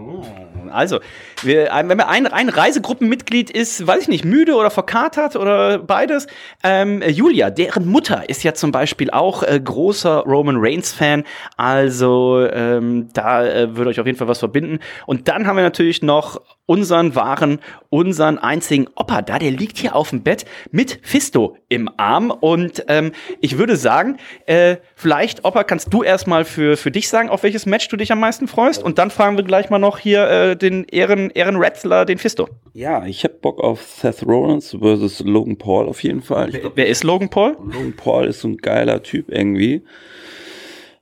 Also, 0.71 0.99
wir, 1.43 1.69
wenn 1.71 1.97
man 1.97 2.01
ein, 2.01 2.27
ein 2.27 2.49
Reisegruppenmitglied 2.49 3.49
ist, 3.49 3.85
weiß 3.85 4.03
ich 4.03 4.07
nicht, 4.07 4.25
müde 4.25 4.55
oder 4.55 4.69
verkatert 4.69 5.35
oder 5.35 5.79
beides. 5.79 6.27
Ähm, 6.63 7.01
äh, 7.01 7.09
Julia, 7.09 7.49
deren 7.49 7.87
Mutter 7.87 8.29
ist 8.29 8.43
ja 8.43 8.53
zum 8.53 8.71
Beispiel 8.71 9.09
auch 9.11 9.43
äh, 9.43 9.59
großer 9.59 10.23
Roman 10.25 10.57
Reigns-Fan. 10.59 11.23
Also, 11.55 12.45
ähm, 12.51 13.09
da 13.13 13.45
äh, 13.45 13.75
würde 13.75 13.89
euch 13.91 13.99
auf 13.99 14.05
jeden 14.05 14.17
Fall 14.17 14.27
was 14.27 14.39
verbinden. 14.39 14.79
Und 15.05 15.27
dann 15.27 15.47
haben 15.47 15.55
wir 15.55 15.63
natürlich 15.63 16.01
noch 16.01 16.41
unseren 16.67 17.15
wahren, 17.15 17.59
unseren 17.89 18.37
einzigen 18.37 18.87
Opa 18.95 19.23
da, 19.23 19.39
der 19.39 19.49
liegt 19.49 19.79
hier 19.79 19.95
auf 19.95 20.11
dem 20.11 20.21
Bett 20.21 20.45
mit 20.69 20.99
Fisto 21.01 21.57
im 21.69 21.89
Arm. 21.97 22.29
Und 22.29 22.85
ähm, 22.89 23.13
ich 23.41 23.57
würde 23.57 23.75
sagen, 23.75 24.17
äh, 24.45 24.77
vielleicht, 24.95 25.43
Opa, 25.45 25.63
kannst 25.63 25.91
du 25.91 26.03
erstmal 26.03 26.45
für, 26.45 26.77
für 26.77 26.91
dich 26.91 27.09
sagen, 27.09 27.29
auf 27.29 27.41
welches 27.41 27.65
Match 27.65 27.87
du 27.87 27.97
dich 27.97 28.11
am 28.11 28.19
meisten 28.19 28.47
freust? 28.47 28.83
Und 28.83 28.99
dann 28.99 29.09
fragen 29.09 29.37
wir 29.37 29.43
gleich 29.43 29.71
mal 29.71 29.79
noch 29.79 29.97
hier 29.97 30.29
äh, 30.29 30.55
den 30.55 30.83
Ehren, 30.83 31.31
Ehrenwrestler, 31.31 32.05
den 32.05 32.19
Fisto. 32.19 32.49
Ja, 32.73 33.05
ich 33.05 33.23
hab 33.23 33.41
Bock 33.41 33.59
auf 33.59 33.81
Seth 33.81 34.25
Rollins 34.27 34.75
versus 34.79 35.21
Logan 35.21 35.57
Paul 35.57 35.87
auf 35.87 36.03
jeden 36.03 36.21
Fall. 36.21 36.51
Glaub, 36.51 36.73
Wer 36.75 36.87
ist 36.87 37.03
Logan 37.03 37.29
Paul? 37.29 37.57
Logan 37.59 37.95
Paul 37.95 38.25
ist 38.25 38.41
so 38.41 38.49
ein 38.49 38.57
geiler 38.57 39.01
Typ 39.01 39.29
irgendwie. 39.29 39.83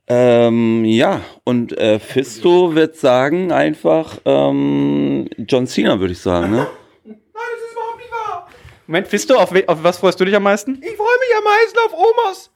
Ähm, 0.07 0.85
ja, 0.85 1.21
und 1.45 1.75
äh, 1.79 1.97
Fisto 1.99 2.75
wird 2.75 2.95
sagen 2.95 3.51
einfach 3.51 4.19
ähm, 4.25 5.27
John 5.37 5.65
Cena, 5.65 5.99
würde 5.99 6.13
ich 6.13 6.21
sagen. 6.21 6.51
Ne? 6.51 6.67
Nein, 7.03 7.17
das 7.33 7.65
ist 7.65 7.71
überhaupt 7.71 7.97
nicht 7.97 8.11
wahr. 8.11 8.47
Moment, 8.85 9.07
Fisto, 9.07 9.35
auf, 9.35 9.51
auf 9.67 9.83
was 9.83 9.97
freust 9.97 10.19
du 10.19 10.25
dich 10.25 10.35
am 10.35 10.43
meisten? 10.43 10.75
Ich 10.75 10.95
freue 10.95 11.17
mich 11.19 11.37
am 11.37 11.43
meisten 11.43 11.79
auf 11.79 11.93
Omos. 11.93 12.51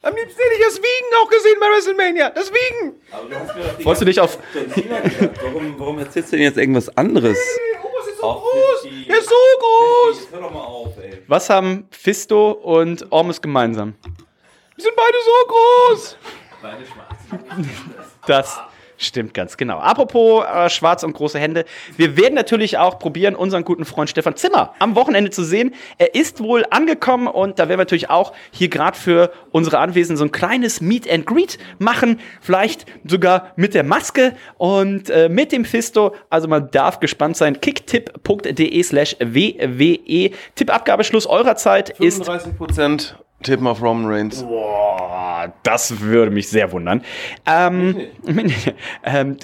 Am 0.00 0.14
liebsten 0.14 0.40
hätte 0.40 0.54
ich 0.54 0.64
das 0.64 0.76
Wiegen 0.78 1.14
auch 1.22 1.28
gesehen 1.28 1.56
bei 1.60 1.66
WrestleMania. 1.66 2.30
Das 2.30 2.50
Wiegen. 2.52 2.94
Freust 3.82 4.00
du 4.00 4.04
dich 4.06 4.20
auf. 4.20 4.38
Warum, 5.42 5.74
warum 5.76 5.98
erzählst 5.98 6.32
du 6.32 6.36
denn 6.36 6.44
jetzt 6.44 6.56
irgendwas 6.56 6.88
anderes? 6.96 7.36
Hey, 7.36 7.80
Omos 7.84 8.06
ist 8.08 8.18
so 8.18 8.32
groß. 8.32 8.92
Er 9.08 9.18
ist 9.18 9.28
so 9.28 9.34
groß. 9.58 10.28
Hör 10.30 10.40
doch 10.40 10.54
mal 10.54 10.60
auf, 10.60 10.96
ey. 11.02 11.22
Was 11.26 11.50
haben 11.50 11.86
Fisto 11.90 12.52
und 12.52 13.10
Ormus 13.10 13.42
gemeinsam? 13.42 13.94
Die 14.78 14.82
sind 14.82 14.94
beide 14.96 15.18
so 15.24 15.48
groß. 15.48 16.16
Das 18.26 18.60
stimmt 18.98 19.32
ganz 19.32 19.56
genau. 19.56 19.78
Apropos 19.78 20.44
äh, 20.44 20.68
schwarz 20.68 21.02
und 21.04 21.12
große 21.12 21.38
Hände. 21.38 21.64
Wir 21.96 22.16
werden 22.16 22.34
natürlich 22.34 22.76
auch 22.78 22.98
probieren, 22.98 23.34
unseren 23.34 23.64
guten 23.64 23.84
Freund 23.84 24.10
Stefan 24.10 24.36
Zimmer 24.36 24.74
am 24.80 24.96
Wochenende 24.96 25.30
zu 25.30 25.44
sehen. 25.44 25.74
Er 25.96 26.14
ist 26.14 26.42
wohl 26.42 26.64
angekommen 26.70 27.28
und 27.28 27.58
da 27.58 27.68
werden 27.68 27.78
wir 27.78 27.84
natürlich 27.84 28.10
auch 28.10 28.32
hier 28.50 28.68
gerade 28.68 28.98
für 28.98 29.32
unsere 29.52 29.78
Anwesenden 29.78 30.18
so 30.18 30.24
ein 30.24 30.32
kleines 30.32 30.80
Meet 30.80 31.10
and 31.10 31.26
Greet 31.26 31.58
machen. 31.78 32.20
Vielleicht 32.40 32.86
sogar 33.04 33.52
mit 33.56 33.74
der 33.74 33.84
Maske 33.84 34.34
und 34.58 35.08
äh, 35.10 35.28
mit 35.28 35.52
dem 35.52 35.64
Fisto. 35.64 36.14
Also 36.28 36.48
man 36.48 36.70
darf 36.70 37.00
gespannt 37.00 37.36
sein. 37.36 37.60
kicktipp.de 37.60 38.82
slash 38.82 39.16
wwe. 39.20 40.32
Tippabgabeschluss 40.56 41.26
eurer 41.26 41.56
Zeit 41.56 41.90
ist 42.00 42.22
35% 42.22 43.14
tippen 43.42 43.66
auf 43.66 43.82
Roman 43.82 44.06
Reigns. 44.06 44.42
Boah, 44.42 45.52
das 45.62 46.00
würde 46.00 46.30
mich 46.30 46.48
sehr 46.48 46.72
wundern. 46.72 47.02
Ähm, 47.46 48.08
ähm, 49.04 49.36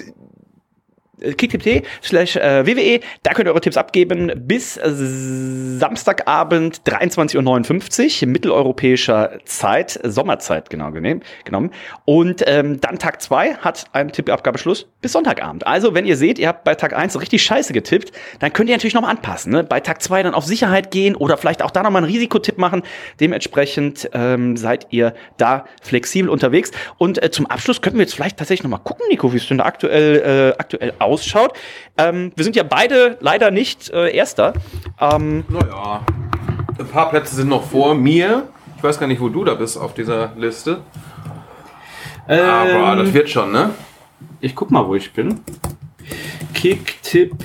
kick.de 1.37 1.83
slash 2.01 2.35
äh, 2.35 2.65
WWE. 2.65 2.99
Da 3.23 3.33
könnt 3.33 3.47
ihr 3.47 3.51
eure 3.51 3.61
Tipps 3.61 3.77
abgeben 3.77 4.31
bis 4.35 4.75
Samstagabend 4.75 6.81
23.59 6.85 8.23
Uhr 8.23 8.29
mitteleuropäischer 8.29 9.39
Zeit, 9.45 9.99
Sommerzeit 10.03 10.69
genau 10.69 10.91
genommen. 10.91 11.71
Und 12.05 12.43
ähm, 12.47 12.79
dann 12.81 12.99
Tag 12.99 13.21
2 13.21 13.55
hat 13.55 13.85
einen 13.93 14.11
Tippabgabeschluss 14.11 14.87
bis 15.01 15.13
Sonntagabend. 15.13 15.65
Also 15.67 15.93
wenn 15.93 16.05
ihr 16.05 16.17
seht, 16.17 16.39
ihr 16.39 16.47
habt 16.47 16.63
bei 16.63 16.75
Tag 16.75 16.95
1 16.95 17.19
richtig 17.19 17.43
scheiße 17.43 17.73
getippt, 17.73 18.11
dann 18.39 18.53
könnt 18.53 18.69
ihr 18.69 18.75
natürlich 18.75 18.93
nochmal 18.93 19.11
anpassen. 19.11 19.51
Ne? 19.51 19.63
Bei 19.63 19.79
Tag 19.79 20.01
2 20.01 20.23
dann 20.23 20.33
auf 20.33 20.45
Sicherheit 20.45 20.91
gehen 20.91 21.15
oder 21.15 21.37
vielleicht 21.37 21.61
auch 21.61 21.71
da 21.71 21.83
nochmal 21.83 22.03
einen 22.03 22.11
Risikotipp 22.11 22.57
machen. 22.57 22.83
Dementsprechend 23.19 24.09
ähm, 24.13 24.57
seid 24.57 24.87
ihr 24.89 25.13
da 25.37 25.65
flexibel 25.81 26.29
unterwegs. 26.29 26.71
Und 26.97 27.21
äh, 27.21 27.31
zum 27.31 27.45
Abschluss 27.45 27.81
könnten 27.81 27.99
wir 27.99 28.05
jetzt 28.05 28.15
vielleicht 28.15 28.37
tatsächlich 28.37 28.63
nochmal 28.63 28.81
gucken, 28.83 29.05
Nico, 29.09 29.33
wie 29.33 29.37
es 29.37 29.47
denn 29.47 29.57
da 29.57 29.65
aktuell, 29.65 30.53
äh, 30.55 30.59
aktuell 30.59 30.93
ausschaut. 31.05 31.53
Ähm, 31.97 32.31
wir 32.35 32.43
sind 32.43 32.55
ja 32.55 32.63
beide 32.63 33.17
leider 33.21 33.51
nicht 33.51 33.89
äh, 33.91 34.09
Erster. 34.15 34.53
Ähm, 34.99 35.45
Naja, 35.47 36.05
ein 36.77 36.87
paar 36.87 37.09
Plätze 37.09 37.35
sind 37.35 37.47
noch 37.49 37.63
vor 37.63 37.95
mir. 37.95 38.49
Ich 38.77 38.83
weiß 38.83 38.99
gar 38.99 39.07
nicht, 39.07 39.21
wo 39.21 39.29
du 39.29 39.43
da 39.45 39.53
bist 39.55 39.77
auf 39.77 39.93
dieser 39.93 40.33
Liste. 40.37 40.81
Aber 42.27 42.95
das 42.97 43.13
wird 43.13 43.29
schon, 43.29 43.51
ne? 43.51 43.69
Ich 44.41 44.55
guck 44.55 44.71
mal, 44.71 44.87
wo 44.87 44.95
ich 44.95 45.13
bin. 45.13 45.39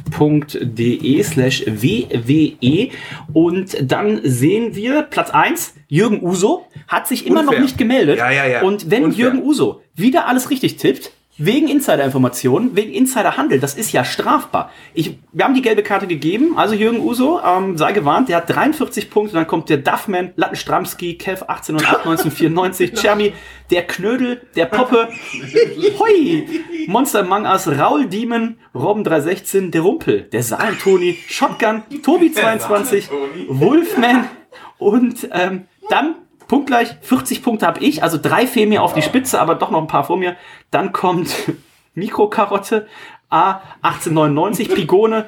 kicktipp.de 0.01 1.23
slash 1.23 1.65
wwe 1.67 2.91
und 3.33 3.77
dann 3.83 4.21
sehen 4.25 4.75
wir 4.75 5.03
Platz 5.03 5.31
1, 5.31 5.75
Jürgen 5.89 6.23
Uso, 6.23 6.67
hat 6.89 7.07
sich 7.09 7.27
immer 7.27 7.41
Unfair. 7.41 7.59
noch 7.59 7.63
nicht 7.65 7.79
gemeldet. 7.79 8.19
Ja, 8.19 8.31
ja, 8.31 8.47
ja. 8.47 8.63
Und 8.63 8.91
wenn 8.91 9.05
Unfair. 9.05 9.25
Jürgen 9.27 9.43
Uso 9.43 9.83
wieder 9.95 10.27
alles 10.27 10.51
richtig 10.51 10.77
tippt, 10.77 11.13
wegen 11.41 11.69
Insider-Informationen, 11.69 12.77
wegen 12.77 12.93
Insiderhandel, 12.93 13.61
das 13.61 13.75
ist 13.75 13.93
ja 13.93 14.05
strafbar. 14.05 14.71
Ich, 14.93 15.19
wir 15.33 15.45
haben 15.47 15.55
die 15.55 15.63
gelbe 15.63 15.83
Karte 15.83 16.07
gegeben, 16.07 16.59
also 16.59 16.75
Jürgen 16.75 17.01
Uso, 17.01 17.41
ähm, 17.43 17.79
sei 17.79 17.93
gewarnt, 17.93 18.29
der 18.29 18.37
hat 18.37 18.51
43 18.51 19.09
Punkte, 19.09 19.35
dann 19.35 19.47
kommt 19.47 19.71
der 19.71 19.79
Duffman, 19.79 20.33
Lattenstramski, 20.37 21.15
Kev 21.15 21.43
1808, 21.47 22.07
1994, 22.07 22.93
Chermi, 22.93 23.33
der 23.71 23.87
Knödel, 23.87 24.43
der 24.55 24.67
Poppe, 24.67 25.09
Hoi, 25.99 26.47
Monster 26.87 27.21
Among 27.21 27.47
Us, 27.47 27.67
Raul 27.67 28.07
Demon, 28.07 28.57
Robben 28.75 29.03
316, 29.03 29.71
der 29.71 29.81
Rumpel, 29.81 30.23
der 30.23 30.43
Saal-Toni, 30.43 31.17
Shotgun, 31.27 31.83
Tobi 32.03 32.33
22, 32.33 33.09
Wolfman 33.49 34.29
und 34.77 35.27
ähm, 35.33 35.65
dann 35.89 36.17
punktgleich 36.51 36.97
40 37.03 37.45
Punkte 37.45 37.65
habe 37.67 37.79
ich, 37.81 38.03
also 38.03 38.19
drei 38.21 38.45
fehlen 38.47 38.71
mir 38.71 38.83
auf 38.83 38.93
die 38.93 39.03
Spitze, 39.03 39.41
aber 39.41 39.55
doch 39.55 39.71
noch 39.71 39.81
ein 39.81 39.87
paar 39.87 40.03
vor 40.03 40.17
mir. 40.17 40.37
Dann 40.73 40.93
kommt 40.93 41.33
Mikrokarotte, 41.95 42.89
A 43.31 43.61
1899, 43.83 44.75
Pigone, 44.75 45.27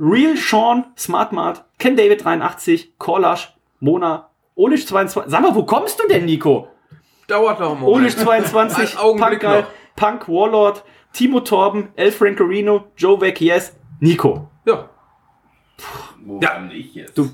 Real 0.00 0.36
Sean, 0.36 0.86
Smartmart, 0.98 1.64
Ken 1.78 1.96
David 1.96 2.24
83, 2.24 2.98
Korlasch, 2.98 3.54
Mona, 3.78 4.30
Olisch 4.56 4.86
22. 4.86 5.30
Sag 5.30 5.40
mal, 5.40 5.54
wo 5.54 5.62
kommst 5.62 6.00
du 6.00 6.08
denn, 6.08 6.24
Nico? 6.24 6.66
Dauert 7.28 7.60
noch 7.60 7.78
mal. 7.78 7.86
Olisch 7.86 8.16
22, 8.16 8.90
Einen 8.90 8.98
Augenblick 9.06 9.40
Punk, 9.42 9.54
noch. 9.54 9.66
Punk 9.94 10.28
Warlord, 10.28 10.84
Timo 11.12 11.40
Torben, 11.40 11.90
El 11.94 12.10
Francorino, 12.10 12.86
Joe 12.96 13.20
Weck, 13.20 13.40
Yes, 13.40 13.76
Nico. 14.00 14.48
Ja. 14.66 14.88
Wo 16.24 16.40
Ja. 16.42 16.68
ich 16.72 16.92
jetzt? 16.96 17.16
Du, 17.16 17.30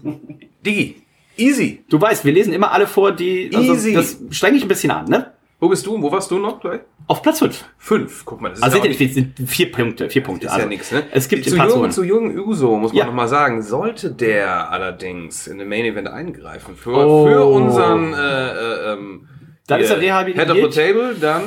Digi. 0.64 1.05
Easy. 1.36 1.84
du 1.88 2.00
weißt, 2.00 2.24
wir 2.24 2.32
lesen 2.32 2.52
immer 2.52 2.72
alle 2.72 2.86
vor, 2.86 3.12
die. 3.12 3.50
Also 3.54 3.74
Easy. 3.74 3.92
Das 3.94 4.18
streng 4.30 4.54
ich 4.54 4.62
ein 4.62 4.68
bisschen 4.68 4.90
an, 4.90 5.06
ne? 5.06 5.32
Wo 5.58 5.68
bist 5.70 5.86
du? 5.86 6.00
Wo 6.02 6.12
warst 6.12 6.30
du 6.30 6.38
noch 6.38 6.60
gleich? 6.60 6.80
Auf 7.06 7.22
Platz 7.22 7.38
5. 7.38 7.64
Fünf. 7.78 8.24
Guck 8.26 8.40
mal, 8.42 8.50
das 8.50 8.58
ist 8.58 8.64
Also 8.64 8.76
ja 8.78 8.82
seht 8.92 9.00
ihr, 9.00 9.08
sind 9.08 9.34
vier 9.48 9.72
Punkte, 9.72 10.10
vier 10.10 10.22
Punkte. 10.22 10.46
ist 10.46 10.52
also, 10.52 10.64
ja 10.64 10.68
nichts, 10.68 10.92
ne? 10.92 11.04
Es 11.12 11.28
gibt 11.28 11.48
zu 11.48 11.56
Jürgen, 11.56 11.90
zu 11.90 12.02
Jürgen 12.04 12.38
Uso 12.38 12.76
muss 12.76 12.92
man 12.92 12.98
Ja. 12.98 13.06
noch 13.06 13.14
mal 13.14 13.28
sagen, 13.28 13.62
sollte 13.62 14.10
der 14.10 14.70
allerdings 14.70 15.46
in 15.46 15.58
den 15.58 15.68
Main 15.68 15.84
Event 15.86 16.08
eingreifen 16.08 16.76
für, 16.76 16.90
Oh. 16.92 17.26
für 17.26 17.44
unseren 17.46 18.12
äh, 18.12 18.18
äh, 18.18 18.92
ähm, 18.92 19.28
Dann 19.66 19.80
ist 19.80 19.90
er 19.90 20.00
rehabilitiert. 20.00 20.48
Head 20.52 20.64
of 20.64 20.72
the 20.74 20.78
Table, 20.80 21.14
dann 21.18 21.42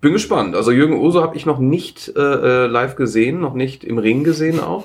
bin 0.00 0.12
gespannt. 0.12 0.54
Also 0.54 0.70
Jürgen 0.70 0.98
Uso 1.00 1.22
habe 1.22 1.36
ich 1.36 1.46
noch 1.46 1.58
nicht 1.58 2.12
äh, 2.16 2.20
äh, 2.20 2.66
live 2.66 2.94
gesehen, 2.94 3.40
noch 3.40 3.54
nicht 3.54 3.82
im 3.84 3.98
Ring 3.98 4.22
gesehen 4.22 4.60
auch. 4.60 4.84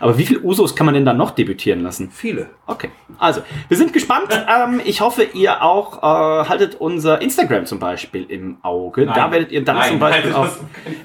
Aber 0.00 0.18
wie 0.18 0.26
viele 0.26 0.40
Usos 0.40 0.74
kann 0.76 0.86
man 0.86 0.94
denn 0.94 1.04
dann 1.04 1.16
noch 1.16 1.30
debütieren 1.30 1.82
lassen? 1.82 2.10
Viele. 2.10 2.50
Okay, 2.66 2.90
also 3.18 3.42
wir 3.68 3.76
sind 3.76 3.92
gespannt. 3.92 4.28
ähm, 4.48 4.80
ich 4.84 5.00
hoffe, 5.00 5.24
ihr 5.34 5.62
auch 5.62 6.02
äh, 6.02 6.48
haltet 6.48 6.76
unser 6.78 7.20
Instagram 7.20 7.66
zum 7.66 7.78
Beispiel 7.78 8.24
im 8.28 8.58
Auge. 8.62 9.06
Da 9.06 9.30
werdet 9.30 9.52
ihr 9.52 9.64
dann 9.64 9.76
Nein, 9.76 9.90
zum 9.90 9.98
Beispiel 9.98 10.30
nein, 10.30 10.40
auch, 10.40 10.48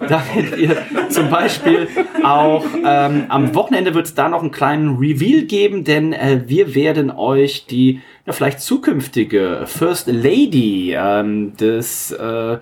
da 0.07 0.24
werdet 0.34 0.57
ihr 0.59 0.78
zum 1.09 1.30
Beispiel 1.30 1.88
auch 2.24 2.65
ähm, 2.86 3.26
am 3.30 3.55
Wochenende 3.55 3.93
wird 3.93 4.05
es 4.05 4.15
da 4.15 4.30
noch 4.30 4.41
einen 4.41 4.51
kleinen 4.51 4.97
Reveal 4.97 5.43
geben, 5.43 5.84
denn 5.84 6.13
äh, 6.13 6.41
wir 6.45 6.76
werden 6.76 7.11
euch 7.11 7.65
die 7.65 8.01
ja, 8.26 8.34
vielleicht 8.34 8.61
zukünftige 8.61 9.63
First 9.65 10.07
Lady 10.07 10.93
ähm, 10.97 11.55
des 11.57 12.11
äh, 12.11 12.57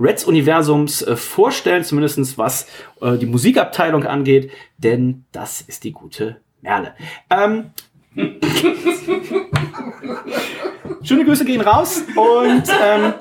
Reds-Universums 0.00 1.02
äh, 1.02 1.16
vorstellen, 1.16 1.84
zumindest 1.84 2.38
was 2.38 2.66
äh, 3.00 3.16
die 3.16 3.26
Musikabteilung 3.26 4.04
angeht, 4.04 4.50
denn 4.78 5.24
das 5.32 5.60
ist 5.60 5.84
die 5.84 5.92
gute 5.92 6.40
Merle. 6.60 6.94
Ähm, 7.30 7.70
Schöne 11.02 11.24
Grüße 11.24 11.44
gehen 11.44 11.60
raus 11.60 12.02
und 12.16 12.64
ähm, 12.82 13.14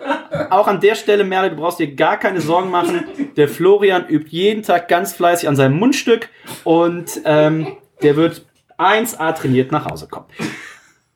auch 0.50 0.68
an 0.68 0.80
der 0.80 0.96
Stelle, 0.96 1.24
Merle, 1.24 1.52
du 1.52 1.58
brauchst 1.58 1.80
dir 1.80 1.94
gar 1.94 2.18
keine 2.18 2.42
Sorgen 2.42 2.72
machen. 2.72 3.06
Der 3.36 3.48
Florian 3.48 4.08
übt 4.08 4.30
jeden 4.30 4.64
Tag 4.64 4.88
ganz 4.88 5.14
fleißig 5.14 5.48
an 5.48 5.56
seinem 5.56 5.78
Mundstück 5.78 6.30
und 6.64 7.22
ähm, 7.26 7.78
der 8.02 8.16
wird 8.16 8.46
1A 8.78 9.34
trainiert 9.34 9.72
nach 9.72 9.86
Hause 9.86 10.08
kommen. 10.08 10.28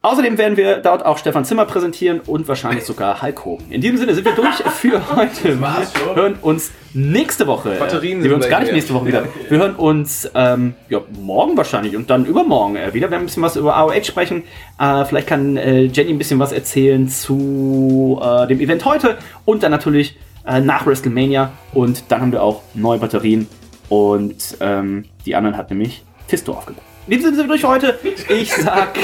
Außerdem 0.03 0.39
werden 0.39 0.57
wir 0.57 0.77
dort 0.77 1.05
auch 1.05 1.19
Stefan 1.19 1.45
Zimmer 1.45 1.65
präsentieren 1.65 2.21
und 2.21 2.47
wahrscheinlich 2.47 2.85
sogar 2.85 3.21
Hulk 3.21 3.45
Hogan. 3.45 3.69
In 3.69 3.81
diesem 3.81 3.97
Sinne 3.97 4.15
sind 4.15 4.25
wir 4.25 4.33
durch 4.33 4.55
für 4.55 5.15
heute. 5.15 5.61
Wir 5.61 6.15
hören 6.15 6.39
uns 6.41 6.71
nächste 6.95 7.45
Woche. 7.45 7.75
Batterien 7.77 8.23
wir 8.23 8.31
hören 8.31 8.41
uns 8.41 8.49
gar 8.49 8.61
nicht 8.61 8.73
nächste 8.73 8.95
Woche 8.95 9.05
wieder. 9.05 9.25
Wir 9.47 9.59
hören 9.59 9.75
uns 9.75 10.27
ähm, 10.33 10.73
ja, 10.89 11.01
morgen 11.21 11.55
wahrscheinlich 11.55 11.95
und 11.95 12.09
dann 12.09 12.25
übermorgen 12.25 12.77
äh, 12.77 12.95
wieder. 12.95 13.07
Wir 13.07 13.11
werden 13.11 13.21
ein 13.21 13.25
bisschen 13.27 13.43
was 13.43 13.55
über 13.55 13.75
AOH 13.75 14.05
sprechen. 14.05 14.41
Äh, 14.79 15.05
vielleicht 15.05 15.27
kann 15.27 15.55
äh, 15.57 15.83
Jenny 15.83 16.13
ein 16.13 16.17
bisschen 16.17 16.39
was 16.39 16.51
erzählen 16.51 17.07
zu 17.07 18.19
äh, 18.23 18.47
dem 18.47 18.59
Event 18.59 18.83
heute 18.85 19.19
und 19.45 19.61
dann 19.61 19.69
natürlich 19.69 20.17
äh, 20.47 20.61
nach 20.61 20.87
WrestleMania. 20.87 21.51
Und 21.75 22.05
dann 22.07 22.21
haben 22.21 22.31
wir 22.31 22.41
auch 22.41 22.63
neue 22.73 22.97
Batterien 22.97 23.47
und 23.87 24.57
ähm, 24.61 25.05
die 25.27 25.35
anderen 25.35 25.57
hat 25.57 25.69
nämlich 25.69 26.03
Fisto 26.27 26.53
aufgebaut. 26.53 26.90
In 27.07 27.11
diesem 27.17 27.23
Sinne 27.25 27.35
sind 27.37 27.45
wir 27.45 27.47
durch 27.49 27.61
für 27.61 27.67
heute. 27.67 27.99
Ich 28.29 28.53
sag 28.55 28.97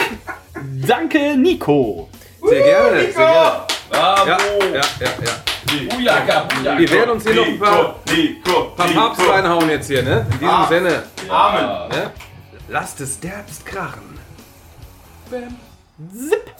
danke, 0.87 1.35
Nico. 1.37 2.09
Sehr 2.47 2.63
gerne, 2.63 2.99
sehr 3.01 3.11
gerne. 3.13 3.67
Ja, 3.91 4.25
ja, 4.25 4.37
ja, 4.73 4.81
ja. 5.01 5.89
Bujaka, 5.95 6.41
Bujaka. 6.43 6.77
Wir 6.79 6.91
werden 6.91 7.09
uns 7.11 7.23
hier 7.25 7.35
noch 7.35 7.45
ein 7.45 7.59
paar, 7.59 7.95
Nico, 8.15 8.63
paar 8.75 8.87
Papst 8.87 9.21
reinhauen 9.29 9.69
jetzt 9.69 9.87
hier, 9.87 10.03
ne? 10.03 10.25
In 10.31 10.39
diesem 10.39 10.47
Ah. 10.49 10.67
Sinne. 10.67 11.03
Amen. 11.29 11.89
Ne? 11.89 12.11
Lasst 12.69 13.01
es 13.01 13.19
derbst 13.19 13.65
krachen. 13.65 14.17
Zip. 15.29 16.51